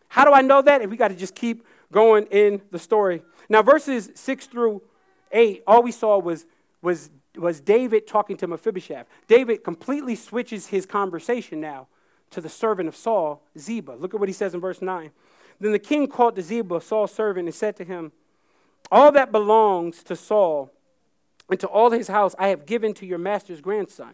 How 0.10 0.26
do 0.26 0.34
I 0.34 0.42
know 0.42 0.62
that? 0.62 0.82
And 0.82 0.90
we 0.90 0.98
got 0.98 1.10
to 1.10 1.16
just 1.16 1.36
keep 1.36 1.66
going 1.92 2.26
in 2.26 2.62
the 2.72 2.80
story. 2.80 3.22
Now, 3.50 3.64
verses 3.64 4.12
6 4.14 4.46
through 4.48 4.82
8, 5.32 5.64
all 5.66 5.84
we 5.84 5.92
saw 5.92 6.20
was, 6.20 6.46
was, 6.82 7.10
was 7.36 7.60
David 7.60 8.08
talking 8.08 8.38
to 8.38 8.48
Mephibosheth. 8.48 9.08
David 9.28 9.64
completely 9.64 10.16
switches 10.16 10.68
his 10.68 10.86
conversation 10.86 11.60
now 11.60 11.88
to 12.30 12.42
the 12.42 12.50
servant 12.50 12.88
of 12.88 12.96
Saul, 12.96 13.42
Ziba. 13.58 13.94
Look 13.94 14.14
at 14.14 14.20
what 14.20 14.30
he 14.30 14.34
says 14.34 14.54
in 14.54 14.60
verse 14.60 14.82
9. 14.82 15.12
Then 15.60 15.72
the 15.72 15.80
king 15.80 16.08
called 16.08 16.36
to 16.36 16.42
Ziba, 16.42 16.80
Saul's 16.80 17.12
servant, 17.12 17.48
and 17.48 17.56
said 17.56 17.76
to 17.78 17.84
him, 17.84 18.12
All 18.92 19.12
that 19.12 19.32
belongs 19.32 20.04
to 20.04 20.16
Saul 20.16 20.72
and 21.50 21.60
to 21.60 21.68
all 21.68 21.92
his 21.92 22.08
house 22.08 22.36
I 22.38 22.50
have 22.50 22.66
given 22.66 22.94
to 22.96 23.06
your 23.06 23.18
master's 23.18 23.62
grandson. 23.62 24.14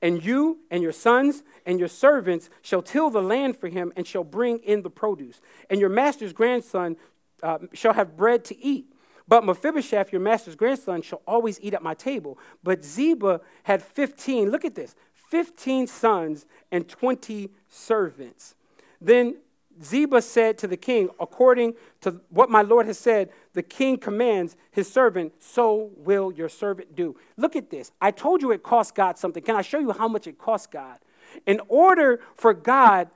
And 0.00 0.24
you 0.24 0.58
and 0.70 0.82
your 0.82 0.92
sons 0.92 1.44
and 1.64 1.78
your 1.78 1.88
servants 1.88 2.50
shall 2.60 2.82
till 2.82 3.08
the 3.10 3.22
land 3.22 3.56
for 3.56 3.68
him 3.68 3.92
and 3.96 4.06
shall 4.06 4.24
bring 4.24 4.58
in 4.58 4.82
the 4.82 4.90
produce. 4.90 5.40
And 5.70 5.78
your 5.78 5.90
master's 5.90 6.32
grandson 6.32 6.96
uh, 7.42 7.58
shall 7.72 7.94
have 7.94 8.16
bread 8.16 8.44
to 8.46 8.58
eat. 8.62 8.86
But 9.28 9.44
Mephibosheth, 9.44 10.12
your 10.12 10.20
master's 10.20 10.56
grandson, 10.56 11.02
shall 11.02 11.22
always 11.26 11.60
eat 11.60 11.74
at 11.74 11.82
my 11.82 11.94
table. 11.94 12.38
But 12.62 12.84
Ziba 12.84 13.40
had 13.62 13.82
15, 13.82 14.50
look 14.50 14.64
at 14.64 14.74
this, 14.74 14.94
15 15.14 15.86
sons 15.86 16.44
and 16.70 16.88
20 16.88 17.50
servants. 17.68 18.54
Then 19.00 19.36
Ziba 19.82 20.20
said 20.20 20.58
to 20.58 20.66
the 20.66 20.76
king, 20.76 21.08
According 21.18 21.74
to 22.02 22.20
what 22.28 22.50
my 22.50 22.62
Lord 22.62 22.86
has 22.86 22.98
said, 22.98 23.30
the 23.54 23.62
king 23.62 23.96
commands 23.96 24.56
his 24.70 24.92
servant, 24.92 25.32
so 25.38 25.90
will 25.96 26.32
your 26.32 26.48
servant 26.48 26.94
do. 26.94 27.16
Look 27.36 27.56
at 27.56 27.70
this. 27.70 27.92
I 28.00 28.10
told 28.10 28.42
you 28.42 28.50
it 28.52 28.62
cost 28.62 28.94
God 28.94 29.18
something. 29.18 29.42
Can 29.42 29.56
I 29.56 29.62
show 29.62 29.78
you 29.78 29.92
how 29.92 30.08
much 30.08 30.26
it 30.26 30.38
cost 30.38 30.70
God? 30.70 30.98
In 31.46 31.60
order 31.68 32.20
for 32.34 32.52
God 32.52 33.08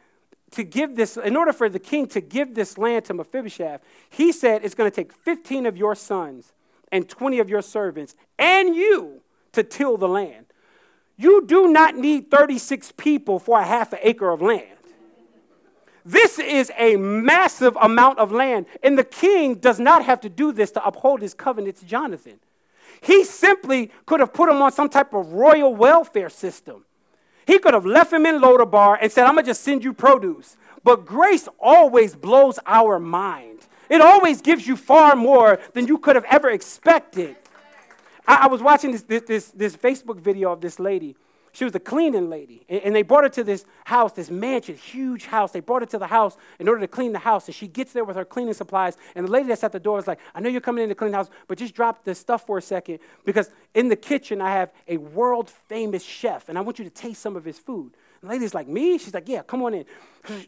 to 0.53 0.63
give 0.65 0.97
this, 0.97 1.17
in 1.17 1.37
order 1.37 1.53
for 1.53 1.69
the 1.69 1.79
king 1.79 2.07
to 2.09 2.21
give 2.21 2.55
this 2.55 2.79
land 2.79 3.05
to 3.07 3.15
Mephibosheth, 3.15 3.81
he 4.09 4.33
said 4.33 4.65
it's 4.65 4.75
going 4.75 4.91
to 4.91 4.95
take 4.95 5.13
15 5.13 5.67
of 5.67 5.77
your 5.77 5.95
sons 5.95 6.53
and 6.93 7.09
20 7.09 7.39
of 7.39 7.49
your 7.49 7.63
servants 7.63 8.15
and 8.39 8.75
you 8.75 9.23
to 9.53 9.63
till 9.63 9.97
the 9.97 10.09
land. 10.09 10.47
You 11.17 11.47
do 11.47 11.69
not 11.69 11.97
need 11.97 12.31
36 12.31 12.93
people 12.93 13.39
for 13.39 13.59
a 13.61 13.65
half 13.65 13.93
an 13.93 13.99
acre 14.03 14.31
of 14.31 14.43
land. 14.43 14.77
This 16.05 16.39
is 16.39 16.71
a 16.79 16.95
massive 16.97 17.77
amount 17.81 18.21
of 18.21 18.31
land, 18.31 18.67
and 18.81 18.97
the 18.97 19.03
king 19.03 19.57
does 19.57 19.81
not 19.81 20.05
have 20.05 20.21
to 20.21 20.29
do 20.29 20.53
this 20.53 20.71
to 20.73 20.87
uphold 20.87 21.21
his 21.21 21.35
covenant 21.35 21.79
to 21.79 21.85
Jonathan. 21.85 22.39
He 23.01 23.25
simply 23.25 23.91
could 24.07 24.21
have 24.21 24.33
put 24.33 24.49
him 24.49 24.63
on 24.63 24.71
some 24.71 24.89
type 24.89 25.13
of 25.15 25.33
royal 25.33 25.75
welfare 25.75 26.29
system. 26.29 26.85
He 27.47 27.59
could 27.59 27.75
have 27.75 27.87
left 27.87 28.13
him 28.13 28.27
in 28.27 28.41
Lodabar 28.41 28.99
and 29.01 29.11
said, 29.11 29.25
I'm 29.25 29.35
going 29.35 29.45
to 29.45 29.51
just 29.51 29.63
send 29.63 29.85
you 29.85 29.93
produce. 29.93 30.57
But 30.83 31.07
grace 31.07 31.49
always 31.59 32.17
blows 32.17 32.59
our 32.67 32.99
mind. 32.99 33.67
It 33.89 34.01
always 34.01 34.41
gives 34.41 34.67
you 34.67 34.77
far 34.77 35.15
more 35.15 35.61
than 35.73 35.87
you 35.87 35.99
could 35.99 36.17
have 36.17 36.25
ever 36.25 36.51
expected. 36.51 37.37
I, 38.27 38.43
I 38.43 38.47
was 38.49 38.61
watching 38.63 38.93
this, 38.93 39.03
this, 39.03 39.23
this, 39.23 39.51
this 39.51 39.77
Facebook 39.77 40.19
video 40.21 40.53
of 40.53 40.61
this 40.61 40.81
lady 40.81 41.17
she 41.57 41.65
was 41.65 41.75
a 41.75 41.81
cleaning 41.81 42.29
lady. 42.29 42.67
And, 42.69 42.95
they 42.95 43.01
brought 43.01 43.25
her 43.25 43.31
to 43.31 43.43
this 43.43 43.65
house, 43.87 44.13
this 44.13 44.31
mansion, 44.31 44.77
huge 44.77 45.25
house. 45.25 45.53
They 45.53 45.61
brought 45.61 45.81
her 45.81 45.87
to 45.87 45.99
the 45.99 46.09
house 46.09 46.37
in 46.59 46.69
order 46.69 46.83
to 46.83 46.87
clean 46.87 47.15
the 47.15 47.19
house. 47.19 47.47
And 47.47 47.55
she 47.55 47.67
gets 47.67 47.95
there 47.95 48.05
with 48.05 48.17
her 48.17 48.27
cleaning 48.27 48.53
supplies. 48.53 48.99
And 49.15 49.27
the 49.27 49.31
lady 49.31 49.49
that's 49.49 49.65
at 49.65 49.73
the 49.73 49.81
door 49.81 49.99
is 49.99 50.07
like, 50.07 50.19
I 50.35 50.41
know 50.41 50.51
you're 50.51 50.61
coming 50.61 50.83
in 50.83 50.91
to 50.91 50.95
clean 50.95 51.13
the 51.13 51.17
house, 51.17 51.31
but 51.49 51.57
just 51.57 51.75
drop 51.75 52.05
the 52.05 52.15
stuff 52.15 52.45
for 52.45 52.59
a 52.59 52.63
second 52.63 52.99
because 53.25 53.51
in 53.73 53.89
the 53.89 53.97
kitchen 53.97 54.43
I 54.43 54.51
have 54.51 54.71
a 54.87 54.99
world 54.99 55.49
famous 55.49 56.05
chef 56.05 56.51
and 56.51 56.59
I 56.59 56.61
want 56.61 56.79
you 56.79 56.85
to 56.85 56.91
taste 56.91 57.23
some 57.23 57.37
of 57.37 57.47
his 57.47 57.59
food. 57.59 57.97
The 58.21 58.29
lady's 58.29 58.53
like, 58.53 58.69
Me? 58.69 58.99
She's 58.99 59.15
like, 59.15 59.27
Yeah, 59.27 59.41
come 59.41 59.63
on 59.63 59.73
in. 59.73 59.87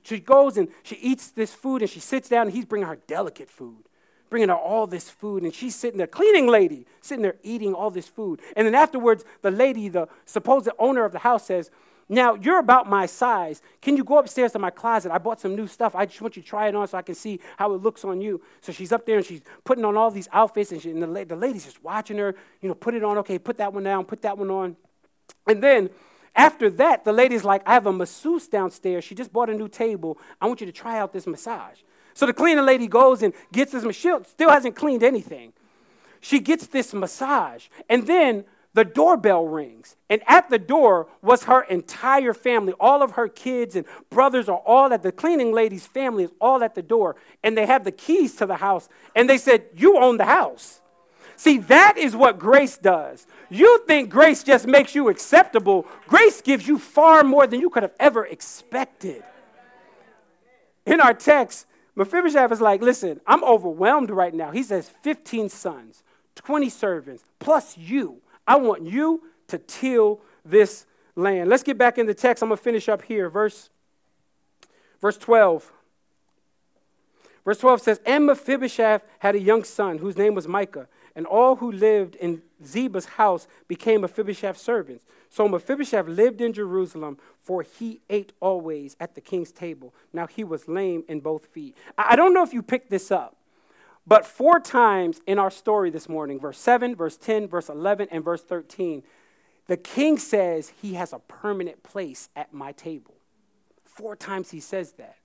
She 0.02 0.20
goes 0.20 0.58
and 0.58 0.68
she 0.82 0.96
eats 0.96 1.30
this 1.30 1.54
food 1.54 1.80
and 1.80 1.90
she 1.90 2.00
sits 2.00 2.28
down 2.28 2.48
and 2.48 2.54
he's 2.54 2.66
bringing 2.66 2.86
her 2.86 2.98
delicate 3.06 3.48
food 3.48 3.88
bringing 4.30 4.48
her 4.48 4.54
all 4.54 4.86
this 4.86 5.10
food, 5.10 5.42
and 5.42 5.54
she's 5.54 5.74
sitting 5.74 5.98
there, 5.98 6.06
cleaning 6.06 6.46
lady, 6.46 6.86
sitting 7.00 7.22
there 7.22 7.36
eating 7.42 7.74
all 7.74 7.90
this 7.90 8.08
food. 8.08 8.40
And 8.56 8.66
then 8.66 8.74
afterwards, 8.74 9.24
the 9.42 9.50
lady, 9.50 9.88
the 9.88 10.08
supposed 10.24 10.68
owner 10.78 11.04
of 11.04 11.12
the 11.12 11.20
house, 11.20 11.46
says, 11.46 11.70
Now 12.08 12.34
you're 12.34 12.58
about 12.58 12.88
my 12.88 13.06
size. 13.06 13.62
Can 13.80 13.96
you 13.96 14.04
go 14.04 14.18
upstairs 14.18 14.52
to 14.52 14.58
my 14.58 14.70
closet? 14.70 15.12
I 15.12 15.18
bought 15.18 15.40
some 15.40 15.56
new 15.56 15.66
stuff. 15.66 15.94
I 15.94 16.06
just 16.06 16.20
want 16.20 16.36
you 16.36 16.42
to 16.42 16.48
try 16.48 16.68
it 16.68 16.74
on 16.74 16.86
so 16.88 16.98
I 16.98 17.02
can 17.02 17.14
see 17.14 17.40
how 17.56 17.72
it 17.74 17.82
looks 17.82 18.04
on 18.04 18.20
you. 18.20 18.40
So 18.60 18.72
she's 18.72 18.92
up 18.92 19.06
there 19.06 19.18
and 19.18 19.26
she's 19.26 19.42
putting 19.64 19.84
on 19.84 19.96
all 19.96 20.10
these 20.10 20.28
outfits, 20.32 20.72
and, 20.72 20.80
she, 20.82 20.90
and 20.90 21.02
the, 21.02 21.24
the 21.24 21.36
lady's 21.36 21.64
just 21.64 21.82
watching 21.82 22.18
her, 22.18 22.34
you 22.60 22.68
know, 22.68 22.74
put 22.74 22.94
it 22.94 23.04
on, 23.04 23.18
okay, 23.18 23.38
put 23.38 23.56
that 23.58 23.72
one 23.72 23.84
down, 23.84 24.04
put 24.04 24.22
that 24.22 24.36
one 24.36 24.50
on. 24.50 24.76
And 25.46 25.62
then 25.62 25.90
after 26.34 26.70
that, 26.70 27.04
the 27.04 27.12
lady's 27.12 27.44
like, 27.44 27.62
I 27.66 27.74
have 27.74 27.86
a 27.86 27.92
masseuse 27.92 28.46
downstairs. 28.46 29.04
She 29.04 29.14
just 29.14 29.32
bought 29.32 29.50
a 29.50 29.54
new 29.54 29.68
table. 29.68 30.18
I 30.40 30.46
want 30.46 30.60
you 30.60 30.66
to 30.66 30.72
try 30.72 30.98
out 30.98 31.12
this 31.12 31.26
massage. 31.26 31.78
So 32.18 32.26
the 32.26 32.32
cleaning 32.32 32.66
lady 32.66 32.88
goes 32.88 33.22
and 33.22 33.32
gets 33.52 33.70
this 33.70 33.84
machine, 33.84 34.24
still 34.24 34.50
hasn't 34.50 34.74
cleaned 34.74 35.04
anything. 35.04 35.52
She 36.20 36.40
gets 36.40 36.66
this 36.66 36.92
massage, 36.92 37.68
and 37.88 38.08
then 38.08 38.44
the 38.74 38.84
doorbell 38.84 39.46
rings. 39.46 39.94
And 40.10 40.20
at 40.26 40.50
the 40.50 40.58
door 40.58 41.06
was 41.22 41.44
her 41.44 41.62
entire 41.62 42.34
family. 42.34 42.72
All 42.80 43.04
of 43.04 43.12
her 43.12 43.28
kids 43.28 43.76
and 43.76 43.86
brothers 44.10 44.48
are 44.48 44.58
all 44.66 44.92
at 44.92 45.04
the 45.04 45.12
cleaning 45.12 45.52
lady's 45.52 45.86
family 45.86 46.24
is 46.24 46.32
all 46.40 46.64
at 46.64 46.74
the 46.74 46.82
door. 46.82 47.14
And 47.44 47.56
they 47.56 47.66
have 47.66 47.84
the 47.84 47.92
keys 47.92 48.34
to 48.38 48.46
the 48.46 48.56
house. 48.56 48.88
And 49.14 49.30
they 49.30 49.38
said, 49.38 49.66
You 49.76 49.96
own 49.98 50.16
the 50.16 50.24
house. 50.24 50.80
See, 51.36 51.58
that 51.58 51.96
is 51.96 52.16
what 52.16 52.40
grace 52.40 52.76
does. 52.76 53.28
You 53.48 53.84
think 53.86 54.10
grace 54.10 54.42
just 54.42 54.66
makes 54.66 54.92
you 54.92 55.08
acceptable. 55.08 55.86
Grace 56.08 56.40
gives 56.40 56.66
you 56.66 56.80
far 56.80 57.22
more 57.22 57.46
than 57.46 57.60
you 57.60 57.70
could 57.70 57.84
have 57.84 57.94
ever 58.00 58.26
expected. 58.26 59.22
In 60.84 61.00
our 61.00 61.14
text, 61.14 61.66
Mephibosheth 61.98 62.52
is 62.52 62.60
like, 62.60 62.80
listen, 62.80 63.20
I'm 63.26 63.42
overwhelmed 63.42 64.10
right 64.10 64.32
now. 64.32 64.52
He 64.52 64.62
says 64.62 64.88
15 64.88 65.48
sons, 65.48 66.04
20 66.36 66.70
servants, 66.70 67.24
plus 67.40 67.76
you. 67.76 68.22
I 68.46 68.54
want 68.54 68.86
you 68.86 69.24
to 69.48 69.58
till 69.58 70.20
this 70.44 70.86
land. 71.16 71.50
Let's 71.50 71.64
get 71.64 71.76
back 71.76 71.98
in 71.98 72.06
the 72.06 72.14
text. 72.14 72.40
I'm 72.40 72.50
going 72.50 72.56
to 72.56 72.62
finish 72.62 72.88
up 72.88 73.02
here. 73.02 73.28
Verse, 73.28 73.70
verse 75.00 75.18
12. 75.18 75.72
Verse 77.44 77.58
12 77.58 77.80
says, 77.80 78.00
And 78.06 78.26
Mephibosheth 78.26 79.02
had 79.18 79.34
a 79.34 79.40
young 79.40 79.64
son 79.64 79.98
whose 79.98 80.16
name 80.16 80.36
was 80.36 80.46
Micah, 80.46 80.86
and 81.16 81.26
all 81.26 81.56
who 81.56 81.72
lived 81.72 82.14
in 82.14 82.42
Ziba's 82.64 83.06
house 83.06 83.46
became 83.66 84.00
Mephibosheth's 84.02 84.60
servants. 84.60 85.04
So 85.30 85.48
Mephibosheth 85.48 86.08
lived 86.08 86.40
in 86.40 86.52
Jerusalem, 86.52 87.18
for 87.38 87.62
he 87.62 88.00
ate 88.08 88.32
always 88.40 88.96
at 88.98 89.14
the 89.14 89.20
king's 89.20 89.52
table. 89.52 89.94
Now 90.12 90.26
he 90.26 90.44
was 90.44 90.68
lame 90.68 91.04
in 91.08 91.20
both 91.20 91.46
feet. 91.46 91.76
I 91.96 92.16
don't 92.16 92.34
know 92.34 92.42
if 92.42 92.52
you 92.52 92.62
picked 92.62 92.90
this 92.90 93.10
up, 93.10 93.36
but 94.06 94.26
four 94.26 94.58
times 94.58 95.20
in 95.26 95.38
our 95.38 95.50
story 95.50 95.90
this 95.90 96.08
morning, 96.08 96.40
verse 96.40 96.58
7, 96.58 96.96
verse 96.96 97.16
10, 97.16 97.46
verse 97.48 97.68
11, 97.68 98.08
and 98.10 98.24
verse 98.24 98.42
13, 98.42 99.02
the 99.66 99.76
king 99.76 100.18
says 100.18 100.72
he 100.80 100.94
has 100.94 101.12
a 101.12 101.18
permanent 101.18 101.82
place 101.82 102.30
at 102.34 102.54
my 102.54 102.72
table. 102.72 103.14
Four 103.84 104.16
times 104.16 104.50
he 104.50 104.60
says 104.60 104.92
that. 104.92 105.16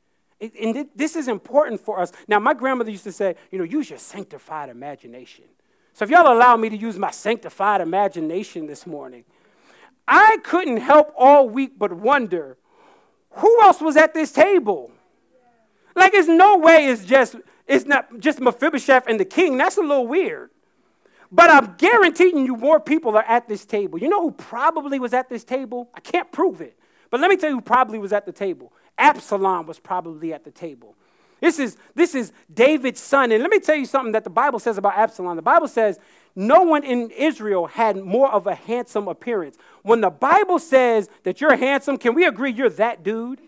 And 0.42 0.90
this 0.94 1.16
is 1.16 1.30
important 1.30 1.80
for 1.80 2.00
us. 2.00 2.12
Now, 2.28 2.40
my 2.40 2.54
grandmother 2.54 2.92
used 2.92 3.06
to 3.06 3.14
say, 3.14 3.36
you 3.52 3.58
know, 3.58 3.64
use 3.64 3.90
your 3.90 4.00
sanctified 4.00 4.68
imagination. 4.68 5.46
So 5.94 6.06
if 6.06 6.12
y'all 6.12 6.32
allow 6.34 6.58
me 6.58 6.70
to 6.70 6.78
use 6.78 6.98
my 6.98 7.12
sanctified 7.12 7.82
imagination 7.82 8.66
this 8.66 8.88
morning, 8.88 9.24
I 10.08 10.38
couldn't 10.44 10.78
help 10.78 11.14
all 11.18 11.48
week 11.48 11.74
but 11.78 11.94
wonder 11.94 12.58
who 13.38 13.62
else 13.62 13.82
was 13.82 13.96
at 13.98 14.14
this 14.14 14.32
table? 14.32 14.92
Like, 15.96 16.14
it's 16.14 16.28
no 16.28 16.58
way 16.58 16.88
it's 16.88 17.06
just 17.06 17.36
it's 17.68 17.86
not 17.86 18.20
just 18.20 18.40
Mephibosheth 18.40 19.08
and 19.08 19.20
the 19.20 19.26
king. 19.26 19.58
That's 19.58 19.78
a 19.78 19.82
little 19.82 20.08
weird. 20.08 20.50
But 21.32 21.50
I'm 21.50 21.76
guaranteeing 21.78 22.46
you 22.46 22.56
more 22.56 22.80
people 22.80 23.16
are 23.18 23.24
at 23.24 23.48
this 23.48 23.66
table. 23.66 23.98
You 23.98 24.10
know 24.10 24.22
who 24.22 24.32
probably 24.32 25.00
was 25.00 25.14
at 25.14 25.30
this 25.30 25.44
table? 25.44 25.90
I 25.94 26.00
can't 26.00 26.32
prove 26.32 26.62
it. 26.62 26.78
But 27.10 27.22
let 27.22 27.30
me 27.30 27.38
tell 27.38 27.50
you 27.50 27.56
who 27.56 27.62
probably 27.62 27.98
was 27.98 28.14
at 28.14 28.26
the 28.26 28.32
table. 28.32 28.74
Absalom 28.98 29.66
was 29.66 29.80
probably 29.80 30.34
at 30.34 30.44
the 30.44 30.52
table. 30.52 30.96
This 31.44 31.60
is, 31.60 31.76
this 31.94 32.16
is 32.16 32.32
David's 32.54 33.02
son. 33.02 33.34
And 33.34 33.42
let 33.42 33.52
me 33.52 33.60
tell 33.60 33.76
you 33.76 33.86
something 33.86 34.14
that 34.14 34.24
the 34.24 34.30
Bible 34.30 34.60
says 34.60 34.78
about 34.78 34.96
Absalom. 34.96 35.36
The 35.36 35.42
Bible 35.42 35.68
says 35.68 36.00
no 36.38 36.62
one 36.62 36.86
in 36.86 37.10
Israel 37.10 37.68
had 37.68 37.98
more 37.98 38.32
of 38.32 38.48
a 38.48 38.56
handsome 38.56 39.10
appearance. 39.10 39.58
When 39.82 40.00
the 40.00 40.10
Bible 40.10 40.58
says 40.58 41.10
that 41.24 41.42
you're 41.42 41.58
handsome, 41.58 41.98
can 41.98 42.14
we 42.14 42.24
agree 42.24 42.54
you're 42.54 42.70
that 42.70 43.04
dude? 43.04 43.42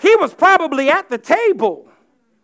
he 0.00 0.14
was 0.14 0.32
probably 0.32 0.88
at 0.88 1.08
the 1.08 1.18
table. 1.18 1.88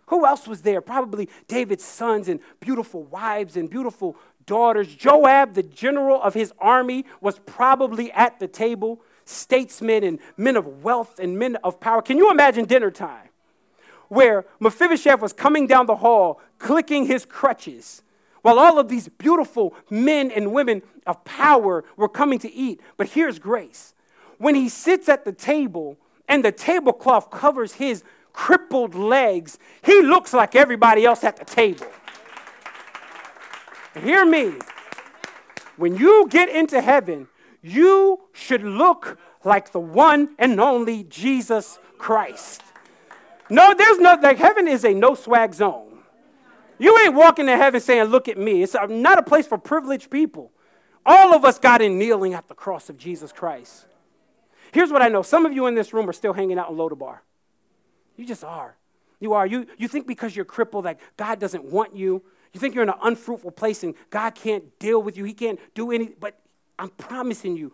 Who 0.08 0.26
else 0.26 0.48
was 0.48 0.62
there? 0.62 0.80
Probably 0.80 1.28
David's 1.46 1.84
sons 1.84 2.28
and 2.28 2.40
beautiful 2.58 3.04
wives 3.04 3.56
and 3.56 3.70
beautiful 3.70 4.16
daughters. 4.44 4.92
Joab, 4.92 5.54
the 5.54 5.62
general 5.62 6.20
of 6.20 6.34
his 6.34 6.52
army, 6.58 7.04
was 7.20 7.38
probably 7.46 8.10
at 8.10 8.40
the 8.40 8.48
table. 8.48 9.02
Statesmen 9.24 10.02
and 10.02 10.18
men 10.36 10.56
of 10.56 10.82
wealth 10.82 11.20
and 11.20 11.38
men 11.38 11.54
of 11.62 11.78
power. 11.78 12.02
Can 12.02 12.18
you 12.18 12.32
imagine 12.32 12.64
dinner 12.64 12.90
time 12.90 13.28
where 14.08 14.44
Mephibosheth 14.60 15.20
was 15.20 15.32
coming 15.32 15.66
down 15.66 15.86
the 15.86 15.96
hall, 15.96 16.40
clicking 16.58 17.06
his 17.06 17.24
crutches, 17.24 18.02
while 18.42 18.58
all 18.58 18.78
of 18.78 18.88
these 18.88 19.08
beautiful 19.08 19.74
men 19.90 20.30
and 20.30 20.52
women 20.52 20.82
of 21.06 21.24
power 21.24 21.84
were 21.96 22.08
coming 22.08 22.38
to 22.40 22.52
eat? 22.52 22.80
But 22.96 23.10
here's 23.10 23.38
grace. 23.38 23.94
When 24.38 24.54
he 24.54 24.68
sits 24.68 25.08
at 25.08 25.24
the 25.24 25.32
table 25.32 25.96
and 26.28 26.44
the 26.44 26.52
tablecloth 26.52 27.30
covers 27.30 27.74
his 27.74 28.04
crippled 28.32 28.94
legs, 28.94 29.58
he 29.82 30.02
looks 30.02 30.32
like 30.32 30.54
everybody 30.54 31.04
else 31.04 31.24
at 31.24 31.36
the 31.36 31.44
table. 31.44 31.86
Hear 34.00 34.24
me. 34.26 34.54
When 35.76 35.96
you 35.96 36.26
get 36.28 36.48
into 36.48 36.80
heaven, 36.80 37.28
you 37.62 38.20
should 38.32 38.62
look 38.62 39.18
like 39.44 39.72
the 39.72 39.80
one 39.80 40.34
and 40.38 40.60
only 40.60 41.04
Jesus 41.04 41.78
Christ. 41.98 42.62
No, 43.48 43.74
there's 43.74 43.98
no, 43.98 44.18
like 44.22 44.38
heaven 44.38 44.66
is 44.66 44.84
a 44.84 44.92
no 44.92 45.14
swag 45.14 45.54
zone. 45.54 45.98
You 46.78 46.98
ain't 46.98 47.14
walking 47.14 47.46
to 47.46 47.56
heaven 47.56 47.80
saying, 47.80 48.04
Look 48.04 48.28
at 48.28 48.38
me. 48.38 48.62
It's 48.62 48.74
not 48.74 49.18
a 49.18 49.22
place 49.22 49.46
for 49.46 49.58
privileged 49.58 50.10
people. 50.10 50.52
All 51.04 51.34
of 51.34 51.44
us 51.44 51.58
got 51.58 51.80
in 51.80 51.98
kneeling 51.98 52.34
at 52.34 52.48
the 52.48 52.54
cross 52.54 52.90
of 52.90 52.98
Jesus 52.98 53.32
Christ. 53.32 53.86
Here's 54.72 54.90
what 54.90 55.02
I 55.02 55.08
know 55.08 55.22
some 55.22 55.46
of 55.46 55.52
you 55.52 55.66
in 55.66 55.74
this 55.74 55.92
room 55.92 56.08
are 56.08 56.12
still 56.12 56.32
hanging 56.32 56.58
out 56.58 56.70
in 56.70 56.76
Lodabar. 56.76 57.18
You 58.16 58.26
just 58.26 58.44
are. 58.44 58.76
You 59.20 59.32
are. 59.34 59.46
You, 59.46 59.66
you 59.78 59.88
think 59.88 60.06
because 60.06 60.34
you're 60.34 60.44
crippled 60.44 60.84
that 60.84 60.98
God 61.16 61.38
doesn't 61.38 61.64
want 61.64 61.94
you. 61.96 62.22
You 62.52 62.60
think 62.60 62.74
you're 62.74 62.82
in 62.82 62.90
an 62.90 62.98
unfruitful 63.02 63.52
place 63.52 63.82
and 63.84 63.94
God 64.10 64.34
can't 64.34 64.78
deal 64.78 65.02
with 65.02 65.16
you. 65.16 65.24
He 65.24 65.32
can't 65.32 65.58
do 65.74 65.92
any. 65.92 66.08
But 66.08 66.38
I'm 66.78 66.90
promising 66.90 67.56
you, 67.56 67.72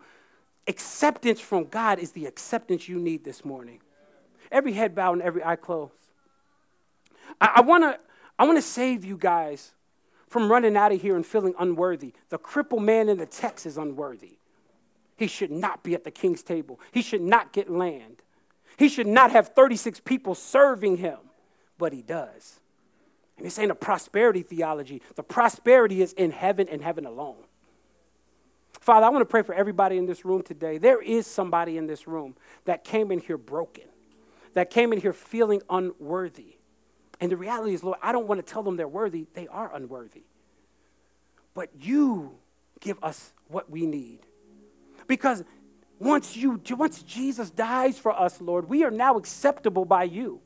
acceptance 0.67 1.39
from 1.39 1.65
God 1.65 1.99
is 1.99 2.11
the 2.11 2.25
acceptance 2.25 2.87
you 2.87 2.99
need 2.99 3.23
this 3.23 3.43
morning. 3.43 3.81
Every 4.53 4.71
head 4.71 4.95
bowed 4.95 5.13
and 5.13 5.21
every 5.21 5.43
eye 5.43 5.57
closed. 5.57 5.91
I, 7.41 7.53
I 7.55 7.61
want 7.61 7.83
to 7.83 7.99
I 8.39 8.45
wanna 8.45 8.61
save 8.61 9.03
you 9.03 9.17
guys 9.17 9.73
from 10.27 10.49
running 10.49 10.77
out 10.77 10.91
of 10.91 11.01
here 11.01 11.15
and 11.15 11.25
feeling 11.25 11.53
unworthy. 11.59 12.13
The 12.29 12.37
crippled 12.37 12.83
man 12.83 13.09
in 13.09 13.17
the 13.17 13.25
text 13.25 13.65
is 13.65 13.77
unworthy. 13.77 14.37
He 15.17 15.27
should 15.27 15.51
not 15.51 15.83
be 15.83 15.93
at 15.93 16.03
the 16.03 16.11
king's 16.11 16.43
table, 16.43 16.79
he 16.91 17.01
should 17.01 17.21
not 17.21 17.51
get 17.51 17.69
land. 17.69 18.21
He 18.77 18.89
should 18.89 19.07
not 19.07 19.29
have 19.31 19.49
36 19.49 19.99
people 19.99 20.33
serving 20.33 20.97
him, 20.97 21.19
but 21.77 21.93
he 21.93 22.01
does. 22.01 22.59
And 23.37 23.45
this 23.45 23.59
ain't 23.59 23.69
a 23.69 23.75
prosperity 23.75 24.41
theology. 24.41 25.01
The 25.15 25.21
prosperity 25.21 26.01
is 26.01 26.13
in 26.13 26.31
heaven 26.31 26.67
and 26.67 26.81
heaven 26.81 27.05
alone. 27.05 27.43
Father, 28.79 29.05
I 29.05 29.09
want 29.09 29.21
to 29.21 29.25
pray 29.25 29.43
for 29.43 29.53
everybody 29.53 29.97
in 29.97 30.07
this 30.07 30.25
room 30.25 30.41
today. 30.41 30.77
There 30.77 31.01
is 31.01 31.27
somebody 31.27 31.77
in 31.77 31.87
this 31.87 32.07
room 32.07 32.35
that 32.65 32.83
came 32.83 33.11
in 33.11 33.19
here 33.19 33.37
broken, 33.37 33.85
that 34.53 34.69
came 34.69 34.93
in 34.93 34.99
here 34.99 35.13
feeling 35.13 35.61
unworthy. 35.69 36.57
And 37.19 37.31
the 37.31 37.37
reality 37.37 37.73
is, 37.73 37.83
Lord, 37.83 37.99
I 38.01 38.11
don't 38.11 38.27
want 38.27 38.45
to 38.45 38.53
tell 38.53 38.63
them 38.63 38.75
they're 38.75 38.87
worthy. 38.87 39.27
They 39.33 39.47
are 39.47 39.73
unworthy. 39.73 40.23
But 41.53 41.69
you 41.79 42.37
give 42.79 42.97
us 43.03 43.33
what 43.47 43.69
we 43.69 43.85
need. 43.85 44.19
Because 45.07 45.43
once 45.99 46.35
you 46.35 46.59
once 46.71 47.01
Jesus 47.03 47.49
dies 47.49 47.97
for 47.97 48.11
us, 48.11 48.41
Lord, 48.41 48.67
we 48.67 48.83
are 48.83 48.91
now 48.91 49.17
acceptable 49.17 49.85
by 49.85 50.03
you. 50.03 50.41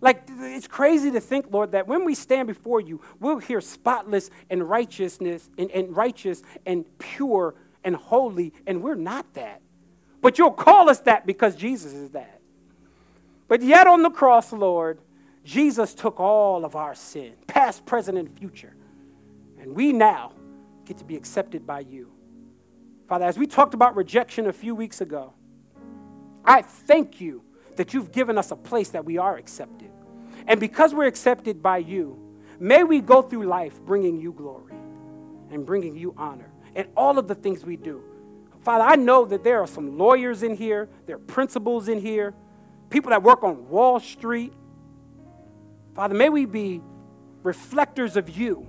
Like 0.00 0.28
it's 0.28 0.68
crazy 0.68 1.10
to 1.10 1.20
think, 1.20 1.46
Lord, 1.50 1.72
that 1.72 1.88
when 1.88 2.04
we 2.04 2.14
stand 2.14 2.48
before 2.48 2.80
you, 2.80 3.00
we'll 3.18 3.38
hear 3.38 3.60
spotless 3.60 4.30
and 4.50 4.68
righteousness 4.68 5.48
and, 5.56 5.70
and 5.70 5.96
righteous 5.96 6.42
and 6.66 6.84
pure 6.98 7.54
and 7.82 7.96
holy, 7.96 8.52
and 8.66 8.82
we're 8.82 8.94
not 8.94 9.32
that. 9.34 9.62
But 10.20 10.38
you'll 10.38 10.50
call 10.50 10.90
us 10.90 11.00
that 11.00 11.26
because 11.26 11.56
Jesus 11.56 11.92
is 11.92 12.10
that. 12.10 12.35
But 13.48 13.62
yet 13.62 13.86
on 13.86 14.02
the 14.02 14.10
cross, 14.10 14.52
Lord, 14.52 14.98
Jesus 15.44 15.94
took 15.94 16.18
all 16.18 16.64
of 16.64 16.74
our 16.74 16.94
sin, 16.94 17.34
past, 17.46 17.86
present, 17.86 18.18
and 18.18 18.28
future. 18.28 18.74
And 19.60 19.74
we 19.74 19.92
now 19.92 20.32
get 20.84 20.98
to 20.98 21.04
be 21.04 21.16
accepted 21.16 21.66
by 21.66 21.80
you. 21.80 22.10
Father, 23.08 23.24
as 23.24 23.38
we 23.38 23.46
talked 23.46 23.74
about 23.74 23.94
rejection 23.94 24.46
a 24.48 24.52
few 24.52 24.74
weeks 24.74 25.00
ago, 25.00 25.32
I 26.44 26.62
thank 26.62 27.20
you 27.20 27.42
that 27.76 27.94
you've 27.94 28.10
given 28.10 28.38
us 28.38 28.50
a 28.50 28.56
place 28.56 28.88
that 28.90 29.04
we 29.04 29.18
are 29.18 29.36
accepted. 29.36 29.90
And 30.46 30.58
because 30.58 30.94
we're 30.94 31.06
accepted 31.06 31.62
by 31.62 31.78
you, 31.78 32.18
may 32.58 32.84
we 32.84 33.00
go 33.00 33.22
through 33.22 33.44
life 33.44 33.80
bringing 33.84 34.20
you 34.20 34.32
glory 34.32 34.74
and 35.50 35.64
bringing 35.64 35.96
you 35.96 36.14
honor 36.16 36.50
and 36.74 36.88
all 36.96 37.18
of 37.18 37.28
the 37.28 37.34
things 37.34 37.64
we 37.64 37.76
do. 37.76 38.02
Father, 38.60 38.84
I 38.84 38.96
know 38.96 39.24
that 39.24 39.44
there 39.44 39.60
are 39.60 39.66
some 39.66 39.96
lawyers 39.96 40.42
in 40.42 40.56
here, 40.56 40.88
there 41.06 41.16
are 41.16 41.20
principals 41.20 41.88
in 41.88 42.00
here, 42.00 42.34
people 42.90 43.10
that 43.10 43.22
work 43.22 43.42
on 43.42 43.68
Wall 43.68 44.00
Street. 44.00 44.52
Father, 45.94 46.14
may 46.14 46.28
we 46.28 46.46
be 46.46 46.82
reflectors 47.42 48.16
of 48.16 48.36
you 48.36 48.66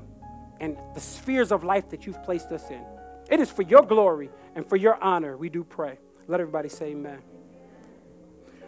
and 0.59 0.77
the 0.93 0.99
spheres 0.99 1.51
of 1.51 1.63
life 1.63 1.89
that 1.89 2.05
you've 2.05 2.21
placed 2.23 2.51
us 2.51 2.69
in. 2.69 2.83
It 3.29 3.39
is 3.39 3.49
for 3.49 3.63
your 3.63 3.83
glory 3.83 4.29
and 4.55 4.65
for 4.65 4.75
your 4.75 5.01
honor 5.03 5.37
we 5.37 5.49
do 5.49 5.63
pray. 5.63 5.99
Let 6.27 6.39
everybody 6.39 6.69
say 6.69 6.87
amen. 6.87 7.19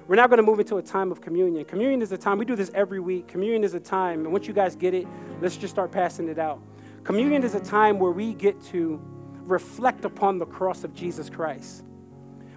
We're 0.07 0.15
now 0.15 0.25
going 0.25 0.37
to 0.37 0.43
move 0.43 0.59
into 0.59 0.77
a 0.77 0.81
time 0.81 1.11
of 1.11 1.21
communion. 1.21 1.63
Communion 1.65 2.01
is 2.01 2.11
a 2.11 2.17
time, 2.17 2.39
we 2.39 2.45
do 2.45 2.55
this 2.55 2.71
every 2.73 2.99
week. 2.99 3.27
Communion 3.27 3.63
is 3.63 3.75
a 3.75 3.79
time, 3.79 4.21
and 4.21 4.31
once 4.33 4.47
you 4.47 4.53
guys 4.53 4.75
get 4.75 4.95
it, 4.95 5.05
let's 5.39 5.55
just 5.55 5.71
start 5.71 5.91
passing 5.91 6.27
it 6.29 6.39
out. 6.39 6.59
Communion 7.03 7.43
is 7.43 7.53
a 7.53 7.59
time 7.59 7.99
where 7.99 8.11
we 8.11 8.33
get 8.33 8.59
to 8.65 8.99
reflect 9.43 10.05
upon 10.05 10.39
the 10.39 10.47
cross 10.47 10.83
of 10.83 10.95
Jesus 10.95 11.29
Christ. 11.29 11.83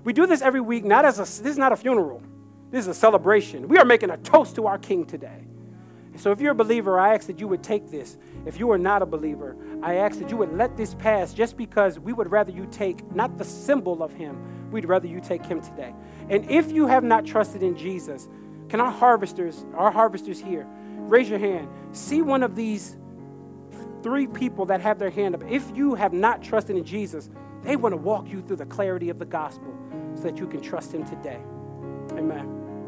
We 0.02 0.12
do 0.14 0.26
this 0.26 0.40
every 0.40 0.60
week, 0.60 0.84
not 0.84 1.04
as 1.04 1.18
a, 1.18 1.22
this 1.22 1.52
is 1.52 1.58
not 1.58 1.72
a 1.72 1.76
funeral, 1.76 2.22
this 2.72 2.86
is 2.86 2.88
a 2.88 2.94
celebration. 2.94 3.68
We 3.68 3.76
are 3.76 3.84
making 3.84 4.10
a 4.10 4.16
toast 4.16 4.56
to 4.56 4.66
our 4.66 4.78
King 4.78 5.04
today. 5.04 5.44
So 6.16 6.32
if 6.32 6.40
you're 6.40 6.52
a 6.52 6.54
believer, 6.54 6.98
I 6.98 7.14
ask 7.14 7.26
that 7.26 7.38
you 7.38 7.46
would 7.48 7.62
take 7.62 7.90
this. 7.90 8.16
If 8.46 8.58
you 8.58 8.70
are 8.70 8.78
not 8.78 9.02
a 9.02 9.06
believer, 9.06 9.56
I 9.82 9.96
ask 9.96 10.18
that 10.20 10.30
you 10.30 10.38
would 10.38 10.56
let 10.56 10.76
this 10.76 10.94
pass 10.94 11.34
just 11.34 11.56
because 11.56 11.98
we 11.98 12.12
would 12.12 12.30
rather 12.30 12.50
you 12.50 12.66
take 12.70 13.14
not 13.14 13.36
the 13.38 13.44
symbol 13.44 14.02
of 14.02 14.12
him, 14.12 14.70
we'd 14.70 14.86
rather 14.86 15.06
you 15.06 15.20
take 15.20 15.44
him 15.44 15.60
today. 15.60 15.94
And 16.30 16.50
if 16.50 16.72
you 16.72 16.86
have 16.86 17.04
not 17.04 17.26
trusted 17.26 17.62
in 17.62 17.76
Jesus, 17.76 18.28
can 18.68 18.80
our 18.80 18.90
harvesters, 18.90 19.66
our 19.74 19.90
harvesters 19.90 20.40
here, 20.40 20.66
raise 20.96 21.28
your 21.28 21.38
hand. 21.38 21.68
See 21.92 22.22
one 22.22 22.42
of 22.42 22.56
these 22.56 22.96
three 24.02 24.26
people 24.26 24.64
that 24.66 24.80
have 24.80 24.98
their 24.98 25.10
hand 25.10 25.34
up. 25.34 25.42
If 25.46 25.70
you 25.74 25.94
have 25.94 26.14
not 26.14 26.42
trusted 26.42 26.76
in 26.76 26.84
Jesus, 26.84 27.28
they 27.62 27.76
want 27.76 27.92
to 27.92 27.98
walk 27.98 28.28
you 28.28 28.40
through 28.40 28.56
the 28.56 28.66
clarity 28.66 29.10
of 29.10 29.18
the 29.18 29.26
gospel 29.26 29.74
so 30.14 30.22
that 30.22 30.38
you 30.38 30.46
can 30.46 30.62
trust 30.62 30.92
him 30.92 31.04
today. 31.04 31.40
Amen. 32.12 32.61